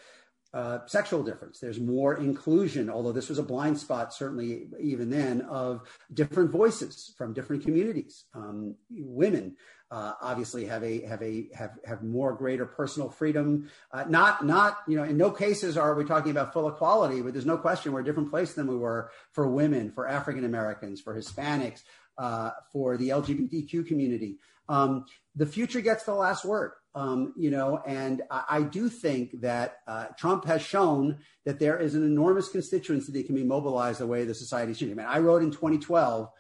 uh, 0.55 0.78
sexual 0.86 1.22
difference. 1.22 1.59
There's 1.59 1.80
more 1.80 2.14
inclusion, 2.14 2.88
although 2.88 3.12
this 3.12 3.28
was 3.28 3.38
a 3.38 3.42
blind 3.42 3.78
spot, 3.78 4.14
certainly 4.14 4.68
even 4.80 5.11
then, 5.11 5.42
of 5.42 5.82
different 6.12 6.51
voices 6.51 7.14
from 7.18 7.32
different 7.32 7.62
communities. 7.62 8.24
Um, 8.34 8.76
women 8.90 9.57
uh, 9.90 10.12
obviously 10.20 10.64
have 10.64 10.82
a 10.82 11.03
have 11.03 11.22
a 11.22 11.49
have 11.55 11.72
have 11.84 12.03
more 12.03 12.34
greater 12.34 12.66
personal 12.66 13.09
freedom. 13.09 13.70
Uh, 13.92 14.05
not 14.09 14.44
not 14.44 14.78
you 14.88 14.97
know 14.97 15.05
in 15.05 15.16
no 15.16 15.30
cases 15.30 15.76
are 15.76 15.94
we 15.94 16.05
talking 16.05 16.30
about 16.30 16.53
full 16.53 16.68
equality, 16.68 17.22
but 17.22 17.32
there's 17.32 17.47
no 17.47 17.59
question 17.59 17.92
we're 17.92 18.01
a 18.01 18.05
different 18.05 18.30
place 18.30 18.55
than 18.55 18.66
we 18.66 18.76
were 18.76 19.11
for 19.32 19.47
women, 19.47 19.92
for 19.92 20.09
African 20.09 20.44
Americans, 20.44 21.01
for 21.01 21.14
Hispanics, 21.14 21.82
uh, 22.18 22.51
for 22.72 22.97
the 22.97 23.11
LGBTQ 23.11 23.86
community. 23.86 24.39
Um, 24.68 25.05
the 25.36 25.47
future 25.47 25.81
gets 25.81 26.05
the 26.05 26.14
last 26.14 26.44
word. 26.44 26.73
Um, 26.97 27.35
you 27.36 27.51
know, 27.51 27.82
and 27.86 28.23
I, 28.31 28.44
I 28.48 28.62
do 28.62 28.89
think 28.89 29.43
that 29.43 29.81
uh, 29.86 30.06
Trump 30.18 30.47
has 30.47 30.62
shown 30.62 31.18
that 31.44 31.59
there 31.59 31.78
is 31.78 31.94
an 31.94 32.02
enormous 32.02 32.48
constituency 32.48 33.12
that 33.12 33.27
can 33.27 33.35
be 33.35 33.44
mobilized 33.44 34.01
the 34.01 34.06
way 34.06 34.24
the 34.24 34.35
society 34.35 34.73
is 34.73 34.78
changing. 34.78 34.98
I 34.98 35.02
mean, 35.02 35.12
I 35.14 35.18
wrote 35.18 35.43
in 35.43 35.51
2012 35.51 36.31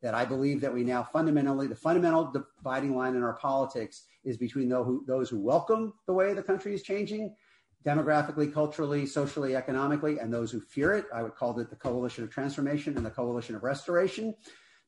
that 0.00 0.14
I 0.14 0.24
believe 0.24 0.62
that 0.62 0.72
we 0.72 0.84
now 0.84 1.02
fundamentally, 1.02 1.66
the 1.66 1.76
fundamental 1.76 2.32
dividing 2.58 2.96
line 2.96 3.14
in 3.14 3.22
our 3.22 3.34
politics 3.34 4.04
is 4.24 4.38
between 4.38 4.70
those 4.70 4.86
who, 4.86 5.04
those 5.06 5.28
who 5.28 5.38
welcome 5.38 5.92
the 6.06 6.14
way 6.14 6.32
the 6.32 6.42
country 6.42 6.72
is 6.72 6.82
changing, 6.82 7.34
demographically, 7.84 8.50
culturally, 8.50 9.04
socially, 9.04 9.54
economically, 9.54 10.18
and 10.18 10.32
those 10.32 10.50
who 10.50 10.60
fear 10.60 10.94
it. 10.94 11.04
I 11.14 11.22
would 11.22 11.34
call 11.34 11.58
it 11.60 11.68
the 11.68 11.76
coalition 11.76 12.24
of 12.24 12.30
transformation 12.30 12.96
and 12.96 13.04
the 13.04 13.10
coalition 13.10 13.54
of 13.54 13.62
restoration. 13.62 14.34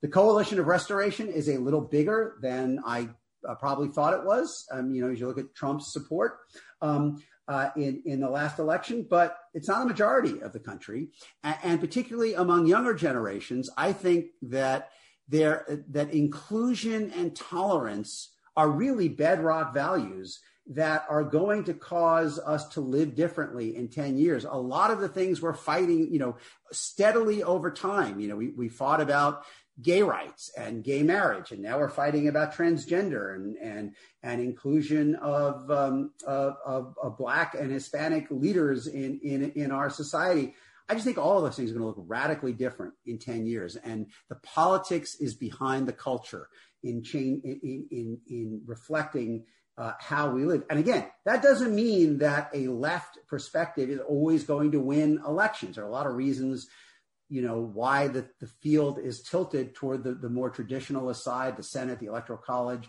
The 0.01 0.09
coalition 0.09 0.59
of 0.59 0.67
restoration 0.67 1.29
is 1.29 1.49
a 1.49 1.59
little 1.59 1.83
bigger 1.83 2.39
than 2.41 2.81
I 2.87 3.11
uh, 3.47 3.55
probably 3.55 3.89
thought 3.89 4.15
it 4.15 4.25
was. 4.25 4.67
Um, 4.73 4.95
you 4.95 5.03
know, 5.05 5.13
as 5.13 5.21
you 5.21 5.27
look 5.27 5.39
at 5.39 5.55
Trump's 5.55 5.93
support. 5.93 6.39
Um, 6.81 7.23
uh, 7.49 7.71
in, 7.77 8.03
in 8.05 8.21
the 8.21 8.29
last 8.29 8.59
election, 8.59 9.07
but 9.09 9.39
it's 9.55 9.69
not 9.69 9.81
a 9.81 9.87
majority 9.87 10.43
of 10.43 10.53
the 10.53 10.59
country. 10.59 11.09
And, 11.43 11.57
and 11.63 11.81
particularly 11.81 12.35
among 12.35 12.67
younger 12.67 12.93
generations, 12.93 13.71
I 13.75 13.95
think 13.95 14.27
that 14.43 14.91
there 15.29 15.85
that 15.91 16.13
inclusion 16.13 17.11
and 17.17 17.35
tolerance 17.35 18.35
are 18.57 18.69
really 18.69 19.09
bedrock 19.09 19.73
values 19.73 20.41
that 20.71 21.07
are 21.09 21.25
going 21.25 21.65
to 21.65 21.73
cause 21.73 22.39
us 22.39 22.69
to 22.69 22.81
live 22.81 23.15
differently 23.15 23.75
in 23.75 23.89
10 23.89 24.19
years. 24.19 24.45
A 24.45 24.53
lot 24.53 24.91
of 24.91 25.01
the 25.01 25.09
things 25.09 25.41
we're 25.41 25.55
fighting, 25.55 26.13
you 26.13 26.19
know, 26.19 26.37
steadily 26.73 27.43
over 27.43 27.71
time. 27.71 28.21
You 28.21 28.29
know, 28.29 28.37
we, 28.37 28.49
we 28.49 28.69
fought 28.69 29.01
about 29.01 29.45
gay 29.81 30.03
rights 30.03 30.51
and 30.57 30.83
gay 30.83 31.03
marriage, 31.03 31.53
and 31.53 31.63
now 31.63 31.79
we're 31.79 31.89
fighting 31.89 32.29
about 32.29 32.55
transgender 32.55 33.35
and 33.35 33.57
and 33.59 33.95
and 34.23 34.41
inclusion 34.41 35.15
of 35.17 35.71
um, 35.71 36.13
of, 36.27 36.57
of, 36.65 36.95
of, 37.03 37.17
black 37.17 37.55
and 37.55 37.71
Hispanic 37.71 38.27
leaders 38.31 38.87
in 38.87 39.21
in 39.23 39.53
in 39.53 39.71
our 39.71 39.91
society. 39.91 40.55
I 40.89 40.95
just 40.95 41.05
think 41.05 41.19
all 41.19 41.39
of 41.39 41.45
those 41.45 41.57
things 41.57 41.71
are 41.71 41.75
going 41.75 41.83
to 41.83 42.01
look 42.01 42.07
radically 42.09 42.53
different 42.53 42.95
in 43.07 43.19
ten 43.19 43.47
years, 43.47 43.77
and 43.77 44.07
the 44.29 44.37
politics 44.37 45.15
is 45.17 45.35
behind 45.35 45.87
the 45.87 45.93
culture 45.93 46.49
in 46.83 47.03
chain 47.03 47.41
in 47.45 47.87
in, 47.91 48.19
in 48.29 48.63
reflecting. 48.67 49.45
Uh, 49.77 49.93
how 50.01 50.29
we 50.29 50.45
live. 50.45 50.65
And 50.69 50.81
again, 50.81 51.07
that 51.25 51.41
doesn't 51.41 51.73
mean 51.73 52.19
that 52.19 52.51
a 52.53 52.67
left 52.67 53.17
perspective 53.29 53.89
is 53.89 54.01
always 54.01 54.43
going 54.43 54.73
to 54.73 54.81
win 54.81 55.21
elections. 55.25 55.77
There 55.77 55.85
are 55.85 55.89
a 55.89 55.93
lot 55.93 56.09
of 56.09 56.17
reasons 56.17 56.67
you 57.29 57.43
know 57.43 57.61
why 57.61 58.09
the, 58.09 58.27
the 58.41 58.47
field 58.47 58.99
is 58.99 59.23
tilted 59.23 59.75
toward 59.75 60.05
the, 60.05 60.15
the 60.15 60.29
more 60.29 60.51
traditional 60.51 61.13
side 61.15 61.57
the 61.57 61.63
senate 61.63 61.99
the 62.01 62.07
electoral 62.07 62.39
college 62.39 62.89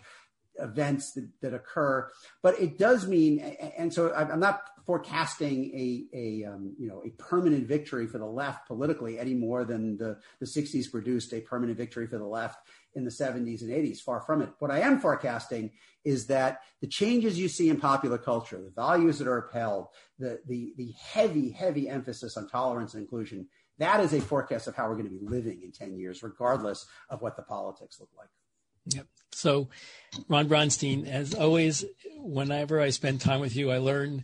events 0.60 1.12
that, 1.12 1.28
that 1.40 1.54
occur. 1.54 2.08
But 2.42 2.60
it 2.60 2.78
does 2.78 3.06
mean 3.06 3.38
and 3.38 3.92
so 3.92 4.12
i'm 4.14 4.40
not 4.40 4.62
forecasting 4.84 5.66
a, 5.74 6.06
a 6.12 6.44
um, 6.50 6.74
you 6.78 6.88
know 6.88 7.02
a 7.04 7.10
permanent 7.10 7.66
victory 7.66 8.06
for 8.06 8.18
the 8.18 8.26
left 8.26 8.66
politically 8.66 9.18
any 9.18 9.34
more 9.34 9.64
than 9.64 9.96
the, 9.96 10.18
the 10.40 10.46
60s 10.46 10.90
produced 10.90 11.32
a 11.32 11.40
permanent 11.40 11.78
victory 11.78 12.06
for 12.06 12.18
the 12.18 12.26
left 12.26 12.58
in 12.94 13.04
the 13.04 13.10
70s 13.10 13.60
and 13.62 13.70
80s 13.70 14.00
far 14.00 14.20
from 14.20 14.42
it. 14.42 14.50
What 14.58 14.70
i 14.70 14.80
am 14.80 14.98
forecasting 14.98 15.70
is 16.04 16.26
that 16.26 16.60
the 16.80 16.86
changes 16.86 17.38
you 17.38 17.48
see 17.48 17.68
in 17.68 17.78
popular 17.78 18.18
culture 18.18 18.60
the 18.60 18.70
values 18.70 19.18
that 19.18 19.28
are 19.28 19.38
upheld 19.38 19.88
the 20.18 20.40
the, 20.46 20.72
the 20.76 20.92
heavy 20.98 21.50
heavy 21.50 21.88
emphasis 21.88 22.36
on 22.36 22.48
tolerance 22.48 22.94
and 22.94 23.02
inclusion 23.02 23.46
that 23.80 24.00
is 24.00 24.12
a 24.12 24.20
forecast 24.20 24.68
of 24.68 24.76
how 24.76 24.88
we're 24.88 24.94
going 24.94 25.08
to 25.08 25.10
be 25.10 25.26
living 25.26 25.62
in 25.62 25.72
10 25.72 25.98
years, 25.98 26.22
regardless 26.22 26.86
of 27.08 27.22
what 27.22 27.36
the 27.36 27.42
politics 27.42 27.98
look 27.98 28.10
like. 28.16 28.28
Yep. 28.86 29.06
So, 29.32 29.68
Ron 30.28 30.48
Brownstein, 30.48 31.06
as 31.06 31.34
always, 31.34 31.84
whenever 32.16 32.80
I 32.80 32.90
spend 32.90 33.20
time 33.20 33.40
with 33.40 33.56
you, 33.56 33.70
I 33.70 33.78
learn 33.78 34.22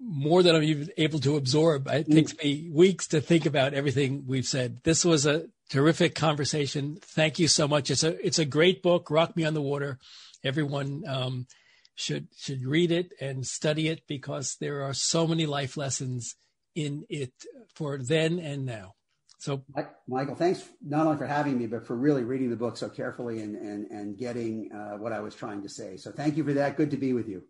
more 0.00 0.42
than 0.42 0.54
I'm 0.54 0.62
even 0.62 0.90
able 0.96 1.18
to 1.20 1.36
absorb. 1.36 1.86
It 1.88 2.08
mm. 2.08 2.14
takes 2.14 2.36
me 2.38 2.70
weeks 2.72 3.08
to 3.08 3.20
think 3.20 3.46
about 3.46 3.74
everything 3.74 4.24
we've 4.26 4.46
said. 4.46 4.80
This 4.84 5.04
was 5.04 5.26
a 5.26 5.46
terrific 5.70 6.14
conversation. 6.14 6.98
Thank 7.00 7.38
you 7.38 7.48
so 7.48 7.66
much. 7.68 7.90
It's 7.90 8.04
a 8.04 8.24
it's 8.24 8.38
a 8.38 8.44
great 8.44 8.82
book, 8.82 9.10
Rock 9.10 9.36
Me 9.36 9.44
on 9.44 9.54
the 9.54 9.62
Water. 9.62 9.98
Everyone 10.44 11.04
um, 11.06 11.46
should 11.94 12.28
should 12.36 12.64
read 12.64 12.92
it 12.92 13.12
and 13.20 13.46
study 13.46 13.88
it 13.88 14.02
because 14.06 14.56
there 14.60 14.82
are 14.82 14.94
so 14.94 15.26
many 15.26 15.46
life 15.46 15.76
lessons 15.76 16.36
in 16.74 17.04
it 17.08 17.32
for 17.78 17.96
then 17.98 18.40
and 18.40 18.66
now. 18.66 18.94
So, 19.38 19.62
Michael, 20.08 20.34
thanks 20.34 20.68
not 20.84 21.06
only 21.06 21.16
for 21.16 21.26
having 21.26 21.56
me, 21.56 21.68
but 21.68 21.86
for 21.86 21.94
really 21.94 22.24
reading 22.24 22.50
the 22.50 22.56
book 22.56 22.76
so 22.76 22.88
carefully 22.88 23.40
and 23.40 23.54
and 23.54 23.86
and 23.90 24.18
getting 24.18 24.72
uh, 24.72 24.96
what 24.98 25.12
I 25.12 25.20
was 25.20 25.36
trying 25.36 25.62
to 25.62 25.68
say. 25.68 25.96
So, 25.96 26.10
thank 26.10 26.36
you 26.36 26.42
for 26.42 26.54
that. 26.54 26.76
Good 26.76 26.90
to 26.90 26.96
be 26.96 27.12
with 27.12 27.28
you. 27.28 27.44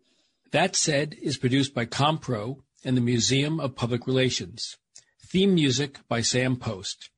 That 0.51 0.75
said, 0.75 1.15
is 1.19 1.37
produced 1.37 1.73
by 1.73 1.85
Compro 1.87 2.57
and 2.85 2.95
the 2.95 3.01
Museum 3.01 3.59
of 3.59 3.75
Public 3.75 4.05
Relations. 4.05 4.77
Theme 5.25 5.55
music 5.55 5.99
by 6.07 6.21
Sam 6.21 6.55
Post. 6.57 7.09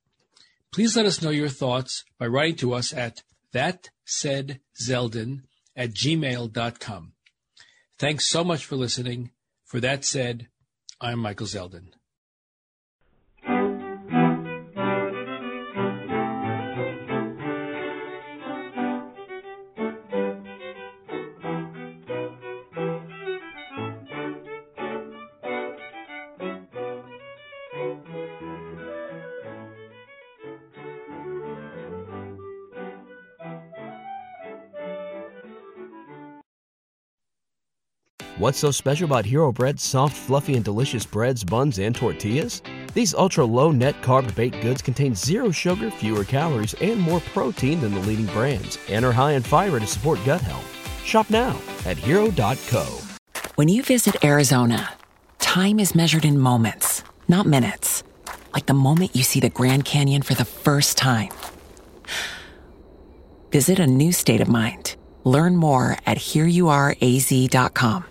Please 0.71 0.95
let 0.95 1.05
us 1.05 1.21
know 1.21 1.31
your 1.31 1.49
thoughts 1.49 2.05
by 2.17 2.27
writing 2.27 2.55
to 2.57 2.73
us 2.73 2.93
at 2.93 3.23
thatsaidzeldin 3.53 5.41
at 5.75 5.93
gmail.com. 5.93 7.13
Thanks 7.97 8.25
so 8.25 8.43
much 8.43 8.65
for 8.65 8.77
listening. 8.77 9.31
For 9.65 9.79
that 9.81 10.03
said, 10.05 10.47
I'm 10.99 11.19
Michael 11.19 11.47
Zeldin. 11.47 11.93
What's 38.41 38.57
so 38.57 38.71
special 38.71 39.05
about 39.05 39.23
Hero 39.23 39.51
Bread's 39.51 39.83
soft, 39.83 40.17
fluffy, 40.17 40.55
and 40.55 40.65
delicious 40.65 41.05
breads, 41.05 41.43
buns, 41.43 41.77
and 41.77 41.95
tortillas? 41.95 42.63
These 42.95 43.13
ultra 43.13 43.45
low 43.45 43.69
net 43.69 44.01
carb 44.01 44.33
baked 44.33 44.61
goods 44.61 44.81
contain 44.81 45.13
zero 45.13 45.51
sugar, 45.51 45.91
fewer 45.91 46.23
calories, 46.23 46.73
and 46.81 46.99
more 46.99 47.19
protein 47.19 47.79
than 47.79 47.93
the 47.93 47.99
leading 47.99 48.25
brands, 48.25 48.79
and 48.89 49.05
are 49.05 49.11
high 49.11 49.33
in 49.33 49.43
fiber 49.43 49.79
to 49.79 49.85
support 49.85 50.17
gut 50.25 50.41
health. 50.41 50.65
Shop 51.05 51.29
now 51.29 51.55
at 51.85 51.97
hero.co. 51.97 52.83
When 53.57 53.69
you 53.69 53.83
visit 53.83 54.25
Arizona, 54.25 54.89
time 55.37 55.79
is 55.79 55.93
measured 55.93 56.25
in 56.25 56.39
moments, 56.39 57.03
not 57.27 57.45
minutes. 57.45 58.01
Like 58.55 58.65
the 58.65 58.73
moment 58.73 59.15
you 59.15 59.21
see 59.21 59.39
the 59.39 59.51
Grand 59.51 59.85
Canyon 59.85 60.23
for 60.23 60.33
the 60.33 60.45
first 60.45 60.97
time. 60.97 61.29
Visit 63.51 63.77
a 63.77 63.85
new 63.85 64.11
state 64.11 64.41
of 64.41 64.47
mind. 64.47 64.95
Learn 65.25 65.55
more 65.55 65.99
at 66.07 66.17
hereyouareaz.com. 66.17 68.05